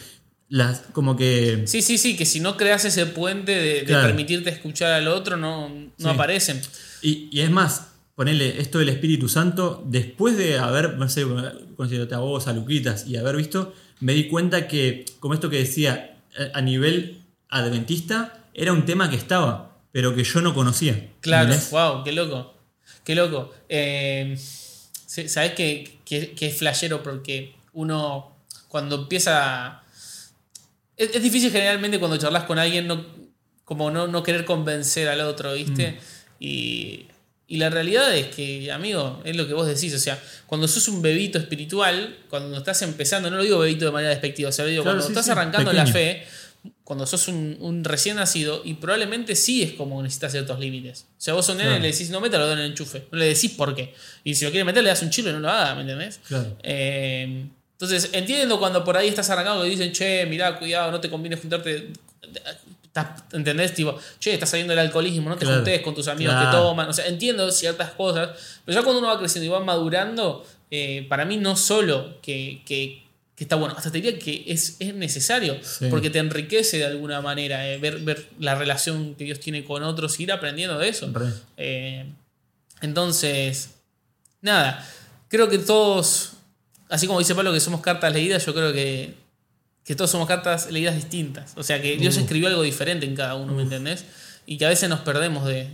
[0.50, 1.64] las, como que...
[1.68, 5.70] Sí, sí, sí, que si no creas ese puente de, permitirte escuchar al otro, no,
[5.70, 6.08] no Sí.
[6.10, 6.60] aparecen.
[7.02, 11.26] Y, y es más, ponerle esto del Espíritu Santo, después de haber, no sé,
[11.76, 15.58] conocido a vos, a Luquitas y haber visto, me di cuenta que, como esto que
[15.58, 16.18] decía,
[16.54, 21.10] a- a nivel adventista, era un tema que estaba, pero que yo no conocía.
[21.22, 21.72] Claro, ¿entendés?
[21.72, 22.54] wow, qué loco.
[23.04, 23.52] Qué loco.
[23.70, 27.02] Eh, ¿Sabes qué, qué- qué es flashero?
[27.02, 28.36] Porque uno,
[28.68, 29.82] cuando empieza.
[30.96, 33.06] Es, es difícil generalmente cuando charlas con alguien, no,
[33.66, 35.92] como no, no querer convencer al otro, ¿viste?
[35.94, 36.19] Mm.
[36.40, 37.06] Y,
[37.48, 39.94] y la realidad es que, amigo, es lo que vos decís.
[39.94, 43.92] O sea, cuando sos un bebito espiritual, cuando estás empezando, no lo digo bebito de
[43.92, 46.24] manera despectiva, o sea, lo digo, Claro, cuando sí, estás sí, arrancando la fe,
[46.84, 51.06] cuando sos un, un recién nacido, y probablemente sí es como necesitas ciertos límites.
[51.18, 51.84] O sea, vos a un nene Claro.
[51.84, 53.94] le decís, no métalo en el enchufe, no le decís por qué.
[54.24, 56.20] Y si lo quiere meter, le das un chilo y no lo haga, ¿me entendés?
[56.28, 56.58] Claro.
[56.64, 61.10] Eh, entonces, entiendo cuando por ahí estás arrancando y dicen, che, mirá, cuidado, no te
[61.10, 61.94] conviene juntarte.
[63.32, 63.74] ¿Entendés?
[63.74, 65.58] Tipo, che, estás saliendo del alcoholismo, no te Claro.
[65.62, 66.50] juntes con tus amigos Claro.
[66.52, 66.90] que toman.
[66.90, 68.30] O sea, entiendo ciertas cosas,
[68.66, 72.62] pero ya cuando uno va creciendo y va madurando, eh, para mí no solo que,
[72.66, 73.04] que-
[73.36, 75.86] que está bueno, hasta te diría que es, es necesario, Sí.
[75.90, 79.82] porque te enriquece de alguna manera, eh, ver, ver la relación que Dios tiene con
[79.84, 81.10] otros, ir aprendiendo de eso.
[81.56, 82.06] Eh,
[82.82, 83.76] entonces,
[84.42, 84.86] nada,
[85.30, 86.34] creo que todos,
[86.90, 89.14] así como dice Pablo que somos cartas leídas, yo creo que,
[89.90, 91.54] que todos somos cartas leídas distintas.
[91.56, 92.22] O sea, que Dios Uf.
[92.22, 94.06] escribió algo diferente en cada uno, ¿me entendés?
[94.46, 95.68] Y que a veces nos perdemos de,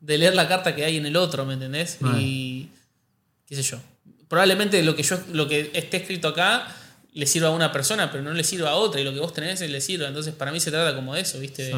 [0.00, 1.96] de leer la carta que hay en el otro, ¿me entendés?
[1.98, 2.22] Vale.
[2.22, 2.68] Y
[3.48, 3.78] qué sé yo.
[4.28, 6.68] Probablemente lo que, yo, lo que esté escrito acá
[7.14, 9.32] le sirva a una persona, pero no le sirva a otra, y lo que vos
[9.32, 10.06] tenés le sirva.
[10.06, 11.64] Entonces, para mí se trata como de eso, ¿viste?
[11.64, 11.72] De-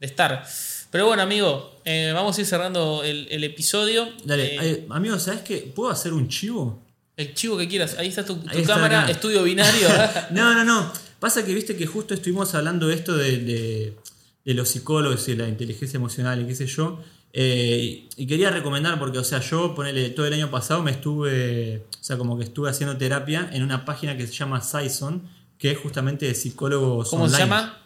[0.00, 0.42] de estar.
[0.90, 4.08] Pero bueno, amigo, eh, vamos a ir cerrando el, el episodio.
[4.24, 5.70] Dale, Eh, amigo, ¿sabes qué?
[5.74, 6.82] ¿Puedo hacer un chivo?
[7.18, 7.96] El chivo que quieras.
[7.98, 9.10] Ahí está tu, tu Ahí está cámara, acá.
[9.12, 9.88] estudio binario.
[10.30, 10.90] No, no, no.
[11.20, 13.96] Pasa que viste que justo estuvimos hablando de esto de, de-
[14.44, 17.02] de los psicólogos y de la inteligencia emocional y qué sé yo.
[17.34, 21.84] eh, y quería recomendar, porque, o sea, yo ponele todo el año pasado me estuve,
[22.00, 25.28] o sea, como que estuve haciendo terapia en una página que se llama Saison,
[25.58, 27.36] que es justamente de psicólogos ¿Cómo online.
[27.36, 27.82] se llama?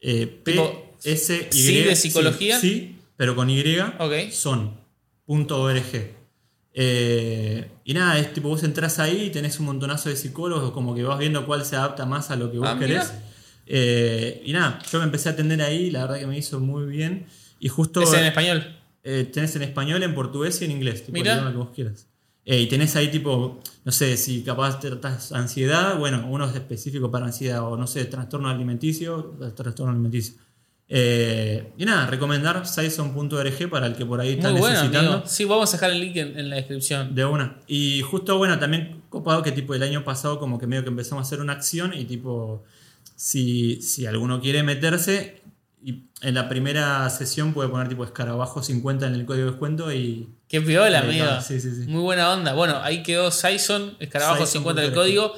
[0.00, 2.58] Eh, P S Y ¿sí de psicología?
[2.58, 3.60] Sí, sí, pero con Y.
[3.98, 4.30] Ok.
[4.32, 6.19] Son.org.
[6.72, 10.94] Eh, y nada, es tipo vos entras ahí y tenés un montonazo de psicólogos, como
[10.94, 13.12] que vas viendo cuál se adapta más a lo que vos Ah, querés.
[13.66, 16.86] Eh, y nada, yo me empecé a atender ahí, la verdad que me hizo muy
[16.86, 17.26] bien.
[17.58, 18.76] Y justo Es en español.
[19.04, 21.32] eh, tenés en español, en portugués y en inglés, tipo Mira.
[21.32, 22.06] el idioma que vos quieras.
[22.46, 27.10] Eh, y tenés ahí tipo, no sé, si capaz tratás ansiedad, bueno, uno es específico
[27.10, 30.34] para ansiedad, o no sé, trastorno alimenticio, trastorno alimenticio.
[30.92, 35.22] Eh, y nada, recomendar Saison.org para el que por ahí está Muy necesitando.
[35.24, 37.14] Sí, vamos a dejar el link en, en la descripción.
[37.14, 37.58] De una.
[37.68, 41.22] Y justo, bueno, también copado que tipo el año pasado como que medio que empezamos
[41.22, 42.64] a hacer una acción y tipo,
[43.14, 45.40] si, si alguno quiere meterse,
[45.82, 49.92] y en la primera sesión puede poner tipo escarabajo 50 en el código de descuento
[49.92, 50.28] y...
[50.48, 51.26] Qué piola, amigo.
[51.40, 51.88] sí, sí, sí.
[51.88, 52.52] Muy buena onda.
[52.52, 55.34] Bueno, ahí quedó Saison, escarabajo Saison 50 del punto código.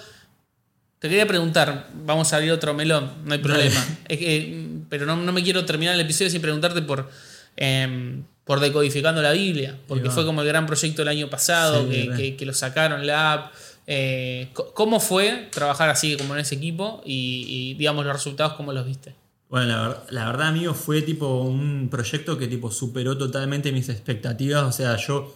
[0.99, 3.85] Te quería preguntar, vamos a abrir otro melón, no hay problema.
[4.09, 7.09] Es que, mm, pero no, no me quiero terminar el episodio sin preguntarte por,
[7.57, 11.89] em, por decodificando la Biblia, porque fue como el gran proyecto el año pasado, Sí,
[11.91, 13.55] que, que- que lo sacaron, la app.
[13.87, 18.73] Eh, ¿Cómo fue trabajar así como en ese equipo y, y, digamos los resultados, cómo
[18.75, 19.15] los viste?
[19.49, 24.65] Bueno, la verdad, amigo, fue tipo un proyecto que tipo superó totalmente mis expectativas.
[24.65, 25.35] O sea, yo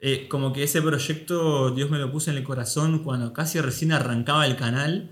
[0.00, 3.92] eh, como que ese proyecto Dios me lo puso en el corazón cuando casi recién
[3.92, 5.10] arrancaba el canal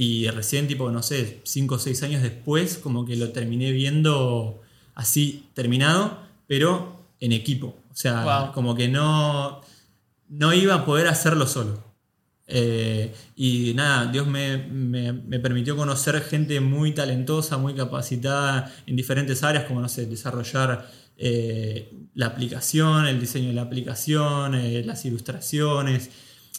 [0.00, 4.60] y recién tipo, no sé, 5 o 6 años después como que lo terminé viendo
[4.94, 7.74] así terminado, pero en equipo.
[7.90, 8.52] O sea, Wow.
[8.52, 9.60] como que no,
[10.28, 11.82] no iba a poder hacerlo solo.
[12.46, 18.94] Eh, y nada, Dios me, me- me permitió conocer gente muy talentosa, muy capacitada en
[18.96, 24.82] diferentes áreas, como no sé, desarrollar eh, la aplicación, el diseño de la aplicación, eh,
[24.86, 26.10] las ilustraciones.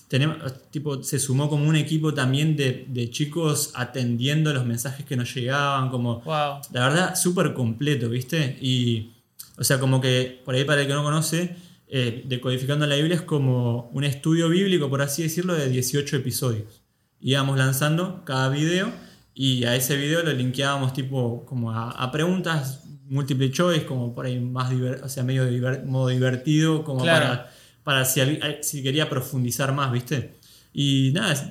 [0.10, 0.38] Tenemos,
[0.72, 5.34] tipo, se sumó como un equipo también de, de chicos atendiendo los mensajes que nos
[5.34, 6.61] llegaban, como Wow.
[6.73, 8.57] la verdad, súper completo, ¿viste?
[8.60, 9.11] Y,
[9.57, 11.56] o sea, como que, por ahí para el que no conoce,
[11.88, 16.81] eh, Decodificando la Biblia es como un estudio bíblico, por así decirlo, de 18 episodios.
[17.22, 18.91] Íbamos lanzando cada video
[19.36, 24.26] y a ese video lo linkeábamos tipo como a, a preguntas multiple choice, como por
[24.27, 27.26] ahí más, diver- o sea, medio diver- modo divertido, como Claro.
[27.26, 27.52] para,
[27.89, 30.35] para si, al- si quería profundizar más, ¿viste?
[30.73, 31.43] Y nada, es-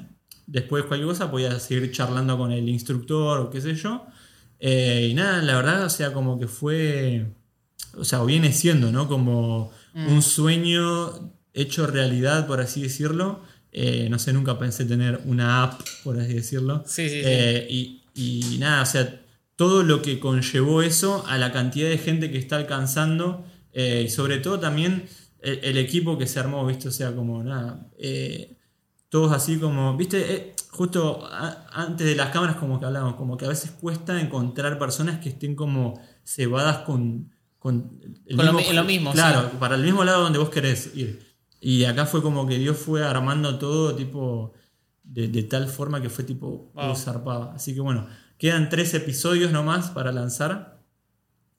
[0.47, 4.07] después cualquier cosa podía seguir charlando con el instructor o qué sé yo.
[4.61, 7.27] Eh, y nada, la verdad, o sea, como que fue,
[7.97, 9.09] o sea, viene siendo, ¿no?
[9.09, 13.41] Como un sueño hecho realidad, por así decirlo.
[13.73, 16.85] Eh, no sé, nunca pensé tener una app, por así decirlo.
[16.87, 17.23] Sí, sí, sí.
[17.25, 19.21] Eh, y, y nada, o sea,
[19.57, 24.09] todo lo que conllevó eso a la cantidad de gente que está alcanzando eh, y
[24.09, 25.05] sobre todo también
[25.41, 26.89] el, el equipo que se armó, ¿viste?
[26.89, 28.57] O sea, como nada, eh,
[29.09, 30.35] todos así como, ¿viste?
[30.35, 34.21] Eh, justo a- antes de las cámaras como que hablamos, como que a veces cuesta
[34.21, 37.31] encontrar personas que estén como cebadas con...
[37.59, 37.91] Con,
[38.27, 41.27] el Con lo mi- lo mismo, Claro, para el mismo lado donde vos querés ir.
[41.61, 44.53] Y acá fue como que Dios fue armando todo tipo
[45.03, 46.95] de, de tal forma que fue tipo Wow.
[46.95, 47.51] zarpado.
[47.51, 48.07] Así que bueno,
[48.39, 50.78] quedan tres episodios nomás para lanzar.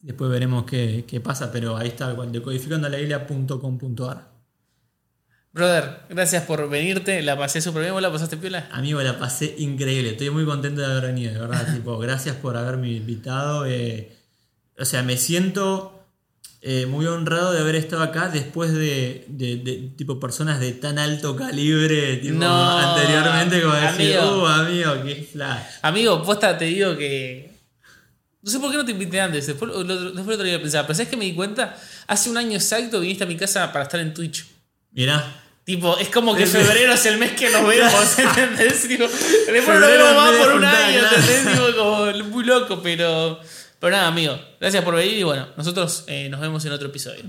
[0.02, 4.30] Después veremos qué, qué pasa, pero ahí está, decodificandolaiglia.com.ar.
[5.52, 7.22] Brother, gracias por venirte.
[7.24, 7.94] La pasé súper bien.
[7.94, 8.70] ¿Vos la pasaste piola?
[8.72, 10.12] Amigo, la pasé increíble.
[10.12, 11.74] Estoy muy contento de haber venido, de verdad.
[11.76, 13.66] tipo, gracias por haberme invitado.
[13.66, 14.16] eh,
[14.78, 16.06] o sea, me siento
[16.62, 21.00] eh, muy honrado de haber estado acá después de, de- de, tipo personas de tan
[21.00, 23.62] alto calibre tipo, No, anteriormente.
[23.62, 24.44] Como decir, amigo.
[24.44, 25.64] uh, amigo, qué flash.
[25.82, 27.49] Amigo, posta, te digo que.
[28.42, 29.48] No sé por qué no te invité antes.
[29.48, 30.86] Después lo, después lo otro día a pensar.
[30.86, 31.78] Pero ¿sabes que me di cuenta?
[32.08, 34.46] Hace un año exacto viniste a mi casa para estar en Twitch.
[34.92, 35.44] Mirá.
[35.66, 38.88] Tipo, es como que febrero es el mes que nos vemos, ¿entendés?
[38.88, 41.00] Tipo, después nos vemos más por un año.
[41.04, 41.54] ¿entendés?
[41.54, 43.40] Tipo, como muy loco, pero.
[43.80, 44.40] Pero nada, amigo.
[44.60, 47.24] Gracias por venir y bueno, nosotros eh, nos vemos en otro episodio.